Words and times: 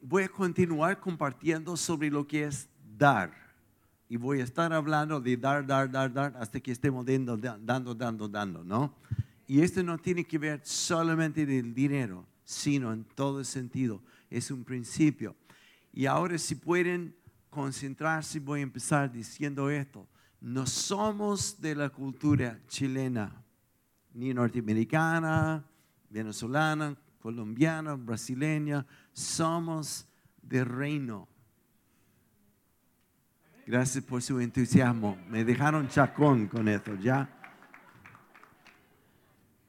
voy 0.00 0.22
a 0.22 0.28
continuar 0.28 1.00
compartiendo 1.00 1.76
sobre 1.76 2.10
lo 2.10 2.26
que 2.26 2.44
es 2.44 2.68
dar. 2.96 3.32
Y 4.08 4.16
voy 4.16 4.40
a 4.40 4.44
estar 4.44 4.72
hablando 4.72 5.20
de 5.20 5.36
dar, 5.36 5.66
dar, 5.66 5.90
dar, 5.90 6.12
dar, 6.12 6.36
hasta 6.36 6.60
que 6.60 6.72
estemos 6.72 7.04
dando, 7.06 7.36
dando, 7.36 7.94
dando, 7.94 8.28
dando, 8.28 8.62
¿no? 8.62 8.94
Y 9.46 9.60
esto 9.60 9.82
no 9.82 9.98
tiene 9.98 10.24
que 10.24 10.38
ver 10.38 10.60
solamente 10.64 11.44
del 11.44 11.74
dinero, 11.74 12.26
sino 12.44 12.92
en 12.92 13.04
todo 13.04 13.42
sentido. 13.44 14.02
Es 14.30 14.50
un 14.50 14.64
principio. 14.64 15.34
Y 15.92 16.06
ahora 16.06 16.38
si 16.38 16.54
pueden 16.54 17.14
concentrarse, 17.50 18.40
voy 18.40 18.60
a 18.60 18.64
empezar 18.64 19.10
diciendo 19.10 19.70
esto. 19.70 20.06
No 20.40 20.66
somos 20.66 21.60
de 21.60 21.74
la 21.74 21.88
cultura 21.88 22.60
chilena, 22.68 23.42
ni 24.12 24.34
norteamericana, 24.34 25.64
venezolana, 26.10 26.96
colombiana, 27.24 27.94
brasileña. 27.94 28.84
Somos 29.14 30.06
de 30.42 30.62
reino. 30.62 31.26
Gracias 33.66 34.04
por 34.04 34.20
su 34.20 34.38
entusiasmo. 34.40 35.16
Me 35.30 35.42
dejaron 35.42 35.88
chacón 35.88 36.48
con 36.48 36.68
esto, 36.68 36.94
¿ya? 36.96 37.26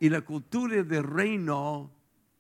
Y 0.01 0.09
la 0.09 0.19
cultura 0.19 0.83
del 0.83 1.03
reino 1.03 1.89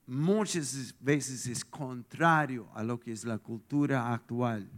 muchas 0.05 0.93
veces 0.99 1.47
es 1.47 1.63
contrario 1.63 2.67
a 2.73 2.83
lo 2.83 2.99
que 2.99 3.13
es 3.13 3.23
la 3.23 3.37
cultura 3.37 4.13
actual. 4.13 4.69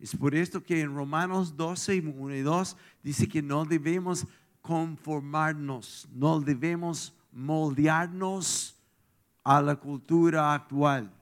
Es 0.00 0.16
por 0.16 0.34
esto 0.34 0.64
que 0.64 0.80
en 0.80 0.96
Romanos 0.96 1.56
12, 1.56 2.00
1 2.08 2.34
y 2.34 2.40
2 2.40 2.76
dice 3.04 3.28
que 3.28 3.40
no 3.40 3.64
debemos 3.64 4.26
conformarnos, 4.62 6.08
no 6.12 6.40
debemos 6.40 7.14
moldearnos 7.30 8.79
a 9.44 9.60
la 9.62 9.76
cultura 9.76 10.54
actual, 10.54 11.12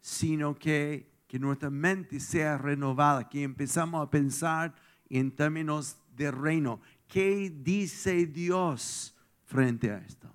sino 0.00 0.54
que, 0.58 1.10
que 1.26 1.38
nuestra 1.38 1.70
mente 1.70 2.20
sea 2.20 2.58
renovada, 2.58 3.28
que 3.28 3.42
empezamos 3.42 4.06
a 4.06 4.10
pensar 4.10 4.74
en 5.08 5.30
términos 5.30 5.96
de 6.16 6.30
reino. 6.30 6.80
¿Qué 7.08 7.50
dice 7.50 8.26
Dios 8.26 9.16
frente 9.44 9.90
a 9.90 9.98
esto? 9.98 10.32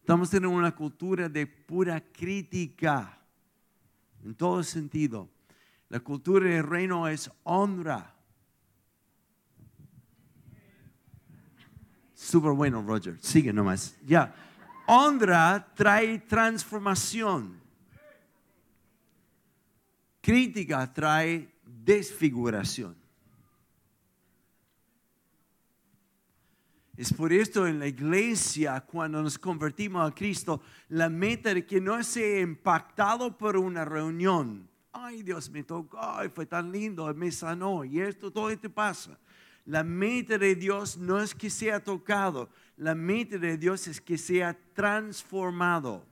Estamos 0.00 0.32
en 0.34 0.44
una 0.44 0.74
cultura 0.74 1.28
de 1.28 1.46
pura 1.46 1.98
crítica, 2.12 3.18
en 4.22 4.34
todo 4.34 4.62
sentido. 4.62 5.30
La 5.88 6.00
cultura 6.00 6.48
del 6.48 6.62
reino 6.62 7.08
es 7.08 7.30
honra. 7.42 8.14
Súper 12.14 12.52
bueno, 12.52 12.82
Roger. 12.82 13.18
Sigue 13.20 13.52
nomás. 13.52 13.96
Ya. 14.06 14.34
Honra 14.86 15.72
trae 15.74 16.18
transformación. 16.18 17.60
Crítica 20.20 20.92
trae 20.92 21.48
desfiguración. 21.64 22.96
Es 26.96 27.12
por 27.12 27.32
esto 27.32 27.66
en 27.66 27.80
la 27.80 27.88
iglesia, 27.88 28.80
cuando 28.82 29.20
nos 29.20 29.36
convertimos 29.36 30.08
a 30.08 30.14
Cristo, 30.14 30.62
la 30.90 31.08
meta 31.08 31.52
de 31.52 31.66
que 31.66 31.80
no 31.80 32.02
sea 32.04 32.40
impactado 32.40 33.36
por 33.36 33.56
una 33.56 33.84
reunión. 33.84 34.68
Ay, 34.92 35.24
Dios 35.24 35.50
me 35.50 35.64
tocó, 35.64 35.98
fue 36.32 36.46
tan 36.46 36.70
lindo, 36.70 37.12
me 37.14 37.32
sanó 37.32 37.84
y 37.84 38.00
esto, 38.00 38.30
todo 38.30 38.48
esto 38.48 38.70
pasa. 38.70 39.18
La 39.66 39.82
meta 39.82 40.36
de 40.36 40.54
Dios 40.54 40.98
no 40.98 41.20
es 41.20 41.34
que 41.34 41.48
sea 41.48 41.82
tocado, 41.82 42.50
la 42.76 42.94
meta 42.94 43.38
de 43.38 43.56
Dios 43.56 43.86
es 43.88 44.00
que 44.00 44.18
sea 44.18 44.56
transformado. 44.74 46.04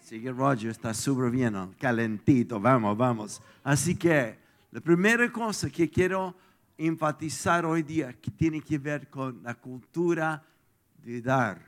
Sigue 0.00 0.32
Roger, 0.32 0.70
está 0.70 0.92
súper 0.92 1.32
calentito, 1.78 2.60
vamos, 2.60 2.96
vamos. 2.96 3.42
Así 3.62 3.94
que 3.94 4.36
la 4.72 4.80
primera 4.80 5.30
cosa 5.30 5.70
que 5.70 5.88
quiero 5.88 6.34
enfatizar 6.76 7.64
hoy 7.64 7.82
día 7.82 8.12
que 8.12 8.30
tiene 8.30 8.60
que 8.60 8.78
ver 8.78 9.08
con 9.08 9.42
la 9.42 9.54
cultura 9.54 10.42
de 11.02 11.22
dar, 11.22 11.60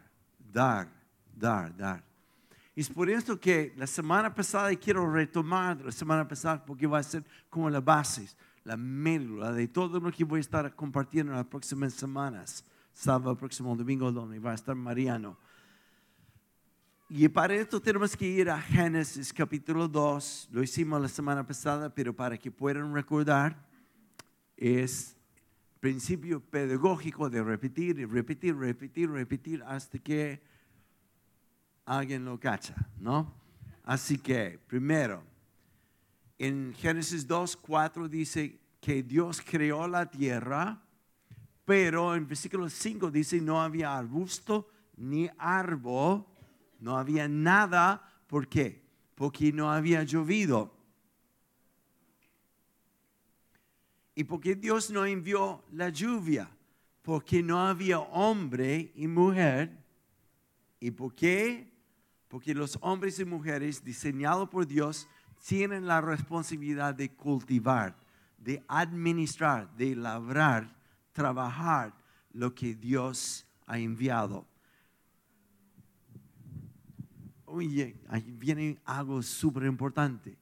dar, 0.53 0.89
dar, 1.35 1.77
dar. 1.77 2.05
Es 2.75 2.91
por 2.91 3.09
esto 3.09 3.41
que 3.41 3.73
la 3.77 3.87
semana 3.87 4.35
pasada, 4.35 4.75
quiero 4.77 5.11
retomar 5.11 5.81
la 5.83 5.93
semana 5.93 6.29
pasada 6.29 6.63
porque 6.63 6.87
va 6.87 6.99
a 6.99 7.03
ser 7.03 7.25
como 7.49 7.71
la 7.71 7.81
base, 7.81 8.29
la 8.67 8.77
médula 8.77 9.53
de 9.53 9.69
todo 9.69 10.01
lo 10.01 10.11
que 10.11 10.25
voy 10.25 10.39
a 10.39 10.41
estar 10.41 10.75
compartiendo 10.75 11.31
en 11.31 11.39
las 11.39 11.47
próximas 11.47 11.95
semanas. 11.95 12.65
Sábado, 12.93 13.37
próximo 13.37 13.77
domingo, 13.77 14.11
donde 14.11 14.41
va 14.41 14.51
a 14.51 14.55
estar 14.55 14.75
Mariano. 14.75 15.39
Y 17.09 17.29
para 17.29 17.55
esto 17.55 17.81
tenemos 17.81 18.17
que 18.17 18.27
ir 18.27 18.51
a 18.51 18.61
Génesis 18.61 19.33
capítulo 19.33 19.87
2. 19.87 20.49
Lo 20.51 20.65
hicimos 20.65 21.01
la 21.01 21.07
semana 21.07 21.47
pasada, 21.47 21.95
pero 21.95 22.13
para 22.13 22.37
que 22.37 22.51
puedan 22.51 22.93
recordar, 22.93 23.57
es 24.57 25.17
principio 25.79 26.41
pedagógico 26.41 27.31
de 27.31 27.45
repetir 27.45 28.09
repetir, 28.11 28.57
repetir, 28.57 29.09
repetir 29.09 29.63
hasta 29.63 30.01
que 30.01 30.43
alguien 31.85 32.25
lo 32.25 32.41
cacha, 32.41 32.75
¿no? 32.99 33.33
Así 33.85 34.19
que, 34.19 34.59
primero, 34.67 35.23
en 36.39 36.75
Génesis 36.75 37.27
2, 37.27 37.57
4 37.57 38.09
dice 38.09 38.59
que 38.81 39.03
Dios 39.03 39.41
creó 39.41 39.89
la 39.89 40.11
tierra, 40.11 40.83
pero 41.65 42.15
en 42.15 42.27
versículo 42.27 42.69
5 42.69 43.11
dice 43.11 43.41
no 43.41 43.61
había 43.61 43.97
arbusto 43.97 44.69
ni 44.97 45.29
árbol, 45.39 46.25
no 46.81 46.97
había 46.97 47.29
nada, 47.29 48.23
¿por 48.27 48.49
qué? 48.49 48.83
Porque 49.15 49.53
no 49.53 49.71
había 49.71 50.03
llovido. 50.03 50.75
¿Y 54.15 54.25
por 54.25 54.41
qué 54.41 54.55
Dios 54.55 54.91
no 54.91 55.05
envió 55.05 55.63
la 55.73 55.91
lluvia? 55.91 56.51
Porque 57.03 57.43
no 57.43 57.67
había 57.67 57.99
hombre 58.01 58.93
y 58.95 59.07
mujer. 59.07 59.77
¿Y 60.81 60.91
por 60.91 61.15
qué? 61.15 61.71
Porque 62.29 62.55
los 62.55 62.79
hombres 62.81 63.19
y 63.19 63.25
mujeres 63.25 63.85
diseñados 63.85 64.49
por 64.49 64.67
Dios 64.67 65.07
tienen 65.47 65.87
la 65.87 66.01
responsabilidad 66.01 66.93
de 66.93 67.09
cultivar, 67.09 67.95
de 68.37 68.65
administrar, 68.67 69.71
de 69.77 69.95
labrar, 69.95 70.69
trabajar 71.13 71.95
lo 72.33 72.53
que 72.53 72.75
Dios 72.75 73.47
ha 73.65 73.79
enviado. 73.79 74.45
Oye, 77.45 77.97
ahí 78.09 78.25
viene 78.27 78.81
algo 78.85 79.23
súper 79.23 79.63
importante. 79.67 80.37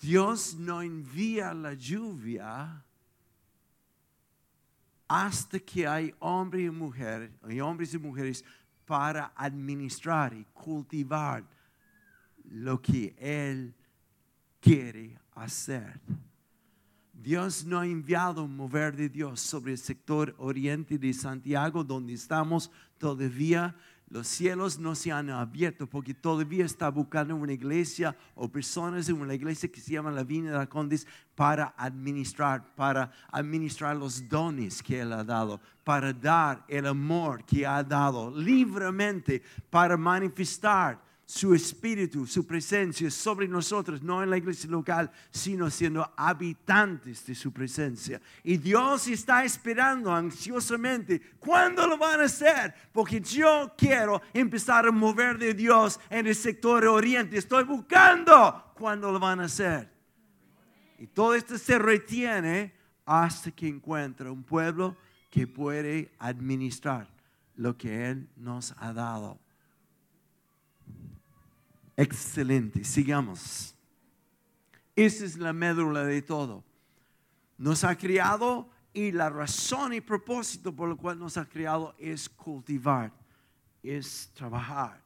Dios 0.00 0.54
no 0.54 0.80
envía 0.80 1.52
la 1.52 1.74
lluvia 1.74 2.84
hasta 5.08 5.58
que 5.58 5.84
hay 5.84 6.14
hombres 6.20 6.66
y 6.66 6.70
mujeres, 6.70 7.32
hay 7.42 7.60
hombres 7.60 7.92
y 7.92 7.98
mujeres 7.98 8.44
para 8.86 9.32
administrar 9.34 10.32
y 10.32 10.44
cultivar 10.54 11.44
lo 12.50 12.80
que 12.82 13.14
Él 13.18 13.74
quiere 14.60 15.18
hacer. 15.34 16.00
Dios 17.12 17.64
no 17.64 17.78
ha 17.78 17.86
enviado 17.86 18.44
un 18.44 18.56
mover 18.56 18.96
de 18.96 19.08
Dios 19.08 19.40
sobre 19.40 19.72
el 19.72 19.78
sector 19.78 20.34
oriente 20.38 20.98
de 20.98 21.12
Santiago, 21.12 21.84
donde 21.84 22.14
estamos 22.14 22.70
todavía 22.98 23.74
los 24.10 24.26
cielos 24.26 24.76
no 24.76 24.96
se 24.96 25.12
han 25.12 25.30
abierto 25.30 25.86
porque 25.86 26.14
todavía 26.14 26.64
está 26.64 26.88
buscando 26.90 27.36
una 27.36 27.52
iglesia 27.52 28.16
o 28.34 28.48
personas 28.48 29.08
en 29.08 29.20
una 29.20 29.34
iglesia 29.34 29.70
que 29.70 29.80
se 29.80 29.92
llama 29.92 30.10
la 30.10 30.24
Viña 30.24 30.50
de 30.50 30.58
la 30.58 30.68
Condis 30.68 31.06
para 31.36 31.74
administrar, 31.76 32.74
para 32.74 33.12
administrar 33.30 33.96
los 33.96 34.28
dones 34.28 34.82
que 34.82 34.98
Él 34.98 35.12
ha 35.12 35.22
dado, 35.22 35.60
para 35.84 36.12
dar 36.12 36.64
el 36.66 36.86
amor 36.86 37.44
que 37.44 37.64
ha 37.64 37.84
dado 37.84 38.36
libremente, 38.36 39.44
para 39.70 39.96
manifestar 39.96 41.00
su 41.30 41.54
espíritu, 41.54 42.26
su 42.26 42.44
presencia 42.44 43.08
sobre 43.08 43.46
nosotros, 43.46 44.02
no 44.02 44.20
en 44.20 44.30
la 44.30 44.36
iglesia 44.36 44.68
local, 44.68 45.12
sino 45.30 45.70
siendo 45.70 46.12
habitantes 46.16 47.24
de 47.24 47.36
su 47.36 47.52
presencia. 47.52 48.20
Y 48.42 48.56
Dios 48.56 49.06
está 49.06 49.44
esperando 49.44 50.12
ansiosamente 50.12 51.20
cuándo 51.38 51.86
lo 51.86 51.96
van 51.96 52.20
a 52.20 52.24
hacer, 52.24 52.74
porque 52.90 53.20
yo 53.20 53.72
quiero 53.78 54.20
empezar 54.34 54.88
a 54.88 54.90
mover 54.90 55.38
de 55.38 55.54
Dios 55.54 56.00
en 56.10 56.26
el 56.26 56.34
sector 56.34 56.84
oriente. 56.84 57.38
Estoy 57.38 57.62
buscando 57.62 58.72
cuándo 58.74 59.12
lo 59.12 59.20
van 59.20 59.38
a 59.38 59.44
hacer. 59.44 59.88
Y 60.98 61.06
todo 61.06 61.36
esto 61.36 61.56
se 61.58 61.78
retiene 61.78 62.74
hasta 63.06 63.52
que 63.52 63.68
encuentra 63.68 64.32
un 64.32 64.42
pueblo 64.42 64.96
que 65.30 65.46
puede 65.46 66.10
administrar 66.18 67.06
lo 67.54 67.76
que 67.76 68.10
Él 68.10 68.28
nos 68.34 68.74
ha 68.78 68.92
dado. 68.92 69.38
Excelente, 72.00 72.82
sigamos. 72.82 73.74
Esa 74.96 75.22
es 75.22 75.36
la 75.36 75.52
médula 75.52 76.02
de 76.02 76.22
todo. 76.22 76.64
Nos 77.58 77.84
ha 77.84 77.94
criado 77.94 78.70
y 78.94 79.12
la 79.12 79.28
razón 79.28 79.92
y 79.92 80.00
propósito 80.00 80.74
por 80.74 80.88
lo 80.88 80.96
cual 80.96 81.18
nos 81.18 81.36
ha 81.36 81.44
criado 81.44 81.94
es 81.98 82.26
cultivar, 82.30 83.12
es 83.82 84.30
trabajar, 84.32 85.04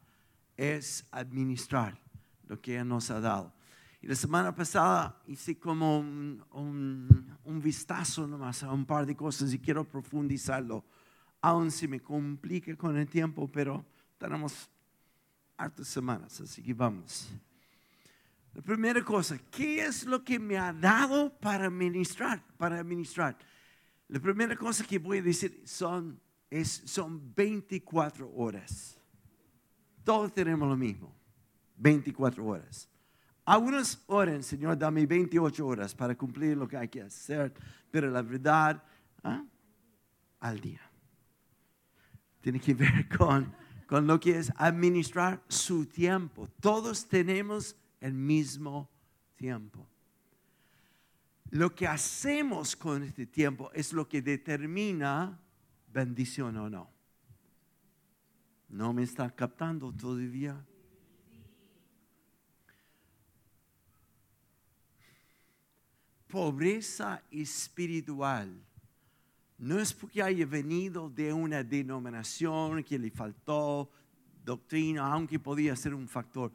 es 0.57 1.05
administrar 1.11 2.01
lo 2.47 2.61
que 2.61 2.85
nos 2.85 3.11
ha 3.11 3.19
dado. 3.19 3.53
Y 4.01 4.07
la 4.07 4.15
semana 4.15 4.55
pasada 4.55 5.21
hice 5.27 5.59
como 5.59 5.99
un, 5.99 7.61
vistazo 7.61 8.25
nomás 8.29 8.63
a 8.63 8.71
un 8.71 8.87
par 8.87 9.05
de 9.05 9.17
cosas 9.17 9.53
y 9.53 9.59
quiero 9.59 9.83
profundizarlo, 9.83 10.85
aun 11.41 11.73
si 11.73 11.89
me 11.89 11.99
complica 11.99 12.77
con 12.77 12.97
el 12.97 13.09
tiempo, 13.09 13.51
pero 13.51 13.85
tenemos 14.17 14.71
hartas 15.57 15.89
semanas, 15.89 16.41
así 16.41 16.63
que 16.63 16.75
vamos. 16.75 17.29
La 18.55 18.63
primera 18.63 19.03
cosa, 19.05 19.39
¿qué 19.51 19.85
es 19.85 20.05
lo 20.05 20.23
que 20.23 20.39
me 20.39 20.57
ha 20.57 20.73
dado 20.73 21.37
para 21.39 21.69
ministrar? 21.71 22.43
Para 22.57 22.79
administrar. 22.79 23.37
La 24.09 24.21
primera 24.21 24.57
cosa 24.57 24.85
que 24.85 24.99
voy 24.99 25.19
a 25.19 25.23
decir 25.23 25.63
son, 25.65 26.21
es, 26.51 26.83
son 26.85 27.35
24 27.35 28.31
horas. 28.33 29.01
Todos 30.05 30.33
tenemos 30.33 30.69
lo 30.69 30.77
mismo, 30.77 31.13
24 31.77 32.45
horas. 32.45 32.89
Algunos 33.45 34.03
oran, 34.07 34.43
Señor, 34.43 34.79
dame 34.79 35.05
28 35.05 35.67
horas 35.67 35.95
para 35.95 36.15
cumplir 36.15 36.57
lo 36.57 36.69
que 36.69 36.77
hay 36.77 36.89
que 36.89 37.03
hacer, 37.03 37.53
pero 37.91 38.11
la 38.11 38.23
verdad, 38.23 38.83
¿ah? 39.23 39.45
al 40.41 40.61
día. 40.61 40.81
Tiene 42.41 42.61
que 42.61 42.75
ver 42.75 43.09
con, 43.17 43.53
con 43.87 44.07
lo 44.07 44.19
que 44.19 44.39
es 44.39 44.53
administrar 44.57 45.43
su 45.49 45.87
tiempo. 45.87 46.49
Todos 46.61 47.07
tenemos 47.07 47.77
el 48.01 48.15
mismo 48.15 48.89
tiempo. 49.37 49.87
Lo 51.51 51.75
que 51.75 51.87
hacemos 51.87 52.75
con 52.75 53.03
este 53.03 53.27
tiempo 53.27 53.71
es 53.73 53.93
lo 53.93 54.09
que 54.09 54.23
determina 54.23 55.39
bendición 55.93 56.57
o 56.57 56.69
no. 56.69 56.91
¿No 58.69 58.93
me 58.93 59.05
está 59.05 59.31
captando 59.31 59.93
todavía? 59.93 60.65
Pobreza 66.27 67.23
espiritual 67.31 68.61
no 69.59 69.79
es 69.79 69.93
porque 69.93 70.23
haya 70.23 70.47
venido 70.47 71.09
de 71.09 71.33
una 71.33 71.63
denominación 71.63 72.83
que 72.83 72.99
le 72.99 73.11
faltó 73.11 73.91
doctrina, 74.45 75.07
aunque 75.13 75.39
podía 75.39 75.75
ser 75.77 75.95
un 75.95 76.09
factor 76.09 76.53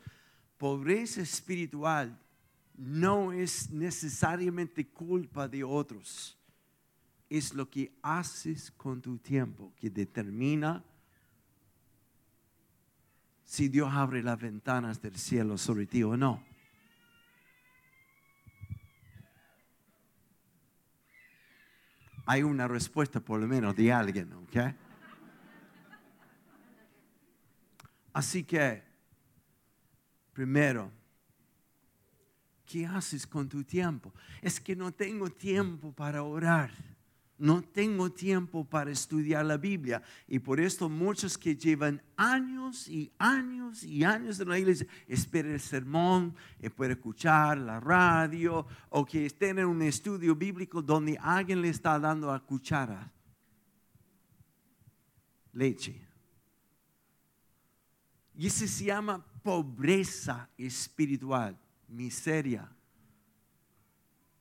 pobreza 0.60 1.22
espiritual 1.22 2.20
no 2.76 3.32
es 3.32 3.72
necesariamente 3.72 4.88
culpa 4.88 5.48
de 5.48 5.64
otros. 5.64 6.38
Es 7.30 7.54
lo 7.54 7.70
que 7.70 7.92
haces 8.02 8.70
con 8.72 9.02
tu 9.02 9.18
tiempo 9.18 9.74
que 9.78 9.90
determina 9.90 10.84
si 13.46 13.68
Dios 13.70 13.90
abre 13.92 14.22
las 14.22 14.40
ventanas 14.40 15.02
del 15.02 15.18
cielo 15.18 15.58
sobre 15.58 15.88
ti 15.88 16.04
o 16.04 16.16
no. 16.16 16.44
Hay 22.30 22.44
una 22.44 22.68
respuesta 22.68 23.20
por 23.20 23.40
lo 23.40 23.48
menos 23.48 23.76
de 23.76 23.92
alguien, 23.92 24.32
¿ok? 24.34 24.58
Así 28.14 28.44
que 28.44 28.90
Primero, 30.40 30.90
¿qué 32.66 32.86
haces 32.86 33.28
con 33.28 33.50
tu 33.50 33.66
tiempo? 33.66 34.14
Es 34.42 34.58
que 34.62 34.74
no 34.74 34.94
tengo 34.94 35.30
tiempo 35.30 35.92
para 35.92 36.24
orar. 36.24 36.72
No 37.40 37.62
tengo 37.62 38.12
tiempo 38.12 38.64
para 38.66 38.92
estudiar 38.92 39.46
la 39.46 39.58
Biblia. 39.58 40.04
Y 40.28 40.40
por 40.40 40.60
esto 40.60 40.90
muchos 40.90 41.38
que 41.38 41.56
llevan 41.56 42.02
años 42.18 42.88
y 42.88 43.12
años 43.18 43.84
y 43.84 44.04
años 44.04 44.40
en 44.40 44.50
la 44.50 44.60
iglesia 44.60 44.86
esperan 45.08 45.54
el 45.54 45.60
sermón, 45.60 46.36
y 46.62 46.70
pueden 46.70 46.98
escuchar 46.98 47.58
la 47.58 47.80
radio 47.80 48.68
o 48.90 49.06
que 49.06 49.26
estén 49.26 49.58
en 49.58 49.66
un 49.66 49.82
estudio 49.82 50.36
bíblico 50.36 50.82
donde 50.82 51.18
alguien 51.18 51.62
le 51.62 51.70
está 51.70 51.98
dando 51.98 52.32
a 52.32 52.46
cuchara 52.46 53.12
leche. 55.54 56.08
Y 58.36 58.48
ese 58.48 58.68
se 58.68 58.86
llama 58.86 59.26
pobreza 59.44 60.50
espiritual, 60.58 61.58
miseria. 61.88 62.70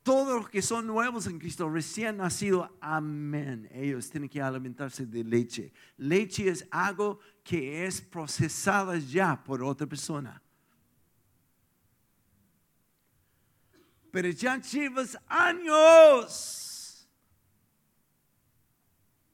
Todos 0.09 0.41
los 0.41 0.49
que 0.49 0.63
son 0.63 0.87
nuevos 0.87 1.27
en 1.27 1.39
Cristo, 1.39 1.69
recién 1.69 2.17
nacidos, 2.17 2.71
amén. 2.81 3.69
Ellos 3.71 4.09
tienen 4.09 4.31
que 4.31 4.41
alimentarse 4.41 5.05
de 5.05 5.23
leche. 5.23 5.71
Leche 5.99 6.49
es 6.49 6.67
algo 6.71 7.21
que 7.45 7.85
es 7.85 8.01
procesada 8.01 8.97
ya 8.97 9.45
por 9.45 9.63
otra 9.63 9.87
persona. 9.87 10.43
Pero 14.11 14.31
ya 14.31 14.59
llevas 14.59 15.19
años 15.27 17.07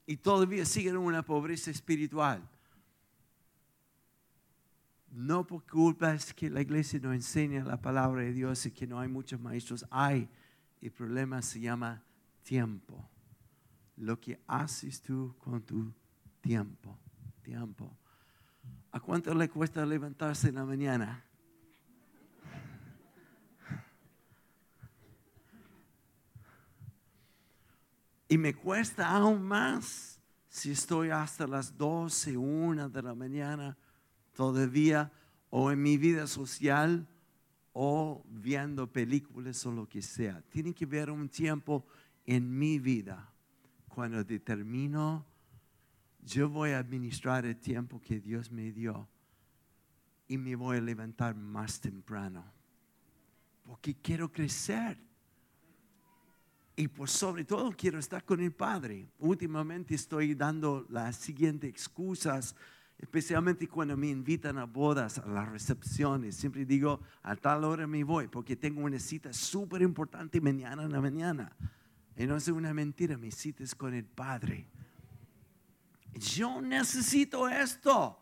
y 0.07 0.17
todavía 0.17 0.65
siguen 0.65 0.97
una 0.97 1.25
pobreza 1.25 1.71
espiritual. 1.71 2.43
No 5.13 5.47
por 5.47 5.65
culpa 5.67 6.15
es 6.15 6.35
que 6.35 6.51
la 6.51 6.63
iglesia 6.63 6.99
no 7.01 7.13
enseña 7.13 7.63
la 7.63 7.81
palabra 7.81 8.23
de 8.23 8.33
Dios 8.33 8.67
y 8.67 8.73
que 8.73 8.89
no 8.89 8.99
hay 8.99 9.07
muchos 9.07 9.39
maestros. 9.39 9.87
Hay. 9.89 10.29
El 10.85 10.93
problema 10.93 11.41
se 11.41 11.61
llama 11.61 12.03
tiempo. 12.43 13.09
Lo 13.97 14.21
que 14.21 14.39
haces 14.47 15.01
tú 15.01 15.35
con 15.39 15.63
tu 15.63 15.95
tiempo. 16.43 16.99
Tiempo. 17.41 17.97
¿A 18.93 19.01
cuánto 19.01 19.33
le 19.33 19.49
cuesta 19.49 19.87
levantarse 19.87 20.51
en 20.51 20.57
la 20.57 20.67
mañana? 20.67 21.25
Y 28.29 28.37
me 28.37 28.53
cuesta 28.53 29.09
aún 29.09 29.43
más 29.43 30.21
si 30.51 30.73
estoy 30.73 31.09
hasta 31.09 31.47
las 31.47 31.79
12, 31.79 32.37
1 32.37 32.91
de 32.91 33.03
la 33.03 33.15
mañana 33.15 33.75
todavía 34.35 35.11
o 35.49 35.71
en 35.71 35.81
mi 35.81 35.97
vida 35.97 36.27
social 36.27 37.09
o 37.75 38.25
viendo 38.29 38.91
películas 38.91 39.67
o 39.67 39.73
lo 39.73 39.89
que 39.89 40.01
sea. 40.01 40.41
Tiene 40.49 40.73
que 40.73 40.87
ver 40.87 41.11
un 41.11 41.29
tiempo 41.29 41.85
en 42.25 42.59
mi 42.59 42.79
vida 42.79 43.31
cuando 43.89 44.25
determino 44.25 45.27
yo 46.23 46.49
voy 46.49 46.71
a 46.71 46.79
administrar 46.79 47.45
el 47.45 47.57
tiempo 47.57 48.01
que 48.01 48.19
Dios 48.19 48.51
me 48.51 48.73
dio 48.73 49.07
y 50.27 50.39
me 50.39 50.57
voy 50.57 50.79
a 50.79 50.81
levantar 50.81 51.35
más 51.35 51.81
temprano 51.81 52.45
porque 53.67 53.95
quiero 53.95 54.31
crecer. 54.31 54.99
Y 56.77 56.89
por 56.89 57.09
sobre 57.09 57.45
todo 57.45 57.73
quiero 57.77 57.99
estar 57.99 58.25
con 58.25 58.41
el 58.41 58.53
Padre. 58.53 59.09
Últimamente 59.19 59.95
estoy 59.95 60.35
dando 60.35 60.87
las 60.89 61.17
siguientes 61.17 61.71
excusas 61.71 62.57
especialmente 62.99 63.69
cuando 63.69 63.97
me 63.97 64.09
invitan 64.09 64.59
a 64.59 64.65
bodas, 64.65 65.19
a 65.19 65.27
las 65.27 65.49
recepciones. 65.49 66.37
Siempre 66.37 66.65
digo, 66.65 67.01
a 67.23 67.37
tal 67.37 67.65
hora 67.65 67.87
me 67.87 68.05
voy, 68.05 68.29
porque 68.29 68.57
tengo 68.57 68.83
una 68.83 68.99
cita 68.99 69.33
súper 69.33 69.83
importante 69.83 70.41
mañana 70.41 70.85
en 70.85 70.93
la 70.93 71.01
mañana. 71.01 71.53
Y 72.17 72.27
no 72.27 72.37
es 72.37 72.49
una 72.49 72.73
mentira, 72.73 73.17
mi 73.17 73.31
cita 73.31 73.65
es 73.65 73.75
con 73.75 73.95
el 73.95 74.05
Padre. 74.05 74.67
Yo 76.15 76.61
necesito 76.61 77.49
esto. 77.49 78.19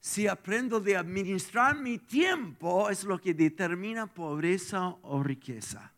Si 0.00 0.26
aprendo 0.26 0.80
de 0.80 0.96
administrar 0.96 1.78
mi 1.78 1.98
tiempo, 1.98 2.88
es 2.88 3.04
lo 3.04 3.20
que 3.20 3.34
determina 3.34 4.06
pobreza 4.06 4.96
o 5.02 5.22
riqueza, 5.22 5.92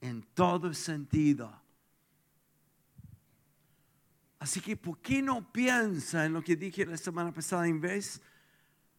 en 0.00 0.22
todo 0.34 0.74
sentido. 0.74 1.65
Así 4.46 4.60
que, 4.60 4.76
¿por 4.76 5.00
qué 5.00 5.20
no 5.20 5.52
piensa 5.52 6.24
en 6.24 6.32
lo 6.32 6.40
que 6.40 6.54
dije 6.54 6.86
la 6.86 6.96
semana 6.96 7.34
pasada 7.34 7.66
en 7.66 7.80
vez 7.80 8.22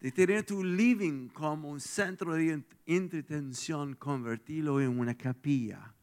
de 0.01 0.11
tener 0.11 0.45
tu 0.45 0.61
living 0.61 1.29
como 1.29 1.69
un 1.69 1.79
centro 1.79 2.33
de 2.33 2.65
entretención, 2.85 3.95
convertirlo 3.95 4.81
en 4.81 4.99
una 4.99 5.15
capilla 5.15 5.95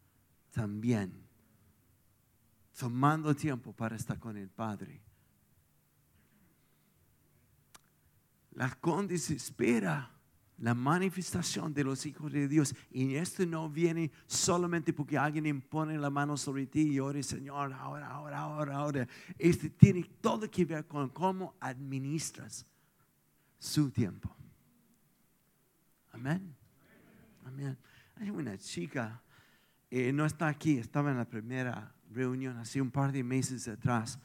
también, 0.51 1.29
tomando 2.75 3.37
tiempo 3.37 3.75
para 3.75 3.97
estar 3.97 4.19
con 4.19 4.39
el 4.39 4.49
Padre? 4.49 5.03
La 8.53 8.71
Conde 8.77 9.17
espera 9.17 10.11
la 10.59 10.75
manifestación 10.75 11.75
de 11.75 11.85
los 11.85 12.07
hijos 12.07 12.33
de 12.33 12.49
Dios. 12.49 12.75
Y 12.91 13.15
esto 13.15 13.45
no 13.47 13.69
viene 13.69 14.11
solamente 14.27 14.93
porque 14.93 15.19
alguien 15.19 15.47
impone 15.47 15.99
la 15.99 16.11
mano 16.11 16.37
sobre 16.37 16.67
ti 16.67 16.93
y 16.93 17.01
ore, 17.01 17.23
Señor, 17.23 17.73
ahora, 17.73 18.09
ahora, 18.09 18.39
ahora, 18.39 18.77
ahora. 18.77 19.09
Este 19.39 19.71
tiene 19.71 20.05
todo 20.21 20.51
que 20.51 20.65
ver 20.65 20.87
con 20.87 21.09
cómo 21.09 21.55
administras 21.61 22.67
su 23.59 23.91
tiempo. 23.91 24.35
Amén. 26.13 26.55
Amén. 27.45 27.77
Hay 28.17 28.31
una 28.31 28.57
chica, 28.57 29.21
eh, 29.91 30.13
no 30.13 30.25
está 30.25 30.49
aquí, 30.49 30.79
estaba 30.79 31.11
en 31.11 31.19
la 31.19 31.25
primera 31.25 31.93
reunión 32.11 32.57
hace 32.59 32.81
un 32.81 32.91
par 32.91 33.11
de 33.11 33.25
meses 33.25 33.67
atrás. 33.67 34.19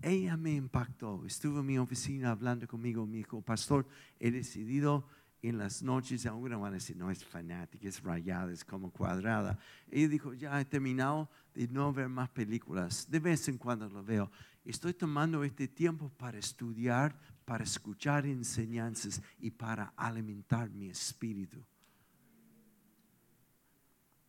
Ella 0.00 0.36
me 0.36 0.54
impactó. 0.54 1.24
Estuvo 1.26 1.60
en 1.60 1.66
mi 1.66 1.78
oficina 1.78 2.30
hablando 2.30 2.66
conmigo. 2.66 3.06
Me 3.06 3.18
dijo, 3.18 3.40
pastor, 3.40 3.86
he 4.18 4.30
decidido 4.30 5.06
en 5.42 5.58
las 5.58 5.82
noches, 5.82 6.24
algunos 6.24 6.60
van 6.60 6.72
a 6.72 6.74
decir, 6.74 6.96
no 6.96 7.10
es 7.10 7.24
fanática, 7.24 7.88
es 7.88 8.00
rayada, 8.00 8.52
es 8.52 8.64
como 8.64 8.92
cuadrada. 8.92 9.58
Ella 9.90 10.08
dijo, 10.08 10.32
ya 10.34 10.60
he 10.60 10.64
terminado 10.64 11.28
de 11.52 11.66
no 11.66 11.92
ver 11.92 12.08
más 12.08 12.30
películas. 12.30 13.10
De 13.10 13.18
vez 13.18 13.48
en 13.48 13.58
cuando 13.58 13.88
lo 13.88 14.04
veo. 14.04 14.30
Estoy 14.64 14.94
tomando 14.94 15.42
este 15.42 15.66
tiempo 15.66 16.10
para 16.10 16.38
estudiar, 16.38 17.18
para 17.44 17.64
escuchar 17.64 18.24
enseñanzas 18.24 19.20
y 19.40 19.50
para 19.50 19.92
alimentar 19.96 20.70
mi 20.70 20.88
espíritu. 20.88 21.58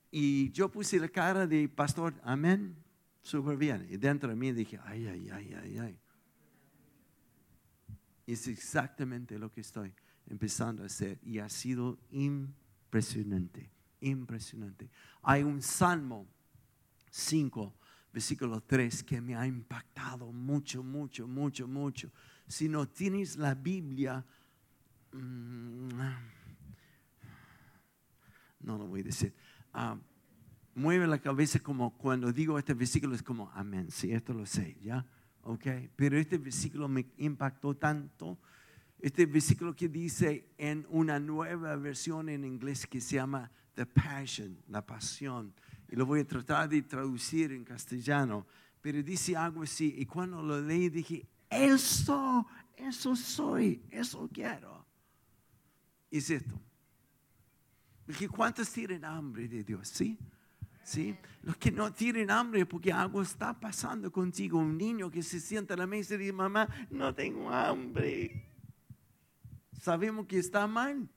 Y 0.10 0.52
yo 0.52 0.70
puse 0.70 1.00
la 1.00 1.10
cara 1.10 1.46
de 1.46 1.70
pastor, 1.70 2.16
amén, 2.24 2.76
súper 3.22 3.56
bien. 3.56 3.88
Y 3.88 3.98
dentro 3.98 4.30
de 4.30 4.36
mí 4.36 4.52
dije, 4.52 4.80
ay, 4.84 5.06
ay, 5.06 5.30
ay, 5.30 5.54
ay, 5.62 5.78
ay. 5.78 6.00
Es 8.26 8.48
exactamente 8.48 9.38
lo 9.38 9.52
que 9.52 9.62
estoy 9.62 9.94
empezando 10.28 10.84
a 10.84 10.88
hacer 10.88 11.20
y 11.24 11.40
ha 11.40 11.50
sido 11.50 12.00
impresionante, 12.12 13.72
impresionante. 14.02 14.90
Hay 15.22 15.44
un 15.44 15.62
Salmo 15.62 16.28
5, 17.10 17.74
versículo 18.12 18.62
3, 18.62 19.04
que 19.04 19.22
me 19.22 19.36
ha 19.36 19.46
impactado 19.46 20.32
mucho, 20.32 20.84
mucho, 20.84 21.28
mucho, 21.28 21.68
mucho. 21.68 22.12
Si 22.48 22.68
no 22.68 22.88
tienes 22.88 23.38
la 23.38 23.56
Biblia, 23.56 24.26
mm, 25.12 25.90
no 28.62 28.78
lo 28.78 28.88
voy 28.88 29.02
a 29.02 29.04
decir. 29.04 29.34
Ah, 29.74 29.98
mueve 30.76 31.08
la 31.08 31.20
cabeza 31.20 31.60
como 31.60 31.96
cuando 31.98 32.32
digo 32.32 32.58
este 32.58 32.74
versículo 32.74 33.16
es 33.16 33.24
como, 33.24 33.52
amén, 33.52 33.92
sí, 33.92 34.12
esto 34.12 34.34
lo 34.34 34.46
sé, 34.46 34.78
¿ya? 34.82 35.06
Ok, 35.44 35.68
pero 35.96 36.18
este 36.18 36.38
versículo 36.38 36.88
me 36.88 37.06
impactó 37.18 37.76
tanto 37.76 38.40
este 39.04 39.26
versículo 39.26 39.76
que 39.76 39.90
dice 39.90 40.48
en 40.58 40.88
una 40.90 41.20
nueva 41.20 41.76
versión 41.76 42.30
en 42.30 42.46
inglés 42.46 42.88
que 42.88 43.02
se 43.02 43.18
llama 43.18 43.52
The 43.76 43.86
Passion, 43.86 44.58
la 44.70 44.82
pasión. 44.82 45.54
Y 45.90 45.98
lo 45.98 46.06
voy 46.06 46.22
a 46.22 46.26
tratar 46.26 46.70
de 46.70 46.82
traducir 46.84 47.52
en 47.52 47.66
castellano. 47.66 48.48
Pero 48.82 49.04
dice 49.04 49.36
algo 49.36 49.64
así. 49.64 49.94
Y 49.98 50.06
cuando 50.06 50.42
lo 50.42 50.62
leí 50.62 50.88
dije, 50.88 51.28
eso, 51.50 52.48
eso 52.78 53.14
soy, 53.14 53.84
eso 53.92 54.30
quiero. 54.32 54.86
Y 56.10 56.20
es 56.20 56.30
esto. 56.30 56.58
Dije, 58.08 58.30
¿cuántos 58.30 58.72
tienen 58.72 59.04
hambre 59.04 59.50
de 59.50 59.66
Dios? 59.66 59.90
¿Sí? 59.90 60.18
¿Sí? 60.82 61.14
Los 61.42 61.58
que 61.58 61.74
no 61.74 61.92
tienen 61.92 62.32
hambre 62.32 62.66
porque 62.66 62.94
algo 62.94 63.22
está 63.22 63.60
pasando 63.60 64.10
contigo. 64.10 64.60
Un 64.60 64.78
niño 64.78 65.12
que 65.12 65.22
se 65.22 65.42
sienta 65.42 65.74
a 65.74 65.78
la 65.78 65.88
mesa 65.88 66.16
y 66.16 66.20
dice, 66.20 66.32
mamá, 66.32 66.70
no 66.90 67.14
tengo 67.14 67.50
hambre 67.52 68.53
sabemos 69.84 70.28
que 70.28 70.40
está 70.40 70.66
mal, 70.66 71.10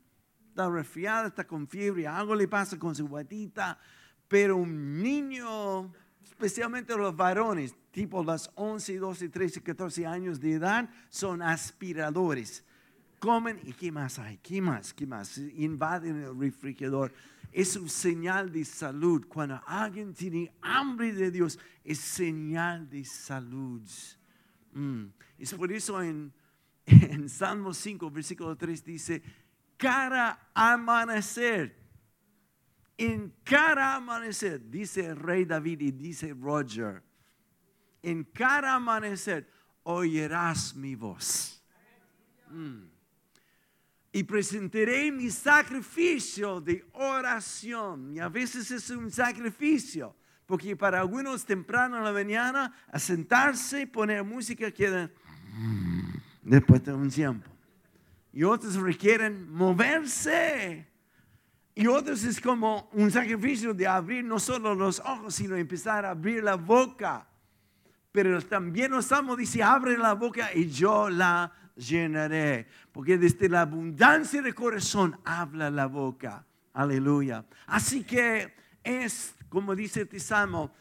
está 0.49 0.68
resfriada, 0.68 1.28
está 1.28 1.46
con 1.46 1.68
fiebre, 1.68 2.08
algo 2.08 2.35
le 2.35 2.49
pasa 2.49 2.76
con 2.76 2.96
su 2.96 3.06
guatita, 3.06 3.78
pero 4.26 4.56
un 4.56 5.00
niño, 5.00 5.92
especialmente 6.25 6.96
los 6.96 7.14
varones, 7.14 7.76
tipo 7.92 8.25
las 8.25 8.50
11, 8.56 8.99
12, 8.99 9.28
13, 9.28 9.62
14 9.62 10.06
años 10.06 10.40
de 10.40 10.54
edad, 10.54 10.90
son 11.11 11.42
aspiradores. 11.42 12.64
Comen 13.20 13.61
y 13.62 13.73
¿qué 13.73 13.92
más 13.92 14.18
hay? 14.18 14.38
¿Qué 14.38 14.61
más? 14.61 14.92
¿Qué 14.92 15.06
más? 15.06 15.38
Invaden 15.38 16.23
el 16.23 16.37
refrigerador. 16.37 17.12
Es 17.52 17.76
un 17.76 17.88
señal 17.88 18.50
de 18.50 18.64
salud. 18.64 19.26
Cuando 19.28 19.62
alguien 19.64 20.12
tiene 20.12 20.52
hambre 20.61 21.12
de 21.12 21.30
Dios, 21.30 21.56
es 21.85 22.00
señal 22.00 22.90
de 22.90 23.04
salud. 23.04 23.80
Mm. 24.73 25.04
Es 25.38 25.54
por 25.54 25.70
eso 25.70 26.02
en 26.02 26.32
en 27.11 27.28
Salmo 27.28 27.75
5, 27.75 28.11
versículo 28.11 28.57
3 28.57 28.85
dice, 28.85 29.23
cara 29.76 30.50
amanecer. 30.55 31.85
En 32.97 33.35
cara 33.43 33.97
amanecer, 33.97 34.71
dice 34.71 35.07
el 35.07 35.16
rey 35.16 35.45
David 35.45 35.81
y 35.83 35.90
dice 35.90 36.33
Roger, 36.33 37.02
en 38.02 38.25
cara 38.25 38.75
amanecer 38.75 39.50
oirás 39.83 40.75
mi 40.75 40.95
voz. 40.95 41.62
Mm. 42.50 42.85
Y 44.12 44.23
presentaré 44.23 45.12
mi 45.12 45.28
sacrificio 45.28 46.59
de 46.61 46.88
oración. 46.93 48.14
Y 48.14 48.19
a 48.21 48.31
veces 48.31 48.71
es 48.71 48.88
un 48.88 49.11
sacrificio, 49.11 50.16
porque 50.47 50.75
para 50.75 51.00
algunos 51.00 51.45
temprano 51.45 51.99
en 51.99 52.05
la 52.05 52.12
mañana, 52.12 52.75
a 52.90 52.99
sentarse, 52.99 53.87
poner 53.87 54.25
música, 54.25 54.71
queda 54.71 55.11
después 56.47 56.83
de 56.85 56.95
un 56.95 57.11
tiempo. 57.11 57.50
Y 58.33 58.45
otros 58.45 58.76
requieren 58.76 59.50
moverse. 59.53 60.87
Y 61.75 61.87
otros 61.87 62.25
es 62.25 62.41
como 62.41 62.88
un 62.93 63.11
sacrificio 63.11 63.75
de 63.75 63.87
abrir 63.87 64.25
no 64.25 64.38
solo 64.38 64.75
los 64.75 65.00
ojos, 65.00 65.35
sino 65.35 65.57
empezar 65.57 66.07
a 66.07 66.11
abrir 66.11 66.43
la 66.43 66.55
boca. 66.55 67.26
Pero 68.12 68.41
también 68.43 68.93
los 68.93 69.07
salmos 69.07 69.37
dice, 69.37 69.62
abre 69.62 69.99
la 69.99 70.15
boca 70.15 70.50
y 70.55 70.71
yo 70.71 71.11
la 71.11 71.53
llenaré. 71.76 72.67
Porque 72.93 73.19
desde 73.19 73.49
la 73.49 73.62
abundancia 73.62 74.41
del 74.41 74.55
corazón 74.55 75.19
habla 75.25 75.71
la 75.71 75.87
boca. 75.87 76.47
Aleluya. 76.73 77.45
Así 77.67 78.05
que 78.05 78.55
es, 78.83 79.35
como 79.49 79.75
dice 79.75 80.03
este 80.03 80.21
salmo, 80.21 80.73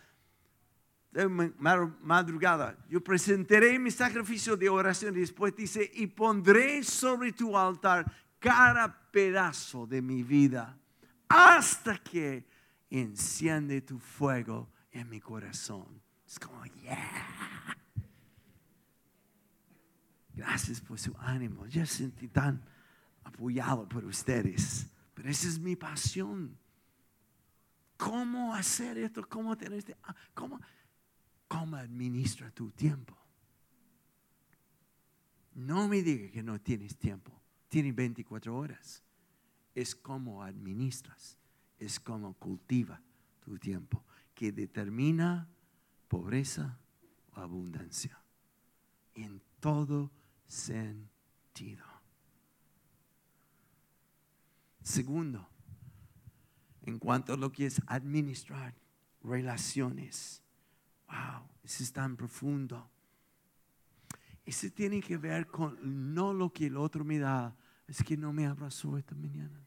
madrugada, 2.01 2.77
yo 2.89 3.01
presentaré 3.01 3.79
mi 3.79 3.91
sacrificio 3.91 4.57
de 4.57 4.67
oración 4.69 5.15
y 5.15 5.21
después 5.21 5.55
dice, 5.55 5.89
y 5.93 6.07
pondré 6.07 6.83
sobre 6.83 7.31
tu 7.31 7.57
altar 7.57 8.11
cada 8.39 9.09
pedazo 9.11 9.87
de 9.87 10.01
mi 10.01 10.23
vida 10.23 10.77
hasta 11.29 11.97
que 11.97 12.45
enciende 12.89 13.81
tu 13.81 13.97
fuego 13.99 14.69
en 14.91 15.09
mi 15.09 15.19
corazón. 15.19 16.01
Es 16.27 16.37
como, 16.39 16.63
yeah. 16.65 17.77
Gracias 20.33 20.81
por 20.81 20.99
su 20.99 21.15
ánimo. 21.19 21.65
Yo 21.67 21.85
sentí 21.85 22.27
tan 22.27 22.61
apoyado 23.23 23.87
por 23.87 24.03
ustedes. 24.05 24.87
Pero 25.13 25.29
esa 25.29 25.47
es 25.47 25.59
mi 25.59 25.75
pasión. 25.75 26.57
¿Cómo 27.97 28.53
hacer 28.53 28.97
esto? 28.97 29.27
¿Cómo 29.27 29.55
tener 29.55 29.79
este? 29.79 29.95
¿Cómo? 30.33 30.59
¿Cómo 31.47 31.77
administra 31.77 32.51
tu 32.51 32.71
tiempo? 32.71 33.15
No 35.53 35.87
me 35.87 36.01
diga 36.01 36.31
que 36.31 36.43
no 36.43 36.59
tienes 36.59 36.97
tiempo. 36.97 37.31
Tienes 37.69 37.95
24 37.95 38.55
horas. 38.55 39.03
Es 39.73 39.95
como 39.95 40.43
administras, 40.43 41.37
es 41.79 41.99
como 41.99 42.33
cultiva 42.35 43.01
tu 43.39 43.57
tiempo, 43.57 44.03
que 44.33 44.51
determina 44.51 45.47
pobreza 46.07 46.79
o 47.33 47.39
abundancia. 47.39 48.19
En 49.13 49.41
todo 49.59 50.11
sentido. 50.45 51.85
Segundo, 54.83 55.49
en 56.83 56.99
cuanto 56.99 57.33
a 57.33 57.37
lo 57.37 57.51
que 57.51 57.65
es 57.65 57.81
administrar 57.87 58.75
relaciones 59.23 60.44
Wow, 61.07 61.47
ese 61.63 61.83
es 61.83 61.91
tan 61.91 62.15
profundo. 62.15 62.89
Ese 64.45 64.69
tiene 64.69 65.01
que 65.01 65.17
ver 65.17 65.47
con 65.47 66.13
no 66.13 66.33
lo 66.33 66.53
que 66.53 66.67
el 66.67 66.77
otro 66.77 67.03
me 67.03 67.17
da, 67.17 67.55
es 67.87 68.03
que 68.03 68.15
no 68.15 68.31
me 68.31 68.45
abrazó 68.45 68.97
esta 68.97 69.15
mañana. 69.15 69.65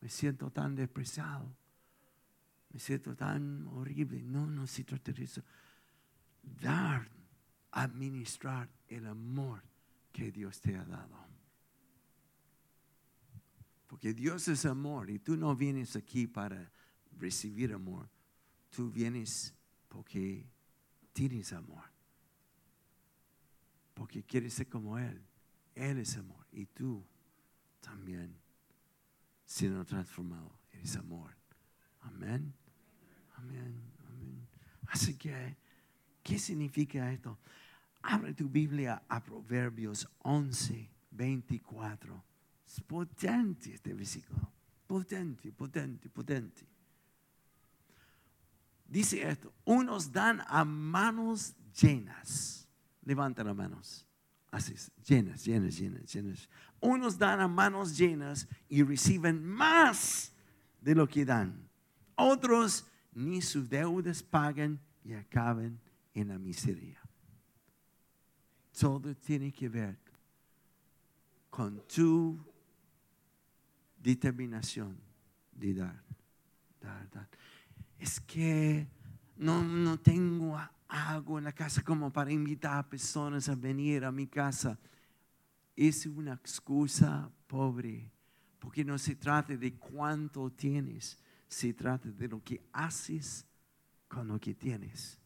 Me 0.00 0.08
siento 0.08 0.50
tan 0.50 0.74
despreciado. 0.74 1.54
Me 2.72 2.78
siento 2.78 3.16
tan 3.16 3.66
horrible. 3.68 4.22
No, 4.22 4.46
no 4.46 4.66
se 4.66 4.84
trata 4.84 5.12
de 5.12 5.24
eso. 5.24 5.42
Dar, 6.42 7.08
administrar 7.72 8.68
el 8.88 9.06
amor 9.06 9.62
que 10.12 10.30
Dios 10.30 10.60
te 10.60 10.76
ha 10.76 10.84
dado. 10.84 11.20
Porque 13.86 14.14
Dios 14.14 14.46
es 14.48 14.66
amor 14.66 15.10
y 15.10 15.18
tú 15.18 15.36
no 15.36 15.56
vienes 15.56 15.96
aquí 15.96 16.26
para 16.26 16.70
recibir 17.18 17.72
amor. 17.72 18.08
Tú 18.70 18.88
vienes 18.88 19.52
porque 19.88 20.48
tienes 21.12 21.52
amor. 21.52 21.84
Porque 23.94 24.22
quieres 24.22 24.54
ser 24.54 24.68
como 24.68 24.98
Él. 24.98 25.22
Él 25.74 25.98
es 25.98 26.16
amor. 26.16 26.46
Y 26.52 26.66
tú 26.66 27.04
también, 27.80 28.34
siendo 29.44 29.84
transformado, 29.84 30.58
eres 30.72 30.96
amor. 30.96 31.36
Amén. 32.00 32.54
Amén. 33.36 33.80
Amén. 34.08 34.48
Así 34.86 35.16
que, 35.16 35.56
¿qué 36.22 36.38
significa 36.38 37.12
esto? 37.12 37.38
Abre 38.02 38.32
tu 38.32 38.48
Biblia 38.48 39.02
a 39.08 39.22
Proverbios 39.22 40.08
11, 40.20 40.90
24. 41.10 42.24
Es 42.66 42.80
potente 42.80 43.74
este 43.74 43.92
versículo. 43.92 44.50
Potente, 44.86 45.52
potente, 45.52 46.08
potente 46.08 46.69
dice 48.90 49.26
esto, 49.26 49.52
unos 49.64 50.12
dan 50.12 50.42
a 50.46 50.64
manos 50.64 51.54
llenas, 51.72 52.68
levanta 53.02 53.42
las 53.42 53.56
manos, 53.56 54.06
Así 54.50 54.72
es, 54.72 54.90
llenas, 55.06 55.44
llenas, 55.44 55.78
llenas, 55.78 56.12
llenas. 56.12 56.48
Unos 56.80 57.16
dan 57.16 57.40
a 57.40 57.46
manos 57.46 57.96
llenas 57.96 58.48
y 58.68 58.82
reciben 58.82 59.44
más 59.44 60.32
de 60.80 60.94
lo 60.94 61.06
que 61.06 61.24
dan. 61.24 61.68
Otros 62.16 62.84
ni 63.12 63.40
sus 63.42 63.68
deudas 63.68 64.22
pagan 64.22 64.80
y 65.04 65.12
acaban 65.12 65.78
en 66.14 66.28
la 66.28 66.38
miseria. 66.38 67.00
Todo 68.78 69.14
tiene 69.14 69.52
que 69.52 69.68
ver 69.68 69.96
con 71.48 71.86
tu 71.86 72.38
determinación 73.98 74.98
de 75.52 75.74
dar, 75.74 76.02
dar, 76.80 77.08
dar. 77.10 77.28
Es 78.00 78.18
que 78.18 78.88
no, 79.36 79.62
no 79.62 80.00
tengo 80.00 80.58
algo 80.88 81.38
en 81.38 81.44
la 81.44 81.52
casa 81.52 81.82
como 81.82 82.10
para 82.10 82.32
invitar 82.32 82.78
a 82.78 82.88
personas 82.88 83.48
a 83.50 83.54
venir 83.54 84.06
a 84.06 84.10
mi 84.10 84.26
casa. 84.26 84.78
Es 85.76 86.06
una 86.06 86.32
excusa 86.32 87.30
pobre, 87.46 88.10
porque 88.58 88.84
no 88.86 88.96
se 88.96 89.14
trata 89.16 89.54
de 89.54 89.74
cuánto 89.74 90.50
tienes, 90.50 91.18
se 91.46 91.74
trata 91.74 92.08
de 92.08 92.26
lo 92.26 92.42
que 92.42 92.62
haces 92.72 93.44
con 94.08 94.28
lo 94.28 94.40
que 94.40 94.54
tienes. 94.54 95.18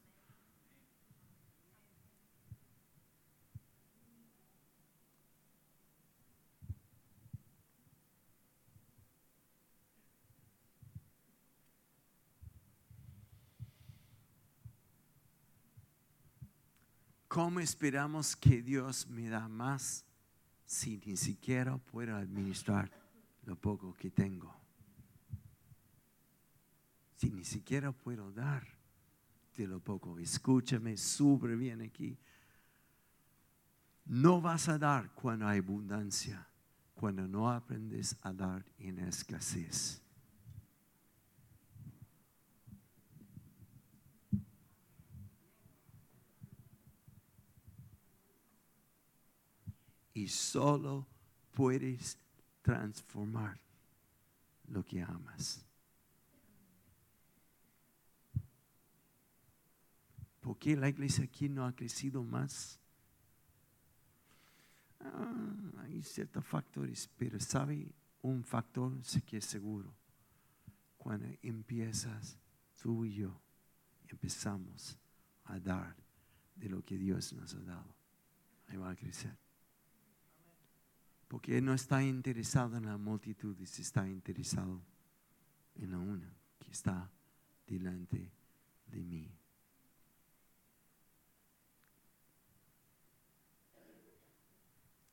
¿Cómo 17.34 17.58
esperamos 17.58 18.36
que 18.36 18.62
Dios 18.62 19.08
me 19.08 19.28
da 19.28 19.48
más 19.48 20.04
si 20.64 20.98
ni 20.98 21.16
siquiera 21.16 21.76
puedo 21.78 22.14
administrar 22.14 22.88
lo 23.42 23.56
poco 23.56 23.92
que 23.92 24.08
tengo? 24.08 24.54
Si 27.16 27.32
ni 27.32 27.42
siquiera 27.42 27.90
puedo 27.90 28.30
dar 28.30 28.64
de 29.56 29.66
lo 29.66 29.80
poco. 29.80 30.16
Escúchame 30.20 30.96
súper 30.96 31.56
bien 31.56 31.82
aquí. 31.82 32.16
No 34.04 34.40
vas 34.40 34.68
a 34.68 34.78
dar 34.78 35.12
cuando 35.12 35.48
hay 35.48 35.58
abundancia, 35.58 36.48
cuando 36.94 37.26
no 37.26 37.50
aprendes 37.50 38.16
a 38.22 38.32
dar 38.32 38.64
en 38.78 39.00
escasez. 39.00 40.03
Y 50.14 50.28
solo 50.28 51.06
puedes 51.52 52.16
transformar 52.62 53.58
lo 54.68 54.84
que 54.84 55.02
amas. 55.02 55.64
¿Por 60.40 60.58
qué 60.58 60.76
la 60.76 60.88
iglesia 60.88 61.24
aquí 61.24 61.48
no 61.48 61.66
ha 61.66 61.74
crecido 61.74 62.22
más? 62.22 62.78
Ah, 65.00 65.54
hay 65.82 66.02
ciertos 66.02 66.44
factores, 66.44 67.10
pero 67.18 67.40
sabe 67.40 67.92
un 68.22 68.44
factor 68.44 68.92
que 69.26 69.38
es 69.38 69.44
seguro. 69.44 69.92
Cuando 70.96 71.26
empiezas 71.42 72.38
tú 72.80 73.04
y 73.04 73.14
yo, 73.14 73.40
empezamos 74.08 74.96
a 75.44 75.58
dar 75.58 75.96
de 76.54 76.68
lo 76.68 76.82
que 76.82 76.96
Dios 76.96 77.32
nos 77.32 77.54
ha 77.54 77.60
dado. 77.60 77.94
Ahí 78.68 78.76
va 78.76 78.90
a 78.90 78.96
crecer. 78.96 79.43
Porque 81.28 81.60
no 81.60 81.74
está 81.74 82.02
interesado 82.02 82.76
en 82.76 82.86
la 82.86 82.96
multitud, 82.96 83.60
está 83.60 84.08
interesado 84.08 84.82
en 85.76 85.90
la 85.90 85.98
una 85.98 86.32
que 86.58 86.70
está 86.70 87.10
delante 87.66 88.30
de 88.86 89.04
mí. 89.04 89.30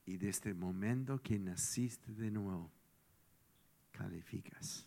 Y 0.06 0.18
desde 0.18 0.50
el 0.50 0.56
momento 0.56 1.22
que 1.22 1.40
naciste 1.40 2.12
de 2.12 2.30
nuevo, 2.32 2.70
calificas. 3.92 4.86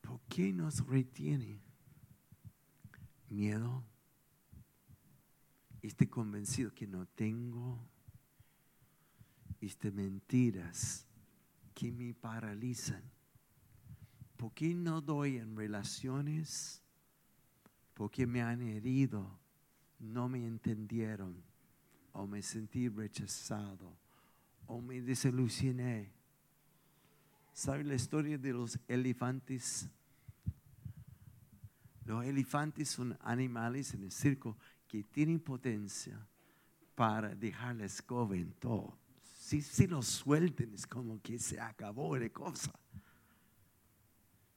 ¿Por 0.00 0.20
qué 0.28 0.52
nos 0.52 0.86
retiene 0.86 1.60
miedo? 3.30 3.82
Estoy 5.82 6.06
convencido 6.06 6.72
que 6.72 6.86
no 6.86 7.06
tengo 7.06 7.76
este, 9.60 9.90
mentiras 9.90 11.04
que 11.74 11.90
me 11.90 12.14
paralizan. 12.14 13.02
¿Por 14.36 14.52
qué 14.52 14.74
no 14.74 15.00
doy 15.00 15.38
en 15.38 15.56
relaciones? 15.56 16.82
Porque 17.94 18.28
me 18.28 18.42
han 18.42 18.62
herido, 18.62 19.40
no 19.98 20.28
me 20.28 20.46
entendieron, 20.46 21.42
o 22.12 22.28
me 22.28 22.42
sentí 22.42 22.88
rechazado, 22.88 23.96
o 24.66 24.80
me 24.80 25.00
desilusioné. 25.00 26.12
¿Sabe 27.52 27.82
la 27.82 27.94
historia 27.94 28.38
de 28.38 28.52
los 28.52 28.78
elefantes? 28.86 29.88
Los 32.04 32.24
elefantes 32.24 32.88
son 32.88 33.18
animales 33.20 33.94
en 33.94 34.04
el 34.04 34.12
circo 34.12 34.56
que 34.92 35.04
tienen 35.04 35.40
potencia 35.40 36.22
para 36.94 37.34
dejar 37.34 37.76
la 37.76 37.88
todo. 38.60 38.98
Si, 39.22 39.62
si 39.62 39.86
lo 39.86 40.02
suelten 40.02 40.74
es 40.74 40.86
como 40.86 41.18
que 41.22 41.38
se 41.38 41.58
acabó 41.58 42.14
la 42.18 42.28
cosa. 42.28 42.70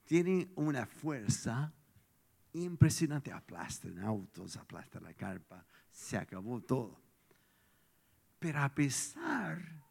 Tienen 0.04 0.52
una 0.58 0.86
fuerza 0.86 1.74
impresionante. 2.52 3.32
Aplastan 3.32 3.98
autos, 4.00 4.58
aplastan 4.58 5.04
la 5.04 5.14
carpa, 5.14 5.66
se 5.90 6.18
acabó 6.18 6.60
todo. 6.60 7.00
Pero 8.38 8.60
a 8.60 8.76
pesar 8.76 9.82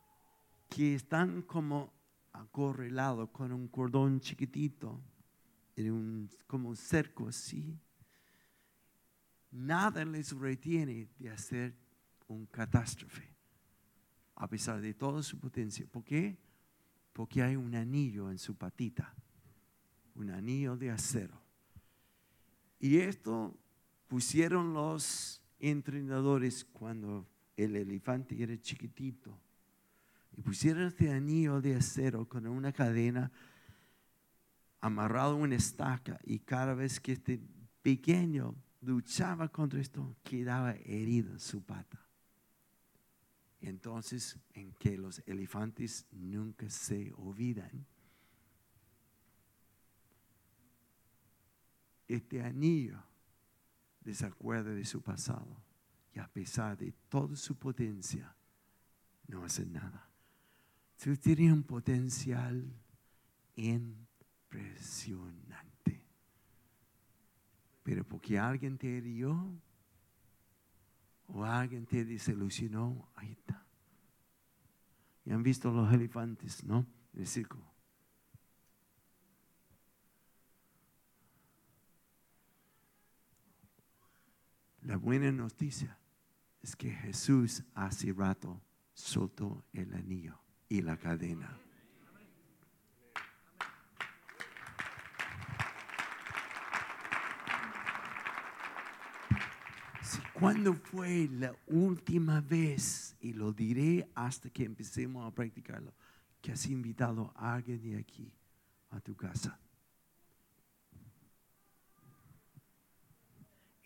que 0.68 0.96
están 0.96 1.40
como 1.40 1.90
acorrelados 2.34 3.30
con 3.30 3.50
un 3.50 3.66
cordón 3.68 4.20
chiquitito, 4.20 5.00
como 6.46 6.68
un 6.68 6.76
cerco 6.76 7.28
así, 7.28 7.80
nada 9.54 10.04
les 10.04 10.32
retiene 10.32 11.08
de 11.18 11.30
hacer 11.30 11.74
un 12.26 12.46
catástrofe, 12.46 13.32
a 14.34 14.48
pesar 14.48 14.80
de 14.80 14.92
toda 14.94 15.22
su 15.22 15.38
potencia. 15.38 15.86
¿Por 15.86 16.04
qué? 16.04 16.36
Porque 17.12 17.42
hay 17.42 17.54
un 17.54 17.74
anillo 17.74 18.30
en 18.30 18.38
su 18.38 18.56
patita, 18.56 19.14
un 20.16 20.30
anillo 20.30 20.76
de 20.76 20.90
acero. 20.90 21.40
Y 22.80 22.98
esto 22.98 23.56
pusieron 24.08 24.74
los 24.74 25.40
entrenadores 25.60 26.64
cuando 26.64 27.26
el 27.56 27.76
elefante 27.76 28.42
era 28.42 28.60
chiquitito. 28.60 29.38
Y 30.36 30.42
pusieron 30.42 30.88
este 30.88 31.12
anillo 31.12 31.60
de 31.60 31.76
acero 31.76 32.28
con 32.28 32.48
una 32.48 32.72
cadena 32.72 33.30
amarrado 34.80 35.34
a 35.34 35.36
una 35.36 35.54
estaca. 35.54 36.18
Y 36.24 36.40
cada 36.40 36.74
vez 36.74 36.98
que 36.98 37.12
este 37.12 37.40
pequeño 37.82 38.56
luchaba 38.84 39.48
contra 39.48 39.80
esto, 39.80 40.16
quedaba 40.22 40.72
herido 40.72 41.32
en 41.32 41.40
su 41.40 41.62
pata. 41.62 42.00
Entonces, 43.60 44.38
en 44.52 44.72
que 44.74 44.98
los 44.98 45.22
elefantes 45.26 46.06
nunca 46.12 46.68
se 46.68 47.12
olvidan, 47.16 47.86
este 52.06 52.42
anillo 52.42 53.02
desacuerda 54.00 54.70
de 54.70 54.84
su 54.84 55.00
pasado 55.02 55.62
y 56.12 56.18
a 56.18 56.28
pesar 56.28 56.76
de 56.76 56.92
toda 57.08 57.36
su 57.36 57.56
potencia, 57.56 58.36
no 59.26 59.44
hace 59.44 59.64
nada. 59.64 60.10
Tú 61.02 61.10
un 61.52 61.62
potencial 61.64 62.70
impresionante. 63.56 65.43
Pero 67.84 68.02
porque 68.02 68.36
alguien 68.36 68.76
te 68.76 68.88
hirió 68.88 69.48
o 71.28 71.44
alguien 71.44 71.86
te 71.86 72.04
desilusionó, 72.04 73.08
ahí 73.14 73.30
está. 73.30 73.64
Y 75.24 75.30
han 75.30 75.44
visto 75.44 75.70
los 75.70 75.92
elefantes, 75.92 76.64
¿no? 76.64 76.86
En 77.12 77.20
el 77.20 77.26
circo. 77.28 77.74
La 84.82 84.96
buena 84.98 85.32
noticia 85.32 85.98
es 86.62 86.76
que 86.76 86.90
Jesús 86.90 87.64
hace 87.74 88.12
rato 88.12 88.60
soltó 88.92 89.64
el 89.72 89.94
anillo 89.94 90.38
y 90.68 90.82
la 90.82 90.98
cadena. 90.98 91.58
Sí, 100.02 100.20
¿Cuándo 100.44 100.74
fue 100.74 101.26
la 101.32 101.56
última 101.68 102.42
vez, 102.42 103.16
y 103.18 103.32
lo 103.32 103.54
diré 103.54 104.10
hasta 104.14 104.50
que 104.50 104.64
empecemos 104.64 105.26
a 105.26 105.34
practicarlo, 105.34 105.94
que 106.42 106.52
has 106.52 106.66
invitado 106.66 107.32
a 107.34 107.54
alguien 107.54 107.80
de 107.80 107.96
aquí 107.96 108.30
a 108.90 109.00
tu 109.00 109.16
casa? 109.16 109.58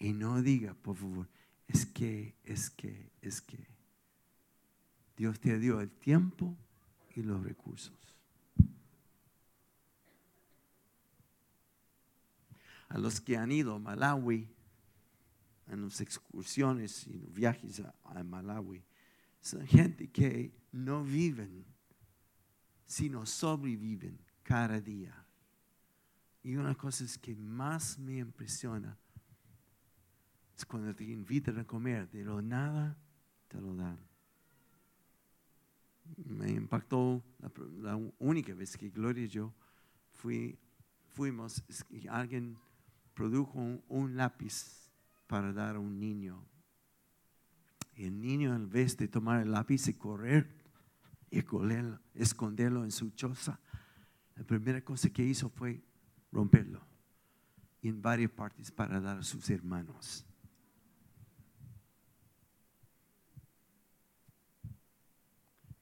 Y 0.01 0.13
no 0.13 0.43
diga, 0.43 0.75
por 0.75 0.97
favor, 0.97 1.29
es 1.69 1.87
que, 1.87 2.35
es 2.43 2.71
que, 2.71 3.13
es 3.23 3.41
que. 3.41 3.65
Dios 5.17 5.39
te 5.39 5.61
dio 5.61 5.81
el 5.81 5.91
tiempo 5.91 6.57
y 7.15 7.23
los 7.23 7.41
recursos. 7.41 7.95
A 12.89 12.99
los 12.99 13.21
que 13.21 13.37
han 13.37 13.53
ido 13.53 13.77
a 13.77 13.79
Malawi, 13.79 14.58
en 15.69 15.85
las 15.85 16.01
excursiones 16.01 17.07
y 17.07 17.19
los 17.19 17.33
viajes 17.33 17.81
a, 17.81 18.23
Malawi, 18.25 18.83
son 19.41 19.67
gente 19.67 20.11
que 20.11 20.53
no 20.73 21.05
viven, 21.05 21.65
sino 22.87 23.25
sobreviven 23.27 24.19
cada 24.43 24.81
día. 24.81 25.25
Y 26.43 26.57
una 26.57 26.75
cosa 26.75 27.05
es 27.05 27.19
que 27.19 27.35
más 27.37 27.99
me 27.99 28.19
impresiona 28.19 28.99
es 30.59 30.67
cuando 30.67 30.93
te 30.93 31.05
invitan 31.05 31.59
a 31.59 31.65
comer, 31.65 32.11
de 32.11 32.25
lo 32.25 32.43
nada 32.43 32.99
te 33.47 33.61
lo 33.61 33.77
dan. 33.77 33.97
Me 36.25 36.51
impactó 36.51 37.23
la, 37.81 37.97
única 38.19 38.55
vez 38.55 38.77
que 38.77 38.91
Gloria 38.91 39.25
y 39.25 39.29
yo 39.29 39.55
fui, 40.11 40.59
fuimos, 41.15 41.63
es 41.69 41.85
que 41.85 42.09
alguien 42.09 42.59
produjo 43.15 43.61
un 43.89 44.17
lápiz 44.17 44.88
para 45.29 45.53
dar 45.53 45.77
a 45.77 45.79
un 45.79 46.01
niño. 46.01 46.45
Y 47.95 48.07
el 48.07 48.21
niño, 48.21 48.55
en 48.55 48.69
vez 48.69 48.97
de 48.97 49.07
tomar 49.07 49.43
el 49.43 49.53
lápiz 49.53 49.87
y 49.87 49.95
correr 49.95 50.49
y 51.31 51.39
esconderlo, 51.39 52.01
esconderlo 52.15 52.83
en 52.83 52.91
su 52.91 53.11
choza, 53.11 53.61
la 54.35 54.45
primera 54.45 54.81
cosa 54.83 55.11
que 55.11 55.23
hizo 55.23 55.51
fue 55.51 55.83
romperlo 56.33 56.81
en 57.83 58.01
varias 58.01 58.31
partes 58.31 58.71
para 58.71 59.01
dar 59.01 59.19
a 59.19 59.23
sus 59.23 59.49
hermanos. 59.51 60.25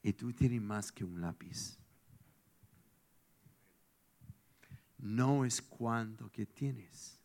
Y 0.03 0.13
tú 0.13 0.31
tienes 0.33 0.61
más 0.61 0.91
que 0.91 1.03
un 1.03 1.19
lápiz. 1.21 1.77
No 4.97 5.45
es 5.45 5.61
cuánto 5.61 6.31
que 6.31 6.45
tienes, 6.45 7.19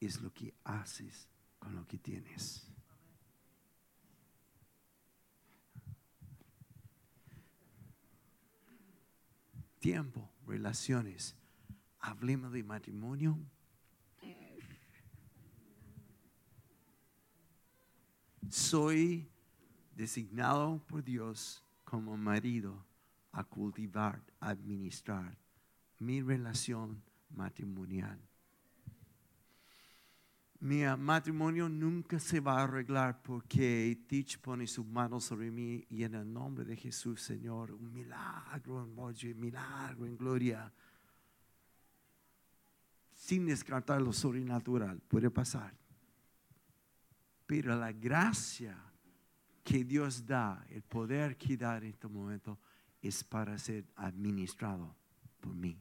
es 0.00 0.20
lo 0.20 0.32
que 0.32 0.54
haces 0.64 1.28
con 1.62 1.76
lo 1.76 1.86
que 1.86 1.96
tienes. 1.96 2.66
Tiempo, 9.78 10.28
relaciones. 10.44 11.36
Hablemos 12.00 12.50
de 12.50 12.64
matrimonio. 12.64 13.38
Soy 18.48 19.30
designado 19.94 20.82
por 20.88 21.04
Dios 21.04 21.62
como 21.84 22.16
marido 22.16 22.84
a 23.30 23.44
cultivar, 23.44 24.20
administrar 24.40 25.38
mi 26.00 26.20
relación 26.22 27.00
matrimonial. 27.30 28.18
Mi 30.62 30.84
matrimonio 30.96 31.68
nunca 31.68 32.20
se 32.20 32.38
va 32.38 32.60
a 32.60 32.62
arreglar 32.62 33.20
porque 33.20 33.98
Teach 34.06 34.38
pone 34.38 34.68
sus 34.68 34.86
manos 34.86 35.24
sobre 35.24 35.50
mí 35.50 35.84
y 35.90 36.04
en 36.04 36.14
el 36.14 36.32
nombre 36.32 36.64
de 36.64 36.76
Jesús, 36.76 37.20
Señor, 37.20 37.72
un 37.72 37.92
milagro 37.92 38.84
en 38.84 38.96
un 38.96 39.40
milagro 39.40 40.06
en 40.06 40.16
gloria. 40.16 40.72
Sin 43.12 43.46
descartar 43.46 44.00
lo 44.00 44.12
sobrenatural, 44.12 45.00
puede 45.00 45.32
pasar. 45.32 45.74
Pero 47.44 47.74
la 47.74 47.90
gracia 47.90 48.78
que 49.64 49.82
Dios 49.82 50.24
da, 50.24 50.64
el 50.68 50.82
poder 50.82 51.36
que 51.36 51.56
da 51.56 51.78
en 51.78 51.86
este 51.86 52.06
momento, 52.06 52.60
es 53.00 53.24
para 53.24 53.58
ser 53.58 53.84
administrado 53.96 54.94
por 55.40 55.56
mí. 55.56 55.76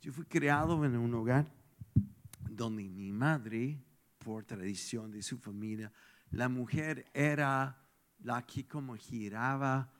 Yo 0.00 0.12
fui 0.12 0.26
creado 0.26 0.84
en 0.84 0.96
un 0.96 1.12
hogar 1.12 1.57
donde 2.58 2.88
mi 2.88 3.12
madre, 3.12 3.80
por 4.18 4.44
tradición 4.44 5.12
de 5.12 5.22
su 5.22 5.38
familia, 5.38 5.92
la 6.30 6.48
mujer 6.48 7.06
era 7.14 7.80
la 8.24 8.44
que 8.44 8.66
como 8.66 8.96
giraba 8.96 9.90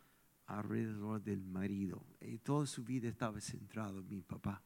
alrededor 0.46 1.22
del 1.22 1.40
marido. 1.40 2.04
Y 2.20 2.38
toda 2.38 2.66
su 2.66 2.82
vida 2.82 3.08
estaba 3.08 3.40
centrado 3.40 4.00
en 4.00 4.08
mi 4.08 4.20
papá. 4.22 4.60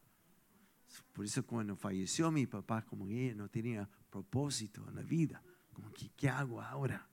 Por 1.13 1.27
eso 1.27 1.47
cuando 1.47 1.77
falleció 1.77 2.33
mi 2.33 2.47
papá, 2.47 2.83
como 2.83 3.07
ella 3.09 3.35
no 3.35 3.49
tenía 3.49 3.89
propósito 4.11 4.89
en 4.89 4.97
la 4.97 5.03
vida, 5.03 5.43
como 5.73 5.93
que, 5.93 6.09
¿qué 6.17 6.31
hago 6.31 6.61
ahora? 6.63 7.07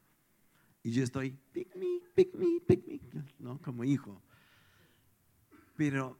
Y 0.82 0.92
yo 0.92 1.04
estoy, 1.04 1.38
pick 1.52 1.76
me, 1.76 2.00
pick 2.15 2.34
me, 2.36 2.62
pick 2.62 2.88
me, 2.88 3.02
¿no? 3.39 3.62
Como 3.62 3.84
hijo. 3.84 4.22
Pero 5.76 6.18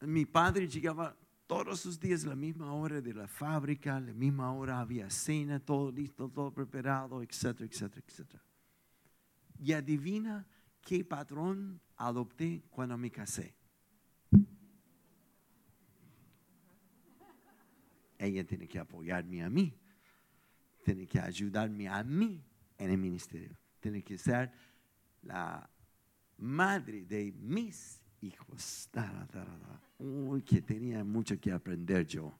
mi 0.00 0.24
padre 0.24 0.66
llegaba 0.66 1.14
todos 1.46 1.84
los 1.84 2.00
días 2.00 2.24
la 2.24 2.34
misma 2.34 2.72
hora 2.72 3.00
de 3.00 3.14
la 3.14 3.28
fábrica, 3.28 4.00
la 4.00 4.12
misma 4.12 4.52
hora 4.52 4.80
había 4.80 5.08
cena, 5.10 5.60
todo 5.60 5.92
listo, 5.92 6.28
todo 6.28 6.52
preparado, 6.52 7.22
etcétera, 7.22 7.66
etcétera, 7.66 8.04
etcétera. 8.06 8.42
Y 9.60 9.72
adivina 9.72 10.46
qué 10.82 11.04
patrón 11.04 11.80
adopté 11.96 12.64
cuando 12.70 12.98
me 12.98 13.10
casé. 13.10 13.54
Ella 18.18 18.44
tiene 18.44 18.66
que 18.66 18.78
apoyarme 18.78 19.42
a 19.44 19.50
mí, 19.50 19.78
tiene 20.84 21.06
que 21.06 21.20
ayudarme 21.20 21.88
a 21.88 22.02
mí 22.02 22.42
en 22.78 22.90
el 22.90 22.98
ministerio, 22.98 23.56
tiene 23.78 24.02
que 24.02 24.18
ser 24.18 24.50
la 25.22 25.68
madre 26.38 27.04
de 27.04 27.32
mis 27.32 28.02
hijos. 28.20 28.88
Uy, 29.98 30.42
que 30.42 30.62
tenía 30.62 31.04
mucho 31.04 31.38
que 31.40 31.52
aprender 31.52 32.06
yo. 32.06 32.38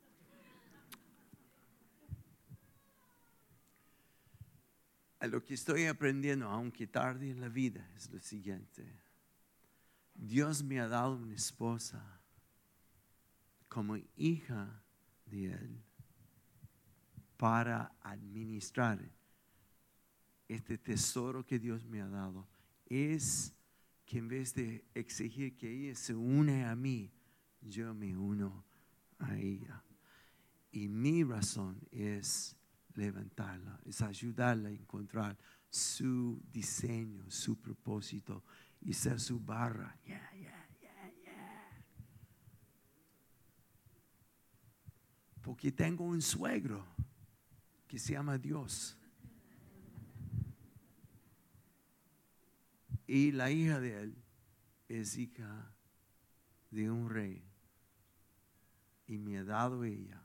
A 5.19 5.27
lo 5.27 5.43
que 5.43 5.55
estoy 5.55 5.87
aprendiendo, 5.87 6.49
aunque 6.49 6.87
tarde 6.87 7.31
en 7.31 7.41
la 7.41 7.49
vida, 7.49 7.89
es 7.97 8.11
lo 8.11 8.21
siguiente. 8.21 8.87
Dios 10.15 10.62
me 10.62 10.81
ha 10.81 10.89
dado 10.89 11.17
una 11.17 11.35
esposa 11.35 12.21
como 13.69 13.97
hija 14.17 14.83
de 15.27 15.53
Él 15.53 15.83
para 17.37 17.93
administrar 18.03 18.99
este 20.49 20.79
tesoro 20.79 21.45
que 21.45 21.59
Dios 21.59 21.85
me 21.85 22.01
ha 22.01 22.09
dado. 22.09 22.47
Es 22.87 23.56
que 24.07 24.19
en 24.19 24.29
vez 24.29 24.55
de 24.55 24.85
exigir 24.95 25.57
que 25.57 25.69
ella 25.69 25.95
se 25.97 26.14
une 26.14 26.64
a 26.64 26.77
mí, 26.77 27.12
yo 27.61 27.92
me 27.92 28.16
uno 28.16 28.64
a 29.19 29.37
ella. 29.37 29.83
Y 30.71 30.88
mi 30.88 31.25
razón 31.25 31.81
es 31.90 32.57
levantarla, 32.95 33.81
es 33.85 34.01
ayudarla 34.01 34.69
a 34.69 34.73
encontrar 34.73 35.37
su 35.69 36.40
diseño, 36.53 37.29
su 37.31 37.61
propósito 37.61 38.45
y 38.81 38.92
ser 38.92 39.19
su 39.19 39.40
barra. 39.40 39.99
Porque 45.42 45.71
tengo 45.71 46.05
un 46.05 46.23
suegro 46.23 46.85
que 47.87 47.99
se 47.99 48.12
llama 48.12 48.38
Dios. 48.38 48.97
Y 53.07 53.33
la 53.33 53.51
hija 53.51 53.81
de 53.81 54.03
él 54.03 54.16
es 54.88 55.16
hija 55.16 55.73
de 56.71 56.90
un 56.90 57.09
rey. 57.09 57.42
Y 59.07 59.19
me 59.19 59.38
ha 59.38 59.45
dado 59.45 59.85
ella 59.85 60.21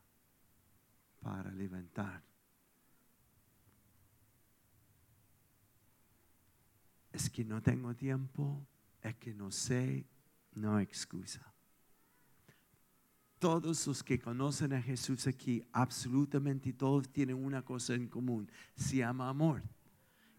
para 1.22 1.52
levantar. 1.52 2.24
Es 7.12 7.30
que 7.30 7.44
no 7.44 7.62
tengo 7.62 7.94
tiempo, 7.96 8.66
es 9.02 9.16
que 9.16 9.34
no 9.34 9.52
sé, 9.52 10.06
no 10.54 10.80
excusa. 10.80 11.54
Todos 13.38 13.86
los 13.88 14.04
que 14.04 14.20
conocen 14.20 14.74
a 14.74 14.82
Jesús 14.82 15.28
aquí, 15.28 15.64
absolutamente 15.72 16.74
todos 16.74 17.10
tienen 17.10 17.44
una 17.44 17.64
cosa 17.64 17.94
en 17.94 18.08
común, 18.08 18.50
se 18.76 18.98
llama 18.98 19.30
amor. 19.30 19.62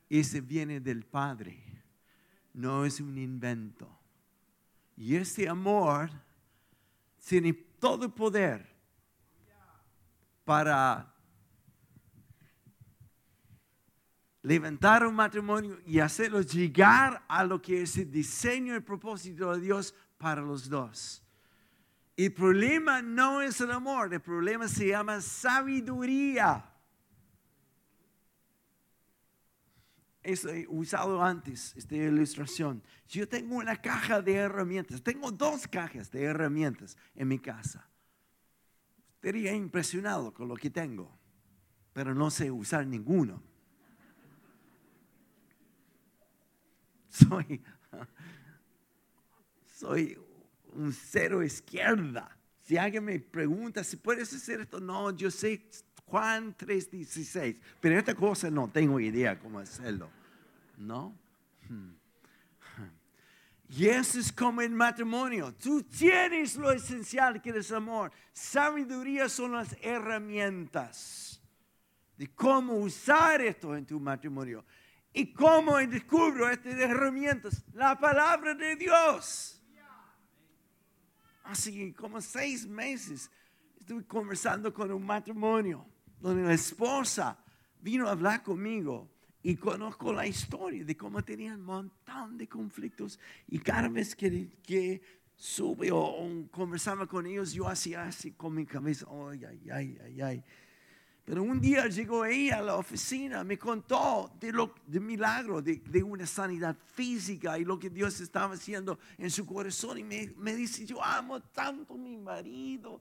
Ese 0.08 0.40
viene 0.40 0.80
del 0.80 1.04
Padre 1.04 1.81
no 2.54 2.84
es 2.84 3.00
un 3.00 3.18
invento. 3.18 3.88
Y 4.96 5.16
este 5.16 5.48
amor 5.48 6.10
tiene 7.26 7.52
todo 7.52 8.04
el 8.04 8.12
poder 8.12 8.70
para 10.44 11.12
levantar 14.42 15.06
un 15.06 15.14
matrimonio 15.14 15.78
y 15.86 16.00
hacerlo 16.00 16.40
llegar 16.42 17.24
a 17.28 17.44
lo 17.44 17.62
que 17.62 17.82
es 17.82 17.96
el 17.96 18.10
diseño 18.10 18.72
y 18.72 18.76
el 18.76 18.84
propósito 18.84 19.54
de 19.54 19.60
Dios 19.60 19.94
para 20.18 20.40
los 20.42 20.68
dos. 20.68 21.22
El 22.16 22.32
problema 22.32 23.00
no 23.00 23.40
es 23.40 23.60
el 23.60 23.70
amor, 23.70 24.12
el 24.12 24.20
problema 24.20 24.68
se 24.68 24.88
llama 24.88 25.20
sabiduría. 25.20 26.71
Eso 30.22 30.50
he 30.50 30.66
usado 30.68 31.22
antes, 31.22 31.74
esta 31.76 31.96
ilustración. 31.96 32.82
Yo 33.08 33.28
tengo 33.28 33.56
una 33.56 33.76
caja 33.76 34.22
de 34.22 34.34
herramientas, 34.34 35.02
tengo 35.02 35.32
dos 35.32 35.66
cajas 35.66 36.10
de 36.12 36.22
herramientas 36.22 36.96
en 37.14 37.28
mi 37.28 37.40
casa. 37.40 37.88
Estaría 39.16 39.52
impresionado 39.52 40.32
con 40.32 40.46
lo 40.48 40.54
que 40.54 40.70
tengo, 40.70 41.18
pero 41.92 42.14
no 42.14 42.30
sé 42.30 42.50
usar 42.50 42.86
ninguno. 42.86 43.42
Soy, 47.08 47.62
soy 49.78 50.18
un 50.72 50.92
cero 50.92 51.42
izquierda. 51.42 52.38
Si 52.62 52.78
alguien 52.78 53.04
me 53.04 53.18
pregunta 53.18 53.84
si 53.84 53.96
puedes 53.96 54.32
hacer 54.32 54.60
esto, 54.60 54.80
no, 54.80 55.10
yo 55.10 55.30
sé 55.30 55.68
Juan 56.06 56.54
3:16, 56.56 57.56
pero 57.80 57.98
esta 57.98 58.14
cosa 58.14 58.50
no 58.50 58.68
tengo 58.68 59.00
idea 59.00 59.38
cómo 59.38 59.58
hacerlo. 59.58 60.10
¿No? 60.76 61.16
Hmm. 61.68 61.92
Y 63.74 63.88
eso 63.88 64.20
es 64.20 64.30
como 64.30 64.60
el 64.60 64.70
matrimonio. 64.70 65.54
Tú 65.54 65.82
tienes 65.82 66.56
lo 66.56 66.70
esencial 66.70 67.40
que 67.40 67.50
es 67.50 67.72
amor. 67.72 68.12
Sabiduría 68.30 69.30
son 69.30 69.52
las 69.52 69.74
herramientas 69.80 71.40
de 72.18 72.28
cómo 72.34 72.74
usar 72.74 73.40
esto 73.40 73.74
en 73.74 73.86
tu 73.86 73.98
matrimonio. 73.98 74.62
¿Y 75.14 75.32
cómo 75.32 75.78
descubro 75.78 76.50
estas 76.50 76.74
herramientas? 76.74 77.64
La 77.72 77.98
palabra 77.98 78.54
de 78.54 78.76
Dios. 78.76 79.62
Así 81.44 81.94
como 81.94 82.20
seis 82.20 82.66
meses 82.66 83.30
estuve 83.80 84.04
conversando 84.04 84.72
con 84.72 84.92
un 84.92 85.04
matrimonio 85.04 85.86
donde 86.22 86.44
la 86.44 86.54
esposa 86.54 87.36
vino 87.80 88.06
a 88.06 88.12
hablar 88.12 88.42
conmigo 88.42 89.10
y 89.42 89.56
conozco 89.56 90.12
la 90.12 90.24
historia 90.24 90.84
de 90.84 90.96
cómo 90.96 91.22
tenían 91.24 91.60
un 91.60 91.66
montón 91.66 92.38
de 92.38 92.48
conflictos 92.48 93.18
y 93.48 93.58
cada 93.58 93.88
vez 93.88 94.14
que, 94.14 94.48
que 94.62 95.02
sube 95.34 95.90
o, 95.90 96.46
conversaba 96.52 97.06
con 97.06 97.26
ellos 97.26 97.52
yo 97.52 97.66
hacía 97.68 98.04
así 98.04 98.30
con 98.30 98.54
mi 98.54 98.64
cabeza, 98.64 99.06
ay, 99.10 99.44
ay, 99.44 99.70
ay, 99.70 99.98
ay, 100.04 100.22
ay. 100.22 100.44
Pero 101.24 101.42
un 101.42 101.60
día 101.60 101.86
llegó 101.86 102.24
ella 102.24 102.58
a 102.58 102.62
la 102.62 102.76
oficina, 102.76 103.44
me 103.44 103.56
contó 103.56 104.32
de 104.40 104.52
lo, 104.52 104.74
de 104.86 104.98
milagro, 104.98 105.62
de, 105.62 105.76
de, 105.76 106.02
una 106.02 106.26
sanidad 106.26 106.76
física 106.94 107.58
y 107.58 107.64
lo 107.64 107.78
que 107.78 107.90
Dios 107.90 108.20
estaba 108.20 108.54
haciendo 108.54 108.98
en 109.18 109.30
su 109.30 109.46
corazón. 109.46 109.98
Y 109.98 110.02
me, 110.02 110.34
me 110.36 110.56
dice, 110.56 110.84
yo 110.84 111.02
amo 111.02 111.40
tanto 111.40 111.94
a 111.94 111.96
mi 111.96 112.16
marido 112.16 113.00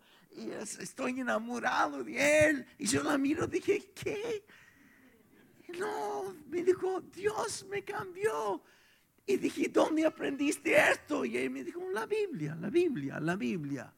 estoy 0.79 1.19
enamorado 1.19 2.03
de 2.03 2.49
él. 2.49 2.65
Y 2.77 2.85
yo 2.85 3.03
la 3.03 3.17
miro, 3.17 3.47
dije, 3.47 3.91
¿qué? 3.93 4.45
No, 5.79 6.33
me 6.49 6.63
dijo, 6.63 7.01
Dios 7.01 7.65
me 7.69 7.83
cambió. 7.83 8.61
Y 9.25 9.37
dije, 9.37 9.69
¿dónde 9.69 10.05
aprendiste 10.05 10.75
esto? 10.91 11.23
Y 11.25 11.37
él 11.37 11.49
me 11.49 11.63
dijo, 11.63 11.81
la 11.91 12.05
Biblia, 12.05 12.55
la 12.55 12.69
Biblia, 12.69 13.19
la 13.19 13.35
Biblia. 13.35 13.93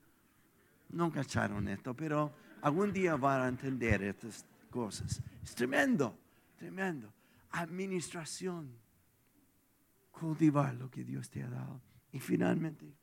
No 0.89 1.11
cacharon 1.11 1.67
esto, 1.67 1.95
pero 1.95 2.33
algún 2.61 2.93
día 2.93 3.15
van 3.15 3.41
a 3.41 3.47
entender 3.47 4.03
estas 4.03 4.45
cosas. 4.69 5.21
Es 5.43 5.55
tremendo, 5.55 6.17
tremendo. 6.57 7.11
Administración, 7.51 8.69
cultivar 10.11 10.75
lo 10.75 10.89
que 10.89 11.03
Dios 11.03 11.29
te 11.29 11.43
ha 11.43 11.49
dado. 11.49 11.81
Y 12.11 12.19
finalmente, 12.19 12.93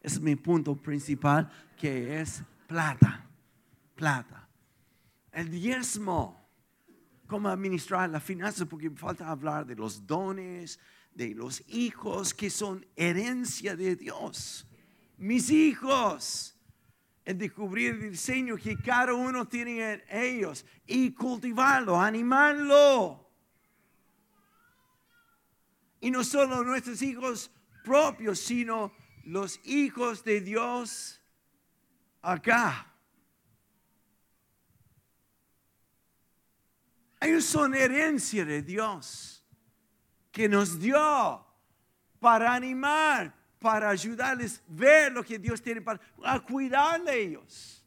es 0.00 0.20
mi 0.20 0.36
punto 0.36 0.74
principal, 0.74 1.50
que 1.76 2.20
es 2.20 2.42
plata, 2.66 3.26
plata. 3.94 4.48
El 5.32 5.50
diezmo, 5.50 6.48
cómo 7.26 7.48
administrar 7.48 8.10
la 8.10 8.20
finanza, 8.20 8.66
porque 8.66 8.90
falta 8.90 9.28
hablar 9.28 9.66
de 9.66 9.76
los 9.76 10.06
dones, 10.06 10.80
de 11.14 11.34
los 11.34 11.62
hijos 11.68 12.34
que 12.34 12.50
son 12.50 12.86
herencia 12.96 13.76
de 13.76 13.96
Dios. 13.96 14.66
Mis 15.18 15.50
hijos 15.50 16.56
en 17.24 17.38
descubrir 17.38 17.94
el 17.94 18.10
diseño 18.10 18.56
que 18.56 18.76
cada 18.76 19.14
uno 19.14 19.46
tiene 19.46 19.92
en 19.92 20.02
ellos 20.10 20.64
y 20.86 21.12
cultivarlo, 21.12 22.00
animarlo. 22.00 23.28
Y 26.00 26.10
no 26.10 26.24
solo 26.24 26.64
nuestros 26.64 27.02
hijos 27.02 27.50
propios, 27.84 28.40
sino 28.40 28.92
los 29.24 29.60
hijos 29.64 30.24
de 30.24 30.40
Dios 30.40 31.20
acá. 32.22 32.86
Ellos 37.20 37.44
son 37.44 37.74
herencia 37.74 38.44
de 38.44 38.62
Dios 38.62 39.44
que 40.32 40.48
nos 40.48 40.80
dio 40.80 41.46
para 42.18 42.54
animar, 42.54 43.34
para 43.58 43.90
ayudarles 43.90 44.58
a 44.58 44.62
ver 44.68 45.12
lo 45.12 45.22
que 45.22 45.38
Dios 45.38 45.60
tiene 45.60 45.82
para 45.82 46.00
cuidar 46.40 47.02
de 47.04 47.22
ellos. 47.22 47.84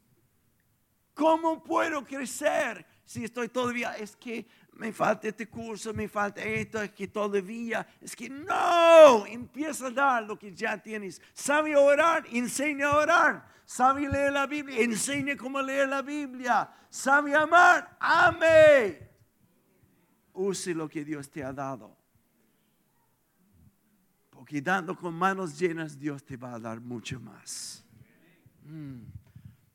¿Cómo 1.14 1.62
puedo 1.62 2.04
crecer 2.04 2.84
si 3.04 3.24
estoy 3.24 3.48
todavía? 3.48 3.96
Es 3.96 4.16
que 4.16 4.46
me 4.76 4.92
falta 4.92 5.28
este 5.28 5.48
curso, 5.48 5.92
me 5.94 6.08
falta 6.08 6.42
esto, 6.42 6.82
es 6.82 6.92
que 6.92 7.08
todavía, 7.08 7.86
es 8.00 8.14
que 8.14 8.28
no, 8.28 9.26
empieza 9.26 9.86
a 9.86 9.90
dar 9.90 10.22
lo 10.24 10.38
que 10.38 10.54
ya 10.54 10.80
tienes. 10.82 11.20
¿Sabe 11.32 11.76
orar? 11.76 12.24
Enseña 12.30 12.88
a 12.88 12.96
orar. 12.96 13.54
¿Sabe 13.64 14.08
leer 14.08 14.32
la 14.32 14.46
Biblia? 14.46 14.80
Enseña 14.80 15.36
cómo 15.36 15.62
leer 15.62 15.88
la 15.88 16.02
Biblia. 16.02 16.70
¿Sabe 16.90 17.34
amar? 17.34 17.96
Ame. 17.98 19.10
Use 20.32 20.74
lo 20.74 20.88
que 20.88 21.04
Dios 21.04 21.30
te 21.30 21.42
ha 21.42 21.52
dado 21.52 22.04
porque 24.44 24.60
dando 24.60 24.94
con 24.94 25.14
manos 25.14 25.58
llenas 25.58 25.98
Dios 25.98 26.22
te 26.22 26.36
va 26.36 26.54
a 26.54 26.58
dar 26.58 26.78
mucho 26.78 27.18
más. 27.18 27.82
Mm. 28.66 29.00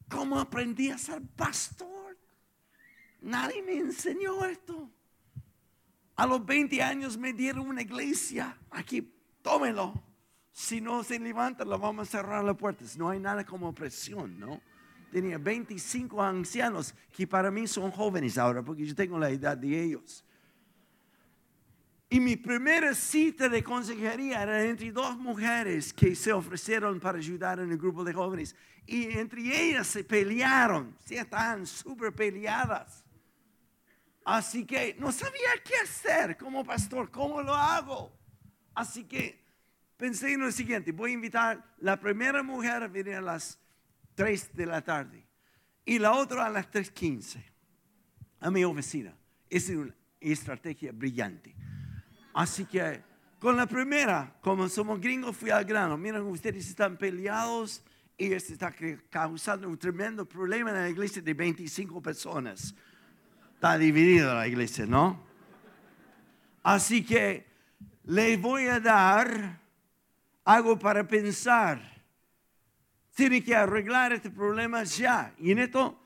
¿Cómo 0.07 0.37
aprendí 0.37 0.91
a 0.91 0.97
ser 0.99 1.23
pastor? 1.35 1.98
Nadie 3.21 3.61
me 3.61 3.73
enseñó 3.73 4.45
esto. 4.45 4.89
A 6.15 6.25
los 6.25 6.45
20 6.45 6.81
años 6.81 7.17
me 7.17 7.33
dieron 7.33 7.67
una 7.67 7.81
iglesia. 7.81 8.57
Aquí, 8.69 9.13
tómelo. 9.41 10.03
Si 10.51 10.81
no 10.81 11.03
se 11.03 11.17
levanta, 11.19 11.63
lo 11.63 11.79
vamos 11.79 12.07
a 12.07 12.11
cerrar 12.11 12.43
las 12.43 12.57
puertas. 12.57 12.97
No 12.97 13.09
hay 13.09 13.19
nada 13.19 13.45
como 13.45 13.73
presión, 13.73 14.37
¿no? 14.37 14.61
Tenía 15.11 15.37
25 15.37 16.21
ancianos 16.21 16.93
que 17.15 17.25
para 17.25 17.49
mí 17.49 17.65
son 17.67 17.91
jóvenes 17.91 18.37
ahora, 18.37 18.61
porque 18.61 18.85
yo 18.85 18.93
tengo 18.93 19.17
la 19.17 19.29
edad 19.29 19.57
de 19.57 19.83
ellos. 19.83 20.25
Y 22.09 22.19
mi 22.19 22.35
primera 22.35 22.93
cita 22.95 23.47
de 23.47 23.63
consejería 23.63 24.41
era 24.41 24.63
entre 24.65 24.91
dos 24.91 25.15
mujeres 25.17 25.93
que 25.93 26.15
se 26.15 26.33
ofrecieron 26.33 26.99
para 26.99 27.19
ayudar 27.19 27.59
en 27.59 27.71
el 27.71 27.77
grupo 27.77 28.03
de 28.03 28.13
jóvenes. 28.13 28.55
Y 28.85 29.05
entre 29.17 29.41
ellas 29.41 29.87
se 29.87 30.03
pelearon, 30.03 30.95
se 31.05 31.17
estaban 31.17 31.67
súper 31.67 32.13
peleadas. 32.13 33.03
Así 34.29 34.63
que 34.63 34.95
no 34.99 35.11
sabía 35.11 35.49
qué 35.65 35.73
hacer 35.83 36.37
como 36.37 36.63
pastor, 36.63 37.09
cómo 37.09 37.41
lo 37.41 37.55
hago. 37.55 38.15
Así 38.75 39.05
que 39.05 39.43
pensé 39.97 40.33
en 40.33 40.41
lo 40.41 40.51
siguiente, 40.51 40.91
voy 40.91 41.09
a 41.09 41.13
invitar 41.15 41.75
la 41.79 41.99
primera 41.99 42.43
mujer 42.43 42.83
a 42.83 42.87
venir 42.87 43.15
a 43.15 43.21
las 43.21 43.57
3 44.13 44.55
de 44.55 44.65
la 44.67 44.83
tarde 44.83 45.25
y 45.83 45.97
la 45.97 46.13
otra 46.13 46.45
a 46.45 46.49
las 46.51 46.69
3.15 46.69 47.43
a 48.41 48.51
mi 48.51 48.63
oficina. 48.63 49.15
Es 49.49 49.67
una 49.69 49.95
estrategia 50.19 50.91
brillante. 50.91 51.55
Así 52.35 52.65
que 52.65 53.01
con 53.39 53.57
la 53.57 53.65
primera, 53.65 54.37
como 54.41 54.69
somos 54.69 55.01
gringos, 55.01 55.35
fui 55.35 55.49
al 55.49 55.65
grano. 55.65 55.97
Miren, 55.97 56.21
ustedes 56.21 56.69
están 56.69 56.97
peleados 56.97 57.81
y 58.15 58.31
esto 58.31 58.53
está 58.53 58.71
causando 59.09 59.67
un 59.67 59.79
tremendo 59.79 60.23
problema 60.23 60.69
en 60.69 60.75
la 60.75 60.89
iglesia 60.89 61.19
de 61.19 61.33
25 61.33 61.99
personas. 61.99 62.75
Está 63.59 63.77
dividida 63.77 64.33
la 64.35 64.47
iglesia, 64.47 64.85
¿no? 64.85 65.19
Así 66.63 67.03
que 67.03 67.45
les 68.05 68.39
voy 68.39 68.67
a 68.67 68.79
dar 68.79 69.59
algo 70.45 70.79
para 70.79 71.05
pensar. 71.05 71.81
Tienen 73.13 73.43
que 73.43 73.53
arreglar 73.53 74.13
este 74.13 74.29
problema 74.29 74.85
ya. 74.85 75.33
Y 75.37 75.51
en 75.51 75.59
esto 75.59 75.99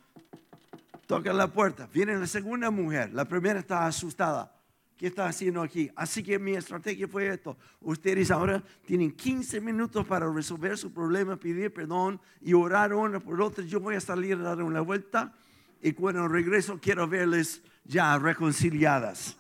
toca 1.06 1.32
la 1.32 1.46
puerta. 1.46 1.88
Viene 1.94 2.18
la 2.18 2.26
segunda 2.26 2.72
mujer. 2.72 3.14
La 3.14 3.26
primera 3.26 3.60
está 3.60 3.86
asustada. 3.86 4.52
¿Qué 4.98 5.06
está 5.06 5.28
haciendo 5.28 5.62
aquí? 5.62 5.92
Así 5.96 6.24
que 6.24 6.40
mi 6.40 6.56
estrategia 6.56 7.08
fue 7.08 7.28
esto. 7.28 7.56
Ustedes 7.82 8.32
ahora 8.32 8.64
tienen 8.84 9.12
15 9.12 9.62
minutos 9.62 10.08
para 10.08 10.28
resolver 10.28 10.76
su 10.76 10.92
problema, 10.92 11.36
pedir 11.36 11.72
perdón 11.72 12.20
y 12.42 12.54
orar 12.56 12.96
una 12.96 13.20
por 13.20 13.40
otra. 13.40 13.64
Yo 13.64 13.80
voy 13.80 13.94
a 13.94 14.02
salir 14.02 14.38
a 14.38 14.42
dar 14.42 14.64
una 14.64 14.82
vuelta 14.82 15.36
y 15.84 15.92
cuando 15.92 16.30
regreso 16.30 16.80
quiero 16.82 17.08
verles 17.08 17.62
ya 17.84 18.18
reconciliadas. 18.18 19.38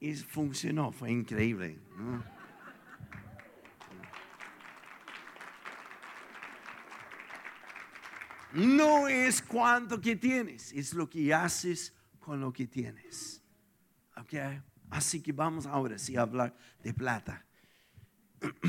Y 0.00 0.14
funcionó, 0.14 0.92
fue 0.92 1.12
increíble. 1.12 1.78
¿no? 1.96 2.24
No 8.54 9.08
es 9.08 9.42
cuánto 9.42 10.00
que 10.00 10.16
tienes, 10.16 10.72
es 10.72 10.94
lo 10.94 11.10
que 11.10 11.34
haces 11.34 11.92
con 12.18 12.40
lo 12.40 12.50
que 12.50 12.66
tienes. 12.66 13.42
¿Ok? 14.16 14.32
Así 14.88 15.20
que 15.20 15.32
vamos 15.32 15.66
ahora 15.66 15.98
sí 15.98 16.16
a 16.16 16.22
hablar 16.22 16.56
de 16.82 16.94
plata. 16.94 17.44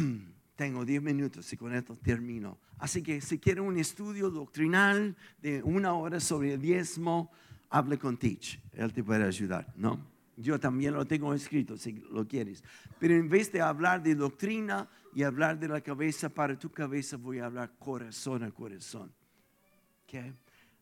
Tengo 0.57 0.83
10 0.83 1.01
minutos 1.01 1.53
y 1.53 1.55
con 1.55 1.73
esto 1.73 1.95
termino. 1.95 2.59
Así 2.79 3.01
que 3.01 3.21
si 3.21 3.39
quieren 3.39 3.63
un 3.63 3.77
estudio 3.77 4.29
doctrinal 4.29 5.15
de 5.41 5.63
una 5.63 5.93
hora 5.93 6.19
sobre 6.19 6.53
el 6.53 6.61
diezmo, 6.61 7.31
hable 7.69 7.97
con 7.97 8.17
Teach. 8.17 8.59
Él 8.73 8.93
te 8.93 9.03
puede 9.03 9.23
ayudar, 9.23 9.73
¿no? 9.75 9.99
Yo 10.35 10.59
también 10.59 10.93
lo 10.93 11.05
tengo 11.05 11.33
escrito 11.33 11.77
si 11.77 11.93
lo 12.11 12.27
quieres. 12.27 12.63
Pero 12.99 13.15
en 13.15 13.27
vez 13.27 13.51
de 13.51 13.61
hablar 13.61 14.03
de 14.03 14.13
doctrina 14.13 14.87
y 15.15 15.23
hablar 15.23 15.59
de 15.59 15.67
la 15.67 15.81
cabeza 15.81 16.29
para 16.29 16.57
tu 16.57 16.69
cabeza, 16.69 17.17
voy 17.17 17.39
a 17.39 17.47
hablar 17.47 17.71
corazón 17.79 18.43
a 18.43 18.51
corazón. 18.51 19.11
¿Okay? 20.03 20.33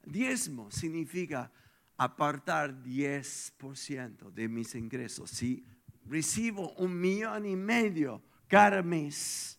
Diezmo 0.06 0.70
significa 0.70 1.50
apartar 1.98 2.84
10% 2.84 4.32
de 4.32 4.50
mis 4.50 4.76
ingresos. 4.76 5.32
Si 5.32 5.66
recibo 6.06 6.74
un 6.74 7.00
millón 7.00 7.46
y 7.46 7.56
medio 7.56 8.22
cada 8.48 8.84
mes, 8.84 9.58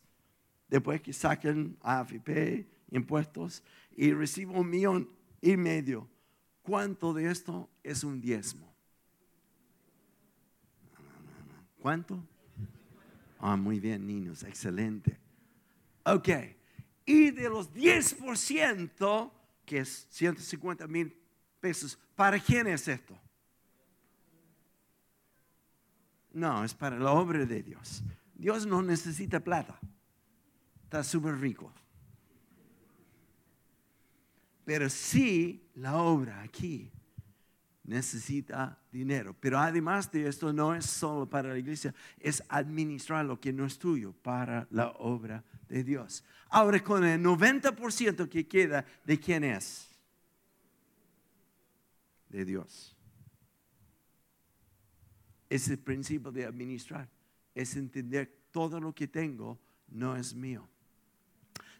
después 0.68 1.00
que 1.00 1.12
saquen 1.12 1.76
AFP, 1.80 2.66
impuestos, 2.90 3.62
y 3.96 4.12
recibo 4.12 4.60
un 4.60 4.70
millón 4.70 5.10
y 5.40 5.56
medio, 5.56 6.08
¿cuánto 6.62 7.12
de 7.12 7.30
esto 7.30 7.70
es 7.82 8.04
un 8.04 8.20
diezmo? 8.20 8.74
¿Cuánto? 11.80 12.22
Ah, 13.38 13.56
muy 13.56 13.78
bien, 13.80 14.06
niños, 14.06 14.42
excelente. 14.42 15.18
Ok, 16.04 16.28
y 17.04 17.30
de 17.30 17.48
los 17.48 17.72
10%, 17.72 19.32
que 19.64 19.78
es 19.78 20.06
150 20.10 20.86
mil 20.88 21.16
pesos, 21.60 21.98
¿para 22.14 22.38
quién 22.38 22.66
es 22.66 22.88
esto? 22.88 23.16
No, 26.32 26.64
es 26.64 26.74
para 26.74 26.98
la 26.98 27.12
obra 27.12 27.46
de 27.46 27.62
Dios. 27.62 28.02
Dios 28.34 28.66
no 28.66 28.82
necesita 28.82 29.40
plata. 29.40 29.80
Está 30.86 31.02
súper 31.02 31.36
rico. 31.40 31.72
Pero 34.64 34.88
sí, 34.88 35.68
la 35.74 35.96
obra 35.96 36.42
aquí 36.42 36.92
necesita 37.82 38.78
dinero. 38.92 39.34
Pero 39.40 39.58
además 39.58 40.12
de 40.12 40.28
esto, 40.28 40.52
no 40.52 40.76
es 40.76 40.86
solo 40.86 41.28
para 41.28 41.48
la 41.48 41.58
iglesia, 41.58 41.92
es 42.20 42.40
administrar 42.48 43.24
lo 43.24 43.40
que 43.40 43.52
no 43.52 43.66
es 43.66 43.80
tuyo 43.80 44.12
para 44.12 44.68
la 44.70 44.90
obra 44.90 45.42
de 45.68 45.82
Dios. 45.82 46.22
Ahora, 46.50 46.80
con 46.84 47.04
el 47.04 47.20
90% 47.20 48.28
que 48.28 48.46
queda, 48.46 48.86
¿de 49.04 49.18
quién 49.18 49.42
es? 49.42 49.90
De 52.28 52.44
Dios. 52.44 52.96
Es 55.50 55.66
el 55.66 55.80
principio 55.80 56.30
de 56.30 56.46
administrar. 56.46 57.08
Es 57.56 57.74
entender 57.74 58.32
todo 58.52 58.78
lo 58.78 58.94
que 58.94 59.08
tengo 59.08 59.58
no 59.88 60.14
es 60.14 60.32
mío. 60.32 60.68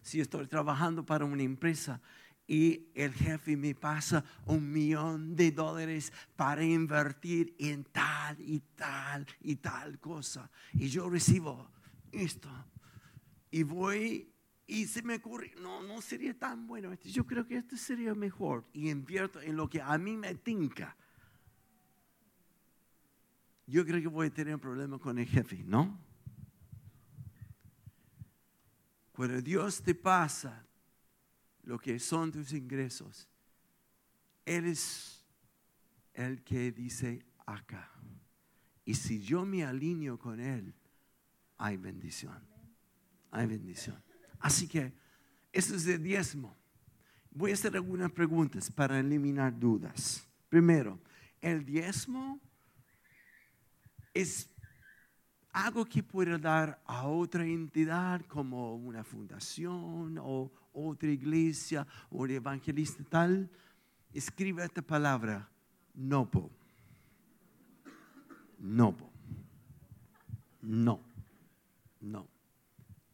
Si 0.07 0.21
estoy 0.21 0.47
trabajando 0.47 1.05
para 1.05 1.25
una 1.25 1.43
empresa 1.43 1.99
y 2.47 2.87
el 2.95 3.13
jefe 3.13 3.57
me 3.57 3.75
pasa 3.75 4.23
un 4.45 4.71
millón 4.71 5.35
de 5.35 5.51
dólares 5.51 6.13
para 6.37 6.63
invertir 6.63 7.53
en 7.59 7.83
tal 7.83 8.39
y 8.39 8.61
tal 8.77 9.27
y 9.41 9.57
tal 9.57 9.99
cosa. 9.99 10.49
Y 10.71 10.87
yo 10.87 11.09
recibo 11.09 11.69
esto. 12.13 12.47
Y 13.51 13.63
voy 13.63 14.31
y 14.65 14.85
se 14.85 15.01
me 15.01 15.15
ocurre, 15.15 15.53
no, 15.61 15.83
no 15.83 16.01
sería 16.01 16.33
tan 16.33 16.67
bueno. 16.67 16.93
Yo 17.03 17.27
creo 17.27 17.45
que 17.45 17.57
este 17.57 17.75
sería 17.75 18.15
mejor. 18.15 18.63
Y 18.71 18.89
invierto 18.89 19.41
en 19.41 19.57
lo 19.57 19.69
que 19.69 19.81
a 19.81 19.97
mí 19.97 20.15
me 20.15 20.35
tinca. 20.35 20.95
Yo 23.65 23.85
creo 23.85 24.01
que 24.01 24.07
voy 24.07 24.27
a 24.27 24.33
tener 24.33 24.55
un 24.55 24.61
problema 24.61 24.99
con 24.99 25.19
el 25.19 25.25
jefe, 25.25 25.65
¿no? 25.65 25.99
Cuando 29.17 29.41
Dios 29.41 29.81
te 29.81 29.95
pasa 29.95 30.63
lo 31.63 31.79
que 31.79 31.97
son 31.97 32.31
tus 32.31 32.53
ingresos, 32.53 33.27
eres 34.45 35.25
el 36.13 36.43
que 36.43 36.71
dice 36.71 37.25
acá. 37.47 37.91
Y 38.85 38.93
si 38.93 39.19
yo 39.19 39.43
me 39.43 39.63
alineo 39.63 40.19
con 40.19 40.39
Él, 40.39 40.71
hay 41.57 41.77
bendición. 41.77 42.39
Hay 43.31 43.47
bendición. 43.47 43.99
Así 44.37 44.67
que 44.67 44.93
eso 45.51 45.75
es 45.75 45.87
el 45.87 46.03
diezmo. 46.03 46.55
Voy 47.31 47.49
a 47.49 47.53
hacer 47.55 47.75
algunas 47.75 48.11
preguntas 48.11 48.69
para 48.69 48.99
eliminar 48.99 49.59
dudas. 49.59 50.27
Primero, 50.47 51.01
el 51.41 51.65
diezmo 51.65 52.39
es 54.13 54.47
algo 55.65 55.85
que 55.85 56.03
pueda 56.03 56.37
dar 56.37 56.79
a 56.85 57.07
otra 57.07 57.45
entidad 57.45 58.21
como 58.27 58.75
una 58.75 59.03
fundación 59.03 60.17
o 60.19 60.51
otra 60.73 61.09
iglesia 61.09 61.87
o 62.11 62.25
el 62.25 62.31
evangelista 62.31 63.03
tal, 63.09 63.49
escribe 64.13 64.63
esta 64.63 64.81
palabra, 64.81 65.49
nopo. 65.95 66.51
Nopo. 68.59 69.11
No. 70.61 71.01
No. 72.01 72.27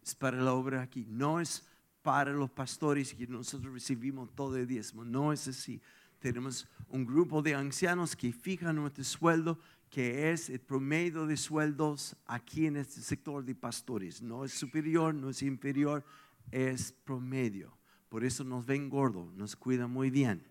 Es 0.04 0.14
para 0.16 0.38
la 0.38 0.54
obra 0.54 0.82
aquí. 0.82 1.06
No 1.08 1.40
es 1.40 1.66
para 2.02 2.32
los 2.32 2.50
pastores 2.50 3.14
que 3.14 3.26
nosotros 3.28 3.74
recibimos 3.74 4.34
todo 4.36 4.58
el 4.58 4.68
diezmo. 4.68 5.06
No 5.06 5.32
es 5.32 5.48
así. 5.48 5.82
Tenemos 6.20 6.68
un 6.90 7.06
grupo 7.06 7.42
de 7.42 7.56
ancianos 7.56 8.16
que 8.16 8.34
fijan 8.34 8.76
nuestro 8.76 9.04
sueldo 9.04 9.60
que 9.94 10.32
es 10.32 10.50
el 10.50 10.60
promedio 10.60 11.28
de 11.28 11.38
sueldos 11.38 12.16
aquí 12.26 12.66
en 12.66 12.78
este 12.78 13.00
sector 13.00 13.46
de 13.46 13.54
pastores. 13.54 14.24
No 14.24 14.44
es 14.44 14.52
superior, 14.52 15.14
no 15.14 15.30
es 15.30 15.44
inferior, 15.44 16.04
es 16.50 16.92
promedio. 16.92 17.78
Por 18.10 18.26
eso 18.26 18.44
nos 18.44 18.66
ven 18.66 18.90
gordos, 18.90 19.32
nos 19.36 19.56
cuidan 19.56 19.92
muy 19.92 20.10
bien. 20.10 20.44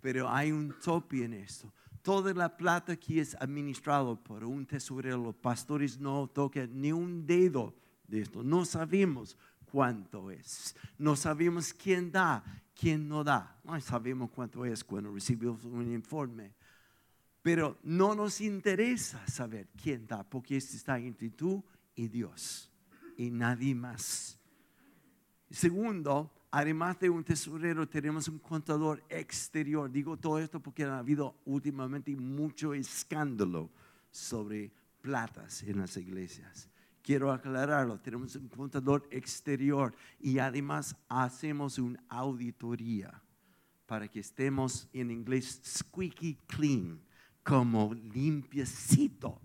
Pero 0.00 0.30
hay 0.30 0.52
un 0.52 0.72
tope 0.80 1.24
en 1.24 1.34
esto. 1.34 1.72
Toda 2.02 2.32
la 2.34 2.56
plata 2.56 2.92
aquí 2.92 3.18
es 3.18 3.34
administrado 3.40 4.14
por 4.22 4.44
un 4.44 4.64
tesorero. 4.64 5.18
Los 5.18 5.34
pastores 5.34 5.98
no 5.98 6.28
tocan 6.28 6.70
ni 6.80 6.92
un 6.92 7.26
dedo 7.26 7.74
de 8.06 8.20
esto. 8.20 8.44
No 8.44 8.64
sabemos 8.64 9.36
cuánto 9.72 10.30
es. 10.30 10.76
No 10.98 11.16
sabemos 11.16 11.74
quién 11.74 12.12
da, 12.12 12.44
quién 12.78 13.08
no 13.08 13.24
da. 13.24 13.58
No 13.64 13.80
sabemos 13.80 14.30
cuánto 14.30 14.64
es 14.64 14.84
cuando 14.84 15.12
recibimos 15.12 15.64
un 15.64 15.90
informe. 15.90 16.59
Pero 17.42 17.78
no 17.82 18.14
nos 18.14 18.40
interesa 18.40 19.26
saber 19.26 19.68
quién 19.82 20.06
da, 20.06 20.22
porque 20.22 20.56
esto 20.56 20.76
está 20.76 20.98
entre 20.98 21.30
tú 21.30 21.64
y 21.94 22.08
Dios 22.08 22.70
y 23.16 23.30
nadie 23.30 23.74
más. 23.74 24.38
Segundo, 25.50 26.32
además 26.50 26.98
de 27.00 27.10
un 27.10 27.24
tesorero, 27.24 27.88
tenemos 27.88 28.28
un 28.28 28.38
contador 28.38 29.02
exterior. 29.08 29.90
Digo 29.90 30.16
todo 30.16 30.38
esto 30.38 30.60
porque 30.60 30.84
ha 30.84 30.98
habido 30.98 31.36
últimamente 31.44 32.14
mucho 32.16 32.72
escándalo 32.72 33.70
sobre 34.10 34.70
platas 35.00 35.62
en 35.62 35.78
las 35.78 35.96
iglesias. 35.96 36.68
Quiero 37.02 37.32
aclararlo, 37.32 37.98
tenemos 37.98 38.36
un 38.36 38.48
contador 38.48 39.08
exterior 39.10 39.94
y 40.20 40.38
además 40.38 40.94
hacemos 41.08 41.78
una 41.78 42.02
auditoría 42.08 43.22
para 43.86 44.06
que 44.06 44.20
estemos 44.20 44.88
en 44.92 45.10
inglés 45.10 45.60
squeaky 45.64 46.36
clean 46.46 47.00
como 47.50 47.92
limpiecito. 47.92 49.40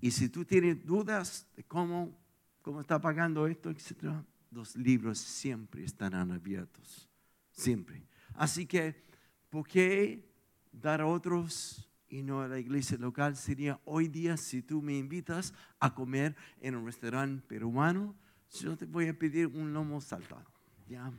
Y 0.00 0.10
si 0.10 0.28
tú 0.28 0.44
tienes 0.44 0.84
dudas 0.84 1.46
de 1.54 1.62
cómo, 1.62 2.18
cómo 2.62 2.80
está 2.80 3.00
pagando 3.00 3.46
esto, 3.46 3.70
etc., 3.70 4.12
los 4.50 4.74
libros 4.74 5.20
siempre 5.20 5.84
estarán 5.84 6.32
abiertos. 6.32 7.08
Siempre. 7.52 8.02
Así 8.34 8.66
que, 8.66 9.04
¿por 9.50 9.68
qué 9.68 10.28
dar 10.72 11.00
a 11.00 11.06
otros 11.06 11.88
y 12.08 12.24
no 12.24 12.40
a 12.40 12.48
la 12.48 12.58
iglesia 12.58 12.98
local? 12.98 13.36
Sería 13.36 13.80
hoy 13.84 14.08
día, 14.08 14.36
si 14.36 14.62
tú 14.62 14.82
me 14.82 14.98
invitas 14.98 15.54
a 15.78 15.94
comer 15.94 16.34
en 16.60 16.74
un 16.74 16.86
restaurante 16.86 17.46
peruano, 17.46 18.16
yo 18.50 18.76
te 18.76 18.84
voy 18.84 19.06
a 19.06 19.16
pedir 19.16 19.46
un 19.46 19.72
lomo 19.72 20.00
saltado, 20.00 20.50
¿ya? 20.88 21.12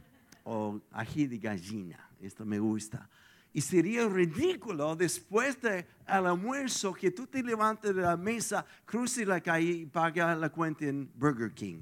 O 0.43 0.82
ají 0.91 1.28
de 1.28 1.38
gallina, 1.38 2.10
esto 2.20 2.45
me 2.45 2.60
gusta. 2.60 3.10
Y 3.58 3.62
sería 3.62 4.08
ridículo 4.08 4.95
después 4.95 5.60
del 5.60 5.84
almuerzo 6.05 6.93
que 6.93 7.10
tú 7.10 7.26
te 7.26 7.41
levantes 7.41 7.95
de 7.95 8.03
la 8.03 8.16
mesa, 8.16 8.64
cruces 8.86 9.28
la 9.28 9.41
calle 9.41 9.72
y 9.72 9.86
pagas 9.88 10.38
la 10.38 10.51
cuenta 10.51 10.86
en 10.86 11.12
Burger 11.16 11.51
King. 11.55 11.80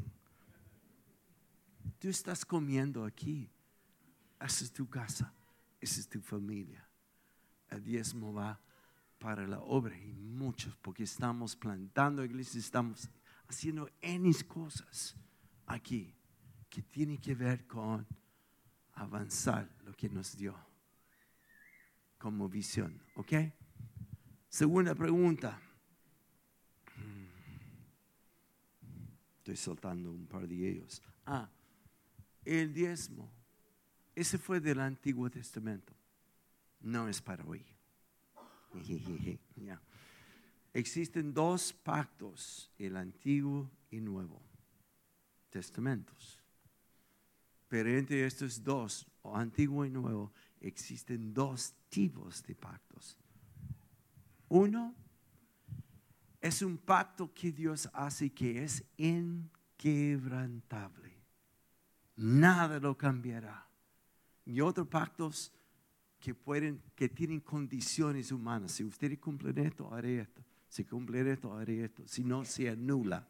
Tú 2.00 2.08
estás 2.08 2.46
comiendo 2.46 3.04
aquí. 3.04 3.52
Esa 4.40 4.64
es 4.64 4.72
tu 4.72 4.88
casa. 4.88 5.34
esa 5.82 6.00
es 6.00 6.08
tu 6.08 6.22
familia. 6.22 6.88
El 7.68 7.84
diezmo 7.84 8.34
va 8.34 8.58
para 9.20 9.46
la 9.46 9.60
obra 9.60 9.98
y 9.98 10.14
muchos, 10.14 10.78
porque 10.78 11.04
estamos 11.04 11.58
plantando 11.58 12.24
iglesias, 12.24 12.64
estamos 12.64 13.10
haciendo 13.50 13.90
N 14.00 14.34
cosas 14.48 15.14
aquí 15.66 16.16
que 16.70 16.82
tienen 16.82 17.18
que 17.18 17.36
ver 17.36 17.68
con 17.68 18.08
avanzar 18.94 19.70
lo 19.84 19.92
que 19.92 20.08
nos 20.08 20.38
dio 20.38 20.56
como 22.26 22.50
visión. 22.50 23.00
¿Ok? 23.14 23.34
Segunda 24.50 24.96
pregunta. 24.96 25.62
Estoy 29.38 29.56
soltando 29.56 30.12
un 30.12 30.26
par 30.26 30.48
de 30.48 30.56
ellos. 30.68 31.04
Ah, 31.28 31.48
el 32.44 32.74
diezmo. 32.74 33.32
Ese 34.16 34.40
fue 34.40 34.60
del 34.60 34.80
Antiguo 34.80 35.30
Testamento. 35.30 35.94
No 36.80 37.08
es 37.08 37.22
para 37.22 37.46
hoy. 37.46 37.64
Existen 40.74 41.32
dos 41.32 41.74
pactos, 41.74 42.72
el 42.80 42.98
Antiguo 42.98 43.70
y 43.92 44.02
Nuevo 44.02 44.42
Testamentos. 45.52 46.40
Pero 47.68 47.90
entre 47.90 48.26
estos 48.26 48.64
dos, 48.64 49.06
Antiguo 49.24 49.86
y 49.86 49.92
Nuevo, 49.92 50.34
existen 50.62 51.34
dos 51.34 51.74
tipos 51.90 52.42
de 52.44 52.56
pactos. 52.56 53.18
Uno 54.50 54.94
es 56.42 56.62
un 56.62 56.78
pacto 56.78 57.34
que 57.34 57.52
Dios 57.52 57.90
hace 57.94 58.30
que 58.32 58.64
es 58.64 58.84
inquebrantable. 58.98 61.16
Nada 62.16 62.80
lo 62.80 62.98
cambiará. 62.98 63.68
Y 64.46 64.62
otros 64.62 64.88
pactos 64.88 65.52
que 66.20 66.34
pueden, 66.34 66.82
que 66.96 67.10
tienen 67.10 67.40
condiciones 67.40 68.32
humanas. 68.32 68.72
Si 68.74 68.84
ustedes 68.84 69.20
cumplen 69.20 69.58
esto, 69.60 69.94
haré 69.94 70.22
esto. 70.22 70.44
Si 70.70 70.84
cumplen 70.84 71.28
esto, 71.28 71.56
haré 71.56 71.86
esto. 71.86 72.08
Si 72.08 72.24
no, 72.24 72.44
se 72.46 72.70
anula. 72.70 73.28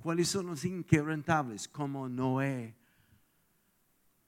¿Cuáles 0.00 0.28
son 0.28 0.46
los 0.46 0.64
inquebrantables? 0.64 1.68
Como 1.68 2.08
Noé, 2.08 2.76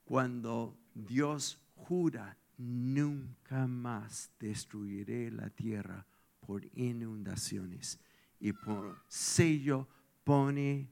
cuando 0.04 0.76
Dios 0.94 1.60
jura, 1.86 2.36
nunca 2.58 3.66
más 3.66 4.30
destruiré 4.38 5.30
la 5.30 5.48
tierra 5.48 6.04
por 6.40 6.64
inundaciones. 6.76 7.98
Y 8.40 8.52
por 8.52 9.02
sello 9.08 9.88
pone 10.24 10.90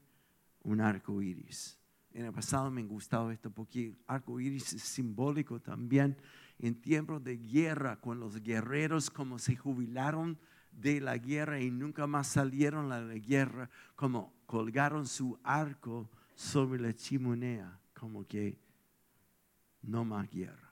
un 0.63 0.81
arco 0.81 1.21
iris. 1.21 1.77
En 2.13 2.25
el 2.25 2.33
pasado 2.33 2.71
me 2.71 2.83
gustaba 2.83 3.31
esto 3.31 3.51
porque 3.51 3.95
arco 4.07 4.39
iris 4.39 4.73
es 4.73 4.81
simbólico 4.81 5.59
también 5.59 6.17
en 6.59 6.81
tiempos 6.81 7.23
de 7.23 7.37
guerra, 7.37 7.99
con 7.99 8.19
los 8.19 8.41
guerreros 8.41 9.11
como 9.11 9.37
se 9.37 9.55
jubilaron 9.55 10.39
de 10.71 10.99
la 10.99 11.17
guerra 11.17 11.59
y 11.59 11.69
nunca 11.69 12.07
más 12.07 12.27
salieron 12.27 12.91
a 12.91 12.99
la 12.99 13.13
guerra, 13.13 13.69
como 13.95 14.33
colgaron 14.45 15.05
su 15.05 15.39
arco 15.43 16.09
sobre 16.33 16.81
la 16.81 16.93
chimenea, 16.93 17.79
como 17.93 18.25
que 18.25 18.57
no 19.83 20.03
más 20.03 20.29
guerra 20.29 20.66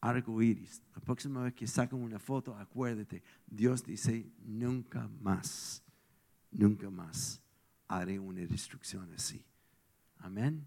arco 0.00 0.40
iris. 0.42 0.82
La 0.94 1.00
próxima 1.00 1.42
vez 1.42 1.54
que 1.54 1.66
sacan 1.66 2.00
una 2.00 2.18
foto, 2.18 2.54
acuérdate, 2.56 3.22
Dios 3.46 3.84
dice, 3.84 4.30
nunca 4.44 5.08
más, 5.20 5.82
nunca 6.50 6.90
más 6.90 7.40
haré 7.88 8.18
una 8.18 8.42
destrucción 8.46 9.12
así. 9.14 9.44
Amén. 10.18 10.66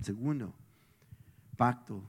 Segundo, 0.00 0.54
pacto. 1.56 2.08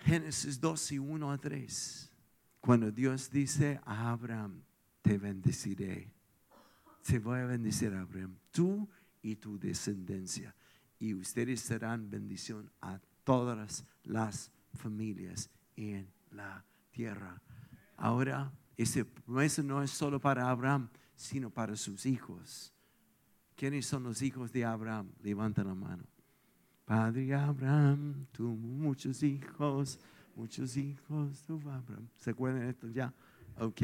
Génesis 0.00 0.60
12, 0.60 1.00
1 1.00 1.32
a 1.32 1.38
3. 1.38 2.12
Cuando 2.60 2.90
Dios 2.90 3.30
dice 3.30 3.80
a 3.84 4.10
Abraham, 4.10 4.62
te 5.02 5.18
bendeciré. 5.18 6.12
Se 7.02 7.18
voy 7.18 7.40
a 7.40 7.46
bendecir 7.46 7.94
Abraham, 7.94 8.36
tú 8.50 8.88
y 9.22 9.36
tu 9.36 9.58
descendencia. 9.58 10.54
Y 10.98 11.14
ustedes 11.14 11.60
serán 11.60 12.10
bendición 12.10 12.70
a 12.80 13.00
todas 13.22 13.84
las 14.02 14.50
familias 14.76 15.50
en 15.76 16.08
la 16.30 16.64
tierra. 16.90 17.40
Ahora, 17.96 18.52
ese 18.76 19.04
promesa 19.04 19.62
no 19.62 19.82
es 19.82 19.90
solo 19.90 20.20
para 20.20 20.48
Abraham, 20.50 20.88
sino 21.14 21.50
para 21.50 21.76
sus 21.76 22.06
hijos. 22.06 22.72
¿Quiénes 23.54 23.86
son 23.86 24.02
los 24.02 24.20
hijos 24.20 24.52
de 24.52 24.64
Abraham? 24.64 25.10
Levanta 25.22 25.64
la 25.64 25.74
mano. 25.74 26.04
Padre 26.84 27.34
Abraham, 27.34 28.26
tuvo 28.32 28.54
muchos 28.54 29.22
hijos, 29.22 29.98
muchos 30.34 30.76
hijos 30.76 31.42
tuvo 31.46 31.70
Abraham. 31.72 32.06
¿Se 32.16 32.30
acuerdan 32.30 32.68
esto 32.68 32.88
ya? 32.88 33.12
Ok. 33.58 33.82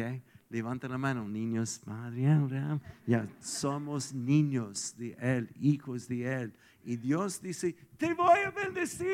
Levanta 0.51 0.87
la 0.87 0.99
mano, 0.99 1.27
niños. 1.27 1.81
Padre 1.85 2.31
Abraham. 2.31 2.79
Ya 3.07 3.27
somos 3.41 4.13
niños 4.13 4.95
de 4.99 5.17
Él, 5.19 5.51
hijos 5.59 6.07
de 6.07 6.43
Él. 6.43 6.55
Y 6.85 6.97
Dios 6.97 7.41
dice, 7.41 7.75
te 7.97 8.13
voy 8.13 8.39
a 8.45 8.51
bendecir 8.51 9.09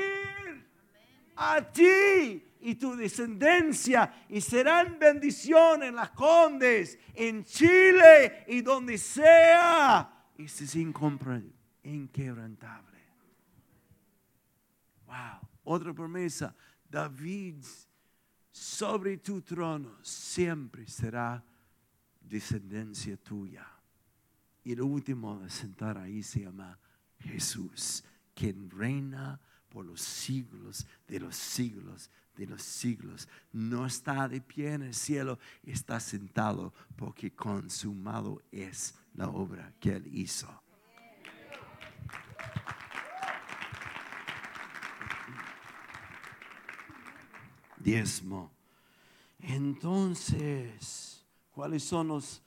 a 1.39 1.63
ti 1.63 2.45
y 2.61 2.75
tu 2.75 2.97
descendencia 2.97 4.27
y 4.29 4.41
serán 4.41 4.99
bendición 4.99 5.85
en 5.85 5.95
las 5.95 6.11
condes, 6.11 6.99
en 7.15 7.45
Chile 7.45 8.45
y 8.49 8.63
donde 8.63 8.99
sea. 8.99 10.13
Y 10.37 10.45
es 10.45 10.75
inquebrantable. 10.75 12.99
Wow. 15.07 15.49
Otra 15.65 15.95
promesa. 15.95 16.55
David, 16.91 17.65
sobre 18.51 19.19
tu 19.19 19.43
trono 19.43 19.99
siempre 20.03 20.89
será 20.89 21.45
descendencia 22.21 23.17
tuya. 23.17 23.67
Y 24.65 24.73
el 24.73 24.83
último 24.83 25.39
de 25.39 25.51
sentar 25.51 25.99
ahí 25.99 26.23
se 26.23 26.41
llama 26.41 26.79
Jesús, 27.21 28.03
quien 28.35 28.69
reina 28.71 29.41
por 29.69 29.85
los 29.85 30.01
siglos 30.01 30.87
de 31.07 31.21
los 31.21 31.37
siglos 31.37 32.11
de 32.39 32.47
los 32.47 32.63
siglos. 32.63 33.29
No 33.53 33.85
está 33.85 34.29
de 34.29 34.41
pie 34.41 34.75
en 34.75 34.83
el 34.85 34.95
cielo, 34.95 35.39
está 35.65 36.01
sentado 36.01 36.73
porque 36.97 37.33
consumado 37.33 38.41
es 38.53 38.95
la 39.15 39.29
obra 39.29 39.75
que 39.81 39.97
él 39.97 40.07
hizo. 40.07 40.49
Diezmo. 47.77 48.53
Entonces, 49.41 51.25
¿cuáles 51.51 51.85
son 51.85 52.09
los 52.09 52.43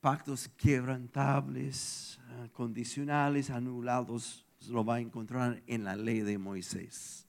pactos 0.00 0.48
quebrantables, 0.48 2.18
eh, 2.28 2.50
condicionales, 2.52 3.50
anulados 3.50 4.44
lo 4.68 4.84
va 4.84 4.96
a 4.96 5.00
encontrar 5.00 5.62
en 5.66 5.84
la 5.84 5.96
ley 5.96 6.20
de 6.20 6.38
Moisés. 6.38 7.26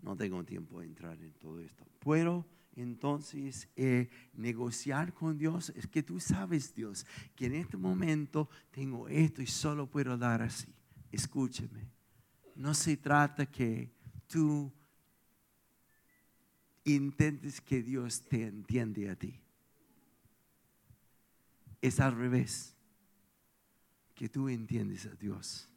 No 0.00 0.16
tengo 0.16 0.44
tiempo 0.44 0.80
de 0.80 0.86
entrar 0.86 1.20
en 1.20 1.32
todo 1.34 1.60
esto. 1.60 1.84
Pero 2.00 2.46
entonces 2.76 3.68
eh, 3.74 4.08
negociar 4.34 5.12
con 5.12 5.36
Dios 5.36 5.70
es 5.70 5.86
que 5.86 6.02
tú 6.02 6.20
sabes, 6.20 6.74
Dios, 6.74 7.04
que 7.34 7.46
en 7.46 7.54
este 7.54 7.76
momento 7.76 8.48
tengo 8.70 9.08
esto 9.08 9.42
y 9.42 9.46
solo 9.46 9.90
puedo 9.90 10.16
dar 10.16 10.42
así. 10.42 10.72
Escúcheme. 11.10 11.90
No 12.54 12.74
se 12.74 12.96
trata 12.96 13.46
que 13.46 13.90
tú 14.26 14.72
intentes 16.84 17.60
que 17.60 17.82
Dios 17.82 18.22
te 18.28 18.44
entiende 18.44 19.10
a 19.10 19.16
ti. 19.16 19.40
Es 21.80 22.00
al 22.00 22.16
revés. 22.16 22.74
Que 24.14 24.28
tú 24.28 24.48
entiendes 24.48 25.06
a 25.06 25.14
Dios. 25.14 25.67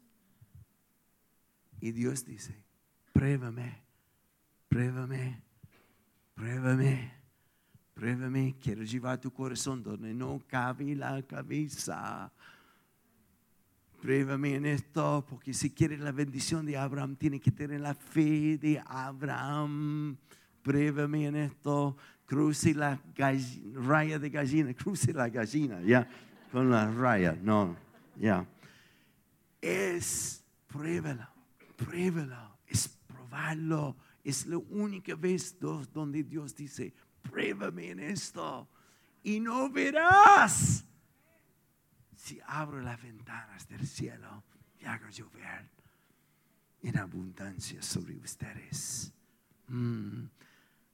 Y 1.82 1.90
Dios 1.90 2.24
dice, 2.24 2.54
pruébame, 3.12 3.82
pruébame, 4.68 5.42
pruébame, 6.32 7.12
pruébame. 7.92 8.54
Quiero 8.62 8.84
llevar 8.84 9.20
tu 9.20 9.32
corazón 9.32 9.82
donde 9.82 10.14
no 10.14 10.40
cabe 10.46 10.94
la 10.94 11.20
cabeza. 11.22 12.30
Pruébame 14.00 14.54
en 14.54 14.66
esto, 14.66 15.26
porque 15.28 15.52
si 15.52 15.70
quieres 15.70 15.98
la 15.98 16.12
bendición 16.12 16.64
de 16.64 16.76
Abraham, 16.76 17.16
tiene 17.16 17.40
que 17.40 17.50
tener 17.50 17.80
la 17.80 17.94
fe 17.94 18.58
de 18.58 18.80
Abraham. 18.86 20.16
Pruébame 20.62 21.26
en 21.26 21.34
esto. 21.34 21.96
Cruce 22.26 22.74
la 22.74 22.96
raya 23.74 24.20
de 24.20 24.30
gallina, 24.30 24.72
cruce 24.84 25.12
la 25.12 25.28
gallina, 25.28 25.82
ya, 25.82 26.08
con 26.52 26.70
la 26.70 26.88
raya, 26.88 27.36
no, 27.42 27.76
ya. 28.16 28.46
Es, 29.60 30.44
pruébala 30.68 31.31
pruébalo, 31.84 32.58
es 32.66 32.88
probarlo. 32.88 33.96
Es 34.24 34.46
la 34.46 34.58
única 34.58 35.14
vez 35.16 35.58
donde 35.58 36.22
Dios 36.22 36.54
dice, 36.54 36.94
pruébame 37.22 37.90
en 37.90 38.00
esto 38.00 38.68
y 39.22 39.40
no 39.40 39.68
verás 39.68 40.84
si 42.14 42.40
abro 42.46 42.80
las 42.80 43.02
ventanas 43.02 43.68
del 43.68 43.86
cielo 43.86 44.44
y 44.80 44.84
hago 44.84 45.08
llover 45.08 45.68
en 46.82 46.98
abundancia 46.98 47.82
sobre 47.82 48.16
ustedes. 48.16 49.12
Mm. 49.68 50.26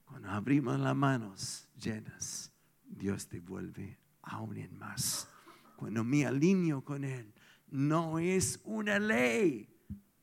Cuando 0.05 0.29
abrimos 0.29 0.79
las 0.79 0.95
manos 0.95 1.67
llenas, 1.79 2.51
Dios 2.83 3.27
te 3.27 3.39
vuelve 3.39 3.99
aún 4.23 4.57
en 4.57 4.77
más. 4.77 5.27
Cuando 5.75 6.03
me 6.03 6.25
alineo 6.25 6.83
con 6.83 7.03
Él, 7.03 7.31
no 7.69 8.17
es 8.17 8.59
una 8.63 8.97
ley, 8.97 9.69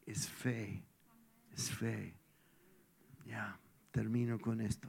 es 0.07 0.28
fe, 0.28 0.82
es 1.52 1.70
fe. 1.70 2.14
Ya, 3.26 3.59
termino 3.90 4.38
con 4.38 4.61
esto. 4.61 4.88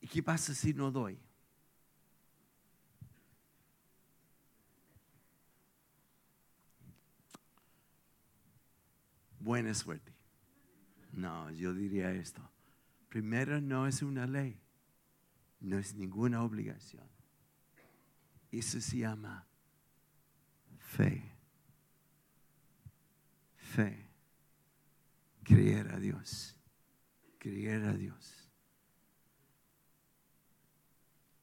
¿Y 0.00 0.08
qué 0.08 0.22
pasa 0.22 0.54
si 0.54 0.72
no 0.72 0.90
doy? 0.90 1.18
Buena 9.38 9.74
suerte. 9.74 10.12
No, 11.12 11.50
yo 11.50 11.74
diría 11.74 12.12
esto. 12.12 12.40
Primero, 13.08 13.60
no 13.60 13.86
es 13.86 14.02
una 14.02 14.26
ley, 14.26 14.58
no 15.62 15.78
es 15.78 15.94
ninguna 15.94 16.42
obligación. 16.42 17.08
Eso 18.50 18.80
se 18.80 18.98
llama 18.98 19.46
fe. 20.78 21.22
Fe. 23.56 24.10
Creer 25.42 25.88
a 25.92 25.98
Dios. 25.98 26.56
Creer 27.38 27.84
a 27.84 27.94
Dios. 27.94 28.50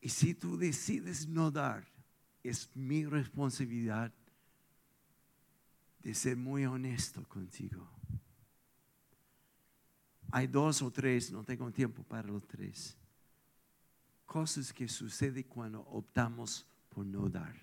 Y 0.01 0.09
si 0.09 0.33
tú 0.33 0.57
decides 0.57 1.27
no 1.27 1.51
dar, 1.51 1.85
es 2.43 2.73
mi 2.75 3.05
responsabilidad 3.05 4.13
de 6.01 6.13
ser 6.13 6.37
muy 6.37 6.65
honesto 6.65 7.27
contigo. 7.27 7.89
Hay 10.31 10.47
dos 10.47 10.81
o 10.81 10.91
tres, 10.91 11.31
no 11.31 11.43
tengo 11.43 11.71
tiempo 11.71 12.03
para 12.03 12.27
los 12.27 12.47
tres, 12.47 12.95
cosas 14.29 14.71
que 14.71 14.87
suceden 14.87 15.43
cuando 15.43 15.81
optamos 15.81 16.63
por 16.89 17.03
no 17.03 17.27
dar. 17.27 17.55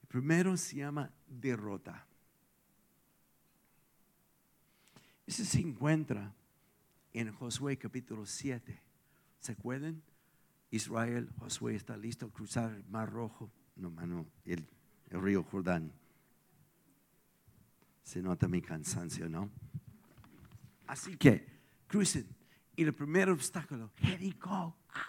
El 0.00 0.08
primero 0.08 0.56
se 0.56 0.76
llama 0.76 1.12
derrota. 1.28 2.06
Eso 5.26 5.44
se 5.44 5.60
encuentra 5.60 6.34
en 7.12 7.30
Josué 7.34 7.76
capítulo 7.76 8.24
7. 8.24 8.80
¿Se 9.38 9.52
acuerdan? 9.52 10.00
Israel, 10.70 11.28
Josué 11.38 11.74
está 11.74 11.98
listo 11.98 12.24
a 12.24 12.30
cruzar 12.30 12.72
el 12.72 12.84
Mar 12.86 13.12
Rojo, 13.12 13.50
no, 13.76 13.90
mano, 13.90 14.26
el, 14.46 14.66
el 15.10 15.20
río 15.20 15.42
Jordán. 15.42 15.92
Se 18.02 18.22
nota 18.22 18.48
mi 18.48 18.62
cansancio, 18.62 19.28
¿no? 19.28 19.50
Así 20.86 21.18
que 21.18 21.46
crucen. 21.86 22.39
Y 22.80 22.82
el 22.82 22.94
primer 22.94 23.28
obstáculo, 23.28 23.90
Jericó. 23.94 24.74
¡Ah! 24.94 25.06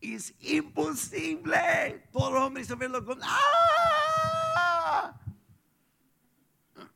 Es 0.00 0.32
imposible. 0.38 2.06
Todos 2.12 2.32
los 2.32 2.42
hombres 2.42 2.68
saberlo 2.68 3.04
con. 3.04 3.18
¡Ah! 3.24 5.20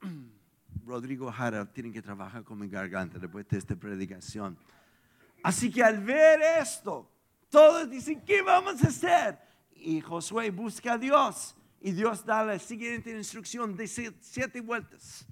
Rodrigo 0.87 1.33
Jara 1.33 1.67
tiene 1.73 1.91
que 1.91 2.01
trabajar 2.01 2.45
con 2.45 2.61
mi 2.61 2.69
garganta 2.69 3.19
después 3.19 3.49
de 3.49 3.59
esta 3.59 3.75
predicación. 3.75 4.57
Así 5.43 5.73
que 5.73 5.83
al 5.83 6.01
ver 6.05 6.41
esto, 6.61 7.11
todos 7.49 7.91
dicen, 7.91 8.25
¿qué 8.25 8.43
vamos 8.43 8.85
a 8.85 8.87
hacer? 8.87 9.41
Y 9.75 10.01
Josué 10.01 10.51
busca 10.53 10.93
a 10.93 10.99
Dios. 10.99 11.57
Y 11.81 11.91
Dios 11.91 12.25
da 12.25 12.45
la 12.45 12.61
siguiente 12.61 13.11
instrucción 13.11 13.77
de 13.77 13.89
siete 13.89 14.61
vueltas. 14.61 15.27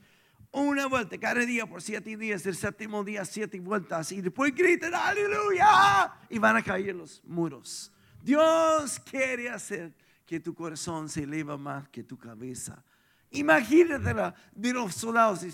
Una 0.50 0.86
vuelta 0.86 1.18
cada 1.18 1.44
día 1.44 1.66
por 1.66 1.82
siete 1.82 2.16
días, 2.16 2.44
el 2.46 2.56
séptimo 2.56 3.04
día 3.04 3.24
siete 3.24 3.60
vueltas. 3.60 4.12
Y 4.12 4.20
después 4.20 4.54
gritan, 4.54 4.94
aleluya. 4.94 6.12
Y 6.30 6.38
van 6.38 6.56
a 6.56 6.62
caer 6.62 6.94
los 6.94 7.22
muros. 7.24 7.92
Dios 8.22 8.98
quiere 9.00 9.50
hacer 9.50 9.94
que 10.24 10.40
tu 10.40 10.54
corazón 10.54 11.08
se 11.08 11.22
eleva 11.22 11.56
más 11.56 11.88
que 11.88 12.02
tu 12.02 12.18
cabeza. 12.18 12.82
Imagínate 13.30 14.14
de 14.54 14.72
los 14.72 14.94
soldados. 14.94 15.44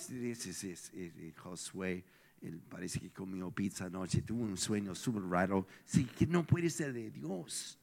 Josué, 1.36 2.04
él 2.40 2.60
parece 2.68 3.00
que 3.00 3.10
comió 3.10 3.50
pizza 3.50 3.86
anoche, 3.86 4.22
tuvo 4.22 4.44
un 4.44 4.56
sueño 4.56 4.94
súper 4.94 5.22
raro. 5.24 5.66
Sí, 5.84 6.04
que 6.04 6.26
no 6.26 6.44
puede 6.46 6.70
ser 6.70 6.92
de 6.92 7.10
Dios. 7.10 7.78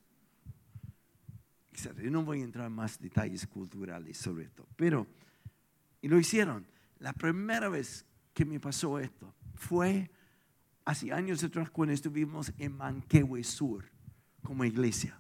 Yo 1.74 2.12
no 2.12 2.24
voy 2.24 2.42
a 2.42 2.44
entrar 2.44 2.68
en 2.68 2.74
más 2.74 3.00
detalles 3.00 3.48
culturales 3.48 4.18
sobre 4.18 4.46
esto, 4.46 4.68
pero, 4.76 5.08
y 6.02 6.08
lo 6.08 6.20
hicieron. 6.20 6.66
La 7.02 7.14
primera 7.14 7.68
vez 7.68 8.06
que 8.32 8.46
me 8.46 8.60
pasó 8.60 9.00
esto 9.00 9.34
fue 9.56 10.12
hace 10.86 11.12
años 11.12 11.44
atrás 11.44 11.72
cuando 11.72 11.94
estuvimos 11.94 12.54
en 12.60 12.78
Manquehue 12.78 13.44
Sur 13.44 13.86
como 14.44 14.64
iglesia. 14.66 15.20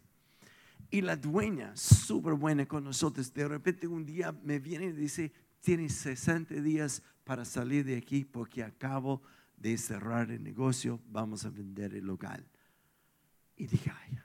Y 0.91 1.01
la 1.01 1.15
dueña, 1.15 1.75
súper 1.75 2.36
buena 2.36 2.67
con 2.67 2.84
nosotros, 2.84 3.34
de 3.34 3.47
repente 3.47 3.88
un 3.88 4.05
día 4.05 4.32
me 4.43 4.59
viene 4.59 4.86
y 4.86 4.91
dice, 4.91 5.34
tienes 5.59 5.93
60 5.95 6.53
días 6.61 7.01
para 7.23 7.45
salir 7.45 7.84
de 7.84 7.97
aquí 7.97 8.25
porque 8.25 8.63
acabo 8.63 9.23
de 9.57 9.75
cerrar 9.79 10.29
el 10.29 10.43
negocio, 10.43 10.99
vamos 11.09 11.45
a 11.45 11.49
vender 11.49 11.95
el 11.95 12.05
local. 12.05 12.45
Y 13.55 13.65
dije, 13.65 13.91
ay, 13.91 14.19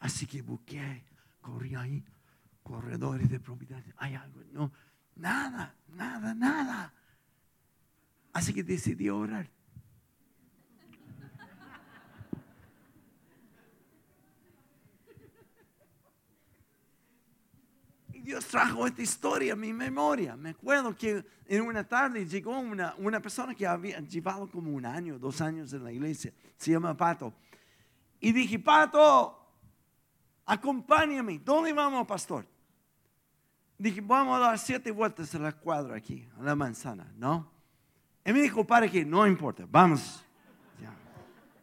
Así 0.00 0.26
que 0.26 0.42
busqué, 0.42 1.02
corrí 1.40 1.74
ahí, 1.76 2.04
corredores 2.62 3.30
de 3.30 3.40
propiedad. 3.40 3.82
Hay 3.96 4.14
algo, 4.14 4.42
no, 4.52 4.70
nada, 5.16 5.74
nada, 5.88 6.34
nada. 6.34 6.92
Así 8.32 8.52
que 8.52 8.62
decidí 8.62 9.08
orar. 9.08 9.48
Y 18.12 18.20
Dios 18.20 18.46
trajo 18.46 18.86
esta 18.86 19.02
historia 19.02 19.52
a 19.52 19.56
mi 19.56 19.72
memoria. 19.72 20.36
Me 20.36 20.50
acuerdo 20.50 20.96
que 20.96 21.24
en 21.46 21.62
una 21.62 21.86
tarde 21.86 22.26
llegó 22.26 22.58
una, 22.58 22.94
una 22.98 23.20
persona 23.20 23.54
que 23.54 23.66
había 23.66 24.00
llevado 24.00 24.50
como 24.50 24.72
un 24.72 24.84
año, 24.84 25.18
dos 25.18 25.40
años 25.40 25.72
en 25.72 25.84
la 25.84 25.92
iglesia. 25.92 26.32
Se 26.56 26.72
llama 26.72 26.96
Pato. 26.96 27.32
Y 28.18 28.32
dije, 28.32 28.58
Pato, 28.58 29.38
acompáñame. 30.46 31.38
¿Dónde 31.38 31.72
vamos, 31.72 32.06
pastor? 32.06 32.46
Dije, 33.78 34.00
vamos 34.00 34.36
a 34.36 34.40
dar 34.40 34.58
siete 34.58 34.90
vueltas 34.90 35.34
a 35.34 35.38
la 35.38 35.52
cuadra 35.52 35.96
aquí, 35.96 36.26
a 36.38 36.42
la 36.42 36.54
manzana, 36.54 37.12
¿no? 37.16 37.50
Y 38.24 38.32
me 38.32 38.40
dijo, 38.40 38.64
para 38.66 38.88
que 38.88 39.04
no 39.04 39.26
importa, 39.26 39.66
vamos. 39.68 40.24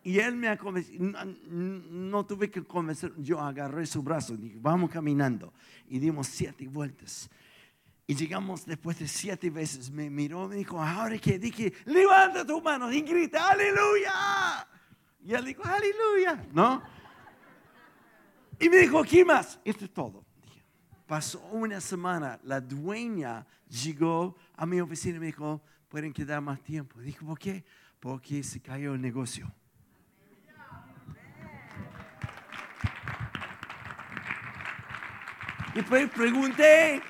Y 0.04 0.18
él 0.18 0.36
me 0.36 0.48
ha 0.48 0.58
convencido, 0.58 1.14
no, 1.48 2.26
tuve 2.26 2.50
que 2.50 2.64
convencer, 2.64 3.14
yo 3.18 3.40
agarré 3.40 3.86
su 3.86 4.02
brazo, 4.02 4.36
dije, 4.36 4.58
vamos 4.60 4.90
caminando. 4.90 5.54
Y 5.88 6.00
dimos 6.00 6.28
siete 6.28 6.68
vueltas. 6.68 7.30
Y 8.08 8.16
llegamos 8.16 8.66
después 8.66 8.98
de 8.98 9.08
siete 9.08 9.52
veces, 9.52 9.92
me 9.92 10.10
miró, 10.10 10.48
me 10.48 10.56
dijo, 10.56 10.82
ahora 10.82 11.18
que 11.20 11.38
dije, 11.38 11.72
levanta 11.86 12.46
tu 12.46 12.60
mano 12.62 12.92
y 12.92 13.02
grita, 13.02 13.52
aleluya. 13.52 14.68
Y 15.24 15.34
él 15.34 15.46
dijo, 15.46 15.64
aleluya, 15.64 16.48
¿no? 16.52 16.82
Y 18.60 18.70
me 18.70 18.78
dijo, 18.78 19.04
¿qué 19.04 19.24
más? 19.24 19.60
Esto 19.64 19.86
es 19.86 19.94
todo. 19.94 20.26
Pasó 21.12 21.42
una 21.52 21.82
semana, 21.82 22.40
la 22.42 22.62
dueña 22.62 23.46
llegó 23.68 24.38
a 24.56 24.66
mi 24.66 24.80
oficina 24.80 25.18
y 25.18 25.20
me 25.20 25.26
dijo, 25.26 25.62
pueden 25.90 26.14
quedar 26.14 26.40
más 26.40 26.62
tiempo. 26.62 27.02
Dijo, 27.02 27.26
¿por 27.26 27.38
qué? 27.38 27.66
Porque 28.00 28.42
se 28.44 28.62
cayó 28.62 28.94
el 28.94 29.02
negocio. 29.02 29.54
Después 35.76 36.10
pregunté 36.12 37.02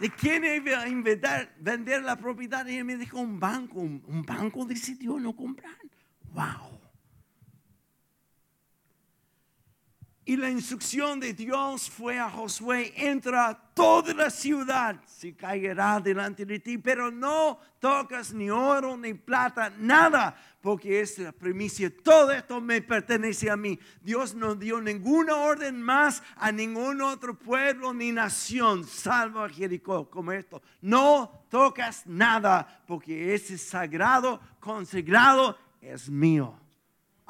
de 0.00 0.10
quién 0.10 0.44
iba 0.44 0.80
a 0.80 0.88
inventar, 0.88 1.54
vender 1.60 2.02
la 2.02 2.16
propiedad 2.16 2.66
y 2.66 2.78
él 2.78 2.84
me 2.84 2.96
dijo 2.96 3.20
un 3.20 3.38
banco, 3.38 3.78
un 3.78 4.24
banco 4.26 4.64
decidió 4.64 5.20
no 5.20 5.36
comprar. 5.36 5.78
¡Wow! 6.32 6.87
Y 10.28 10.36
la 10.36 10.50
instrucción 10.50 11.18
de 11.20 11.32
Dios 11.32 11.88
fue 11.88 12.18
a 12.18 12.28
Josué, 12.28 12.92
entra 12.96 13.58
toda 13.72 14.12
la 14.12 14.28
ciudad, 14.28 15.02
se 15.06 15.34
caerá 15.34 16.00
delante 16.00 16.44
de 16.44 16.58
ti, 16.58 16.76
pero 16.76 17.10
no 17.10 17.58
tocas 17.78 18.34
ni 18.34 18.50
oro 18.50 18.94
ni 18.98 19.14
plata, 19.14 19.72
nada, 19.78 20.36
porque 20.60 21.00
es 21.00 21.18
la 21.18 21.32
primicia. 21.32 21.90
Todo 22.02 22.30
esto 22.32 22.60
me 22.60 22.82
pertenece 22.82 23.48
a 23.48 23.56
mí. 23.56 23.78
Dios 24.02 24.34
no 24.34 24.54
dio 24.54 24.82
ninguna 24.82 25.34
orden 25.34 25.80
más 25.80 26.22
a 26.36 26.52
ningún 26.52 27.00
otro 27.00 27.38
pueblo 27.38 27.94
ni 27.94 28.12
nación, 28.12 28.86
salvo 28.86 29.40
a 29.40 29.48
Jericó, 29.48 30.10
como 30.10 30.32
esto. 30.32 30.60
No 30.82 31.46
tocas 31.48 32.06
nada, 32.06 32.82
porque 32.86 33.32
ese 33.32 33.56
sagrado, 33.56 34.42
consagrado, 34.60 35.56
es 35.80 36.10
mío. 36.10 36.57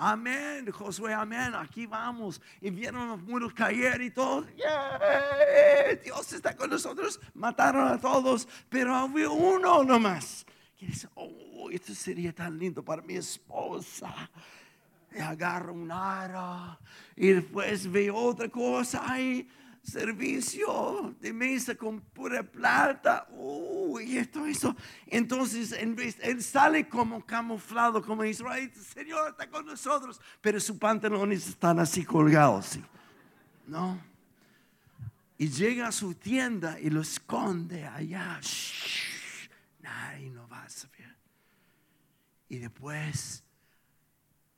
Amén, 0.00 0.70
Josué, 0.70 1.12
amén, 1.12 1.56
aquí 1.56 1.84
vamos. 1.84 2.40
Y 2.60 2.70
vieron 2.70 3.08
los 3.08 3.20
muros 3.20 3.52
caer 3.52 4.00
y 4.00 4.12
todo. 4.12 4.46
Yeah, 4.54 5.98
Dios 6.04 6.32
está 6.32 6.54
con 6.54 6.70
nosotros. 6.70 7.20
Mataron 7.34 7.88
a 7.88 7.98
todos, 7.98 8.46
pero 8.68 8.94
había 8.94 9.28
uno 9.28 9.82
nomás. 9.82 10.46
Que 10.78 10.86
dice, 10.86 11.08
oh, 11.16 11.68
esto 11.72 11.92
sería 11.96 12.32
tan 12.32 12.56
lindo 12.56 12.80
para 12.84 13.02
mi 13.02 13.16
esposa. 13.16 14.30
Y 15.12 15.18
agarra 15.18 15.72
un 15.72 15.90
ara 15.90 16.78
y 17.16 17.32
después 17.32 17.90
ve 17.90 18.08
otra 18.08 18.48
cosa 18.48 19.02
ahí 19.04 19.48
servicio 19.88 21.14
de 21.20 21.32
mesa 21.32 21.74
con 21.74 22.00
pura 22.00 22.42
plata. 22.42 23.26
Uy, 23.30 24.18
esto, 24.18 24.46
eso. 24.46 24.76
Entonces, 25.06 25.72
en 25.72 25.96
vez, 25.96 26.16
él 26.20 26.42
sale 26.42 26.88
como 26.88 27.24
camuflado, 27.24 28.02
como 28.02 28.24
Israel, 28.24 28.70
Señor 28.74 29.30
está 29.30 29.48
con 29.48 29.66
nosotros, 29.66 30.20
pero 30.40 30.60
sus 30.60 30.76
pantalones 30.76 31.48
están 31.48 31.78
así 31.78 32.04
colgados. 32.04 32.78
¿No? 33.66 34.00
Y 35.36 35.48
llega 35.48 35.88
a 35.88 35.92
su 35.92 36.14
tienda 36.14 36.80
y 36.80 36.90
lo 36.90 37.00
esconde 37.00 37.86
allá. 37.86 38.40
nadie 39.80 40.30
no 40.30 40.48
va 40.48 40.64
a 40.64 40.68
saber. 40.68 41.16
Y 42.48 42.58
después 42.58 43.44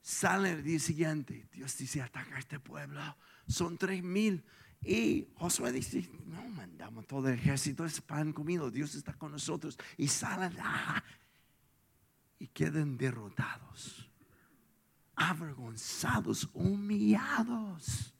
sale 0.01 0.53
el 0.53 0.63
día 0.63 0.79
siguiente. 0.79 1.47
Dios 1.53 1.77
dice, 1.77 2.01
ataca 2.01 2.37
a 2.37 2.39
este 2.39 2.59
pueblo. 2.59 3.01
Son 3.47 3.77
tres 3.77 4.03
mil 4.03 4.45
y 4.83 5.29
Josué 5.35 5.73
dice, 5.73 6.09
no 6.27 6.43
mandamos 6.49 7.07
todo 7.07 7.29
el 7.29 7.35
ejército, 7.35 7.85
es 7.85 8.01
pan 8.01 8.33
comido, 8.33 8.71
Dios 8.71 8.95
está 8.95 9.13
con 9.13 9.33
nosotros. 9.33 9.79
Y 9.97 10.09
salen 10.09 10.57
y 12.39 12.47
quedan 12.49 12.97
derrotados, 12.97 14.11
avergonzados, 15.15 16.49
humillados. 16.55 18.15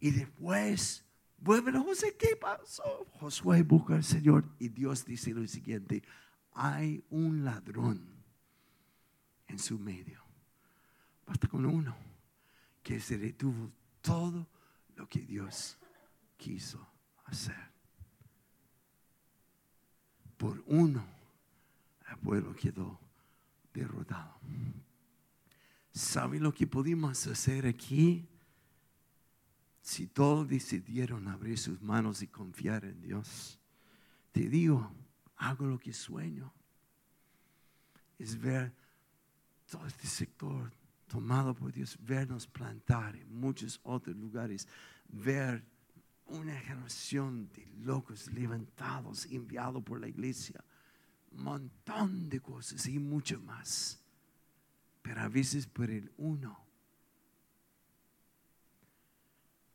Y 0.00 0.10
después 0.10 1.04
vuelven 1.38 1.76
a 1.76 1.80
José, 1.82 2.16
¿qué 2.18 2.36
pasó? 2.36 3.06
Josué 3.20 3.62
busca 3.62 3.94
al 3.94 4.04
Señor 4.04 4.48
y 4.58 4.68
Dios 4.68 5.04
dice 5.04 5.32
lo 5.32 5.46
siguiente, 5.46 6.02
hay 6.52 7.04
un 7.10 7.44
ladrón 7.44 8.24
en 9.48 9.58
su 9.58 9.78
medio. 9.78 10.22
Basta 11.26 11.46
con 11.48 11.66
uno 11.66 11.94
que 12.82 13.00
se 13.00 13.18
detuvo 13.18 13.70
todo 14.00 14.48
lo 14.96 15.08
que 15.08 15.20
Dios 15.20 15.76
quiso 16.36 16.86
hacer. 17.24 17.70
Por 20.36 20.62
uno, 20.66 21.06
el 22.10 22.18
pueblo 22.18 22.54
quedó 22.54 22.98
derrotado. 23.72 24.34
¿Sabe 25.92 26.38
lo 26.40 26.52
que 26.52 26.66
pudimos 26.66 27.26
hacer 27.26 27.66
aquí? 27.66 28.28
Si 29.80 30.06
todos 30.06 30.48
decidieron 30.48 31.28
abrir 31.28 31.58
sus 31.58 31.80
manos 31.80 32.20
y 32.20 32.26
confiar 32.26 32.84
en 32.84 33.00
Dios, 33.00 33.58
te 34.32 34.48
digo, 34.48 34.92
hago 35.36 35.66
lo 35.66 35.78
que 35.78 35.92
sueño. 35.92 36.52
Es 38.18 38.38
ver 38.38 38.74
todo 39.70 39.86
este 39.86 40.06
sector 40.06 40.72
tomado 41.06 41.54
por 41.54 41.72
Dios, 41.72 41.96
vernos 42.00 42.46
plantar 42.46 43.16
en 43.16 43.34
muchos 43.34 43.80
otros 43.84 44.16
lugares, 44.16 44.66
ver 45.08 45.64
una 46.26 46.58
generación 46.58 47.48
de 47.52 47.66
locos 47.84 48.32
levantados, 48.32 49.26
enviados 49.26 49.82
por 49.82 50.00
la 50.00 50.08
iglesia, 50.08 50.62
un 51.32 51.44
montón 51.44 52.28
de 52.28 52.40
cosas 52.40 52.86
y 52.86 52.98
mucho 52.98 53.40
más. 53.40 54.00
Pero 55.02 55.20
a 55.20 55.28
veces 55.28 55.66
por 55.66 55.90
el 55.90 56.10
uno, 56.16 56.58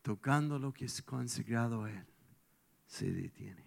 tocando 0.01 0.59
lo 0.59 0.73
que 0.73 0.85
es 0.85 1.01
consagrado 1.01 1.85
a 1.85 1.91
Él, 1.91 2.05
se 2.87 3.11
detiene. 3.11 3.63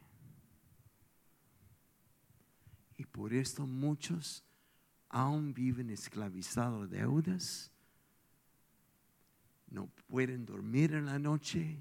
Y 2.99 3.07
por 3.07 3.33
esto 3.33 3.67
muchos 3.67 4.45
aún 5.15 5.55
viven 5.55 5.91
esclavizados 5.91 6.91
deudas, 6.91 7.71
no 9.71 9.87
pueden 10.09 10.45
dormir 10.45 10.93
en 10.93 11.07
la 11.07 11.21
noche, 11.21 11.79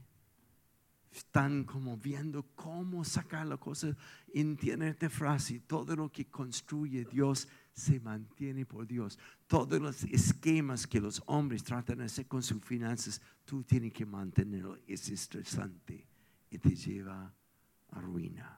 están 1.11 1.63
como 1.63 1.97
viendo 1.97 2.43
cómo 2.55 3.03
sacar 3.03 3.47
la 3.47 3.57
cosa. 3.57 3.95
Entiende 4.31 4.89
esta 4.89 5.09
frase, 5.09 5.61
todo 5.61 5.95
lo 5.95 6.11
que 6.11 6.25
construye 6.25 7.05
Dios 7.05 7.47
se 7.71 7.99
mantiene 7.99 8.67
por 8.67 8.86
Dios. 8.86 9.17
Todos 9.47 9.81
los 9.81 10.03
esquemas 10.03 10.86
que 10.86 11.01
los 11.01 11.23
hombres 11.25 11.63
tratan 11.63 11.99
de 11.99 12.05
hacer 12.05 12.27
con 12.27 12.43
sus 12.43 12.63
finanzas, 12.63 13.19
tú 13.45 13.63
tienes 13.63 13.93
que 13.93 14.05
mantenerlo. 14.05 14.77
Es 14.88 15.09
estresante 15.09 16.05
y 16.51 16.59
te 16.59 16.75
lleva 16.75 17.34
a 17.89 17.99
ruina. 17.99 18.57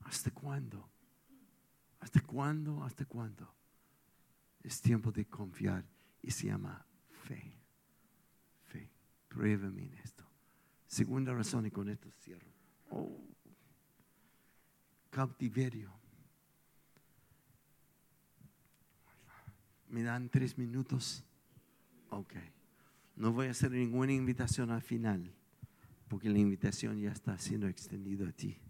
¿Hasta 0.00 0.32
cuándo? 0.32 0.88
¿Hasta 2.00 2.20
cuándo? 2.20 2.82
¿Hasta 2.84 3.04
cuándo? 3.04 3.52
Es 4.62 4.80
tiempo 4.80 5.12
de 5.12 5.26
confiar 5.26 5.84
y 6.22 6.30
se 6.30 6.46
llama 6.46 6.84
fe. 7.10 7.54
Fe. 8.66 8.90
Pruébame 9.28 9.84
en 9.84 9.94
esto. 9.94 10.24
Segunda 10.86 11.32
razón 11.34 11.66
y 11.66 11.70
con 11.70 11.88
esto 11.88 12.10
cierro. 12.20 12.48
Oh. 12.90 13.20
Cautiverio. 15.10 15.92
¿Me 19.88 20.02
dan 20.02 20.28
tres 20.28 20.58
minutos? 20.58 21.24
Ok. 22.10 22.34
No 23.16 23.32
voy 23.32 23.48
a 23.48 23.50
hacer 23.50 23.72
ninguna 23.72 24.12
invitación 24.12 24.70
al 24.70 24.82
final, 24.82 25.34
porque 26.08 26.28
la 26.28 26.38
invitación 26.38 27.00
ya 27.00 27.10
está 27.10 27.36
siendo 27.38 27.66
extendida 27.66 28.28
a 28.28 28.32
ti. 28.32 28.60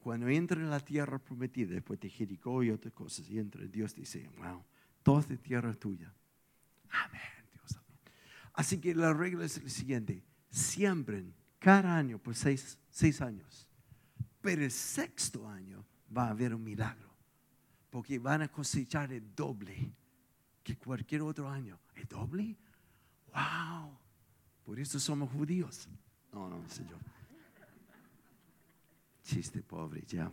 Cuando 0.00 0.28
entra 0.28 0.60
en 0.60 0.70
la 0.70 0.80
tierra 0.80 1.18
prometida, 1.18 1.74
después 1.74 2.00
de 2.00 2.08
Jericó 2.08 2.62
y 2.62 2.70
otras 2.70 2.92
cosas, 2.94 3.28
y 3.28 3.38
entra, 3.38 3.64
Dios 3.66 3.94
dice, 3.94 4.28
wow, 4.38 4.64
toda 5.02 5.20
esta 5.20 5.36
tierra 5.36 5.74
tuya. 5.74 6.12
Amén, 6.88 7.20
Dios, 7.52 7.76
amén. 7.76 8.00
Así 8.54 8.80
que 8.80 8.94
la 8.94 9.12
regla 9.12 9.44
es 9.44 9.62
la 9.62 9.68
siguiente, 9.68 10.24
siembren 10.48 11.34
cada 11.58 11.96
año 11.96 12.18
por 12.18 12.34
seis, 12.34 12.78
seis 12.90 13.20
años, 13.20 13.68
pero 14.40 14.64
el 14.64 14.70
sexto 14.70 15.46
año 15.46 15.84
va 16.16 16.28
a 16.28 16.30
haber 16.30 16.54
un 16.54 16.64
milagro, 16.64 17.14
porque 17.90 18.18
van 18.18 18.40
a 18.40 18.48
cosechar 18.48 19.12
el 19.12 19.34
doble 19.34 19.92
que 20.62 20.76
cualquier 20.76 21.22
otro 21.22 21.48
año. 21.48 21.78
¿El 21.94 22.06
doble? 22.06 22.56
¡Wow! 23.34 23.98
Por 24.64 24.80
eso 24.80 24.98
somos 24.98 25.30
judíos. 25.30 25.88
No, 26.32 26.48
no, 26.48 26.66
Señor. 26.68 26.98
Chiste 29.30 29.62
pobre, 29.62 30.02
ya. 30.08 30.28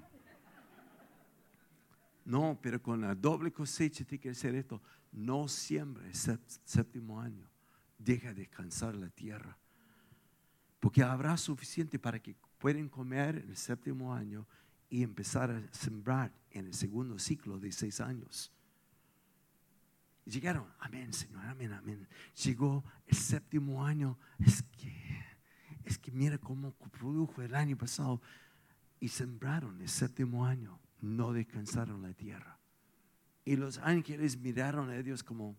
No, 2.26 2.58
pero 2.60 2.82
con 2.82 3.00
la 3.00 3.14
doble 3.14 3.52
cosecha 3.52 4.04
tiene 4.04 4.20
que 4.20 4.32
hacer 4.32 4.56
esto. 4.56 4.82
No 5.12 5.48
siempre 5.48 6.08
el 6.08 6.16
séptimo 6.16 7.22
año. 7.22 7.48
Deja 8.00 8.34
descansar 8.34 8.96
la 8.96 9.10
tierra. 9.10 9.56
Porque 10.80 11.04
habrá 11.04 11.38
suficiente 11.38 12.00
para 12.00 12.20
que 12.20 12.36
puedan 12.58 12.90
comer 12.90 13.38
en 13.38 13.50
el 13.50 13.56
séptimo 13.56 14.16
año 14.16 14.48
y 14.90 15.04
empezar 15.04 15.52
a 15.52 15.62
sembrar 15.72 16.34
en 16.50 16.66
el 16.66 16.74
segundo 16.74 17.20
ciclo 17.20 17.60
de 17.60 17.72
seis 17.72 18.02
años. 18.02 18.52
Llegaron, 20.26 20.66
amén, 20.80 21.14
Señor, 21.14 21.46
amén, 21.46 21.72
amén. 21.72 22.08
Llegó 22.44 22.84
el 23.06 23.16
séptimo 23.16 23.86
año. 23.86 24.18
Es 24.40 24.64
que, 24.64 25.24
es 25.86 26.00
que 26.00 26.12
mira 26.12 26.40
cómo 26.40 26.72
produjo 26.72 27.44
el 27.44 27.54
año 27.54 27.78
pasado 27.78 28.24
y 29.00 29.10
sembraron 29.10 29.82
el 29.82 29.90
séptimo 29.90 30.46
año, 30.46 30.80
no 31.02 31.34
descansaron 31.34 32.02
la 32.02 32.14
tierra. 32.14 32.60
Y 33.46 33.56
los 33.56 33.78
ángeles 33.80 34.38
miraron 34.38 34.90
a 34.90 35.02
Dios 35.02 35.24
como... 35.24 35.56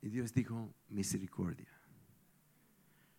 Y 0.00 0.08
Dios 0.08 0.32
dijo, 0.32 0.72
misericordia. 0.88 1.68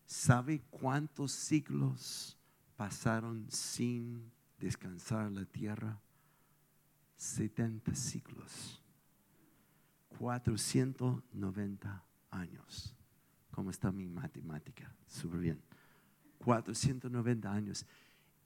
¿Sabe 0.05 0.61
cuántos 0.69 1.33
siglos 1.33 2.37
pasaron 2.77 3.51
sin 3.51 4.31
descansar 4.57 5.29
la 5.31 5.45
tierra? 5.45 6.01
70 7.17 7.93
siglos. 7.93 8.81
490 10.17 12.05
años. 12.31 12.95
¿Cómo 13.51 13.69
está 13.69 13.91
mi 13.91 14.07
matemática? 14.07 14.95
Súper 15.07 15.39
bien. 15.39 15.66
490 16.39 17.51
años. 17.51 17.85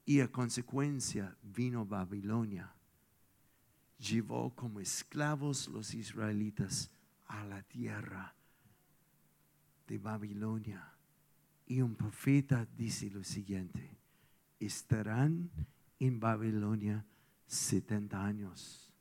Y 0.04 0.20
a 0.20 0.30
consecuencia 0.30 1.36
vino 1.42 1.86
Babilonia. 1.86 2.72
Llevó 3.98 4.54
como 4.54 4.80
esclavos 4.80 5.68
los 5.68 5.94
israelitas 5.94 6.90
a 7.26 7.44
la 7.44 7.62
tierra 7.62 8.34
de 9.86 9.98
Babilonia. 9.98 10.92
Y 11.66 11.80
un 11.80 11.94
profeta 11.94 12.66
dice 12.76 13.10
lo 13.10 13.22
siguiente, 13.22 13.96
estarán 14.58 15.50
en 15.98 16.18
Babilonia 16.18 17.06
70 17.46 18.24
años 18.24 18.92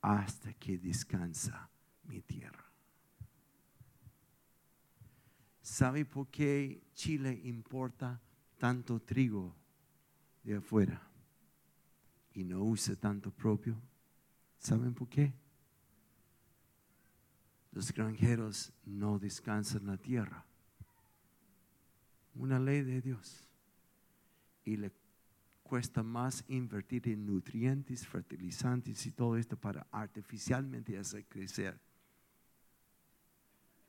hasta 0.00 0.54
que 0.54 0.78
descansa 0.78 1.70
mi 2.04 2.22
tierra. 2.22 2.69
¿Sabe 5.70 6.04
por 6.04 6.26
qué 6.26 6.82
Chile 6.94 7.40
importa 7.44 8.20
tanto 8.58 9.00
trigo 9.00 9.54
de 10.42 10.56
afuera 10.56 11.00
y 12.34 12.42
no 12.42 12.64
usa 12.64 12.96
tanto 12.96 13.30
propio? 13.30 13.80
¿Saben 14.58 14.92
por 14.92 15.08
qué? 15.08 15.32
Los 17.70 17.92
granjeros 17.92 18.72
no 18.84 19.20
descansan 19.20 19.86
la 19.86 19.96
tierra. 19.96 20.44
Una 22.34 22.58
ley 22.58 22.82
de 22.82 23.00
Dios. 23.00 23.48
Y 24.64 24.76
le 24.76 24.90
cuesta 25.62 26.02
más 26.02 26.42
invertir 26.48 27.08
en 27.08 27.24
nutrientes, 27.24 28.04
fertilizantes 28.08 29.06
y 29.06 29.12
todo 29.12 29.36
esto 29.36 29.56
para 29.56 29.86
artificialmente 29.92 30.98
hacer 30.98 31.26
crecer. 31.26 31.80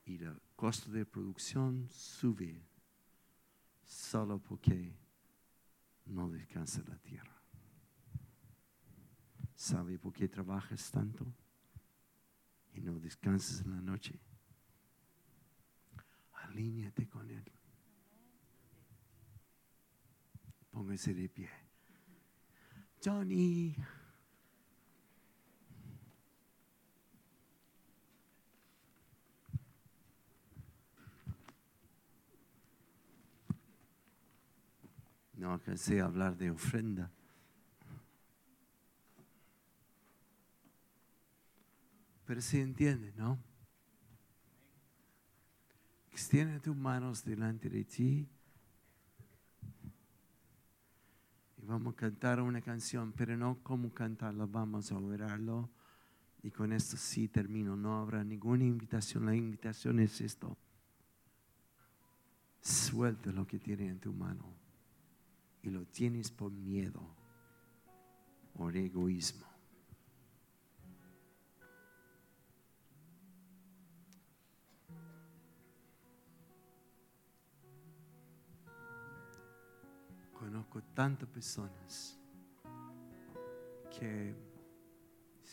Y 0.04 0.22
el 0.22 0.40
costo 0.56 0.90
de 0.90 1.06
producción 1.06 1.88
sube 1.88 2.66
solo 3.84 4.38
porque 4.38 4.96
no 6.06 6.28
descansa 6.28 6.82
la 6.88 6.98
tierra. 6.98 7.40
¿Sabe 9.54 9.98
por 9.98 10.12
qué 10.12 10.28
trabajas 10.28 10.90
tanto 10.90 11.32
y 12.74 12.80
no 12.80 12.98
descansas 12.98 13.60
en 13.60 13.70
la 13.70 13.80
noche? 13.80 14.18
Alíñate 16.32 17.08
con 17.08 17.30
Él. 17.30 17.44
Póngase 20.70 21.14
de 21.14 21.28
pie. 21.28 21.50
Johnny. 23.04 23.76
No 35.42 35.54
alcancé 35.54 36.00
a 36.00 36.04
hablar 36.04 36.36
de 36.36 36.52
ofrenda. 36.52 37.10
Pero 42.24 42.40
se 42.40 42.60
entiende, 42.60 43.12
¿no? 43.16 43.40
Extiende 46.12 46.60
tus 46.60 46.76
manos 46.76 47.24
delante 47.24 47.68
de 47.68 47.82
ti. 47.82 48.28
Y 51.56 51.64
vamos 51.64 51.94
a 51.94 51.96
cantar 51.96 52.40
una 52.40 52.60
canción, 52.60 53.10
pero 53.10 53.36
no 53.36 53.58
como 53.64 53.92
cantarla, 53.92 54.46
vamos 54.46 54.92
a 54.92 54.96
orarlo. 54.96 55.68
Y 56.44 56.52
con 56.52 56.72
esto 56.72 56.96
sí 56.96 57.26
termino. 57.26 57.74
No 57.74 57.98
habrá 57.98 58.22
ninguna 58.22 58.62
invitación. 58.62 59.26
La 59.26 59.34
invitación 59.34 59.98
es 59.98 60.20
esto. 60.20 60.56
Suelta 62.60 63.32
lo 63.32 63.44
que 63.44 63.58
tienes 63.58 63.90
en 63.90 63.98
tu 63.98 64.12
mano. 64.12 64.61
Y 65.62 65.70
lo 65.70 65.86
tienes 65.86 66.30
por 66.30 66.50
miedo 66.50 67.00
o 68.56 68.70
egoísmo. 68.70 69.46
Conozco 80.38 80.82
tantas 80.94 81.28
personas 81.28 82.18
que 83.90 84.34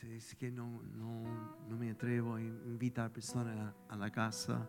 es 0.04 0.36
que 0.36 0.50
no, 0.50 0.82
no, 0.96 1.78
me 1.78 1.92
atrevo 1.92 2.36
a 2.36 2.42
invitar 2.42 3.12
personas 3.12 3.74
a, 3.90 3.96
la 3.96 4.10
casa 4.10 4.68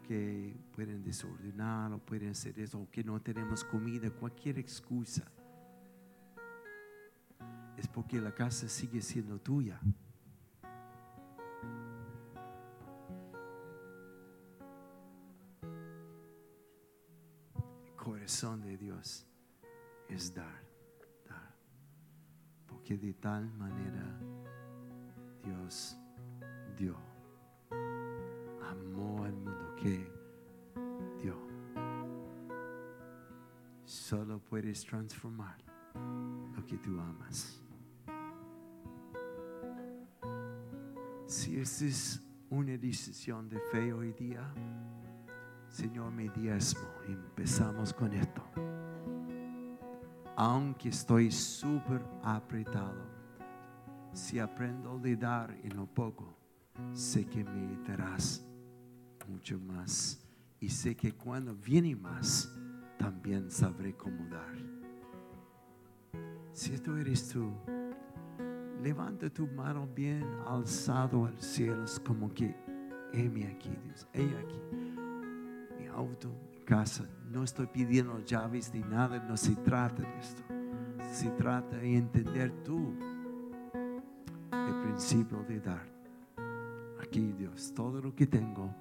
porque 0.00 0.56
pueden 0.72 1.02
desordenar 1.02 1.92
o 1.92 1.98
pueden 1.98 2.30
hacer 2.30 2.58
eso 2.58 2.80
o 2.80 2.90
que 2.90 3.04
no 3.04 3.20
tenemos 3.20 3.64
comida, 3.64 4.10
cualquier 4.10 4.58
excusa. 4.58 5.30
Es 7.76 7.86
porque 7.86 8.20
la 8.20 8.34
casa 8.34 8.68
sigue 8.68 9.02
siendo 9.02 9.38
tuya. 9.38 9.80
corazón 17.96 18.62
de 18.62 18.76
Dios 18.76 19.26
es 20.08 20.34
dar, 20.34 20.62
dar. 21.28 21.54
Porque 22.66 22.96
de 22.96 23.12
tal 23.14 23.50
manera 23.52 24.18
Dios 25.44 25.96
dio. 26.76 27.09
Que 29.82 30.06
dio. 31.22 31.34
Solo 33.84 34.38
puedes 34.38 34.84
transformar 34.84 35.56
lo 36.54 36.66
que 36.66 36.76
tú 36.76 37.00
amas. 37.00 37.62
Si 41.26 41.58
es 41.58 42.20
una 42.50 42.76
decisión 42.76 43.48
de 43.48 43.58
fe 43.72 43.92
hoy 43.92 44.12
día, 44.12 44.52
Señor, 45.68 46.12
mi 46.12 46.28
diezmo. 46.28 46.88
Empezamos 47.06 47.94
con 47.94 48.12
esto. 48.12 48.42
Aunque 50.36 50.90
estoy 50.90 51.30
súper 51.30 52.04
apretado, 52.22 53.06
si 54.12 54.38
aprendo 54.38 55.00
a 55.02 55.16
dar 55.16 55.56
en 55.62 55.76
lo 55.76 55.86
poco, 55.86 56.36
sé 56.92 57.26
que 57.26 57.44
me 57.44 57.78
darás 57.86 58.44
mucho 59.30 59.58
más. 59.58 60.20
Y 60.60 60.68
sé 60.68 60.94
que 60.94 61.12
cuando 61.12 61.54
viene 61.54 61.96
más, 61.96 62.52
también 62.98 63.50
sabré 63.50 63.96
cómo 63.96 64.26
dar. 64.28 64.54
Si 66.52 66.74
esto 66.74 66.96
eres 66.96 67.28
tú, 67.28 67.50
levanta 68.82 69.30
tu 69.30 69.46
mano 69.46 69.86
bien 69.86 70.24
alzado 70.46 71.24
al 71.24 71.40
cielo, 71.40 71.84
como 72.04 72.32
que, 72.34 72.54
heme 73.12 73.46
aquí, 73.46 73.70
Dios, 73.84 74.06
he 74.12 74.24
aquí 74.36 74.60
auto, 75.94 76.30
casa. 76.64 77.06
No 77.30 77.44
estoy 77.44 77.66
pidiendo 77.66 78.18
llaves 78.24 78.72
ni 78.72 78.80
nada, 78.80 79.18
no 79.28 79.36
se 79.36 79.54
trata 79.56 80.02
de 80.02 80.18
esto. 80.18 80.42
Se 81.12 81.30
trata 81.30 81.76
de 81.76 81.96
entender 81.96 82.52
tú 82.64 82.94
el 84.52 84.82
principio 84.82 85.44
de 85.48 85.60
dar. 85.60 85.86
Aquí 87.02 87.32
Dios, 87.32 87.72
todo 87.74 88.00
lo 88.00 88.14
que 88.14 88.26
tengo 88.26 88.74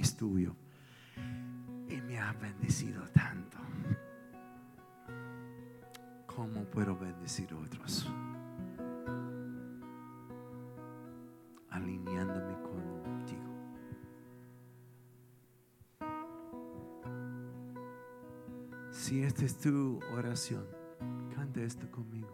es 0.00 0.16
tuyo. 0.16 0.54
Y 1.88 2.00
me 2.02 2.18
ha 2.18 2.32
bendecido 2.32 3.02
tanto. 3.10 3.58
¿Cómo 6.26 6.64
puedo 6.64 6.96
bendecir 6.96 7.52
a 7.52 7.56
otros? 7.58 8.10
Alineándome 11.70 12.60
Si 19.10 19.24
esta 19.24 19.44
es 19.44 19.56
tu 19.56 19.98
oración, 20.12 20.64
canta 21.34 21.62
esto 21.62 21.90
conmigo. 21.90 22.28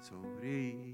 Sobre 0.00 0.87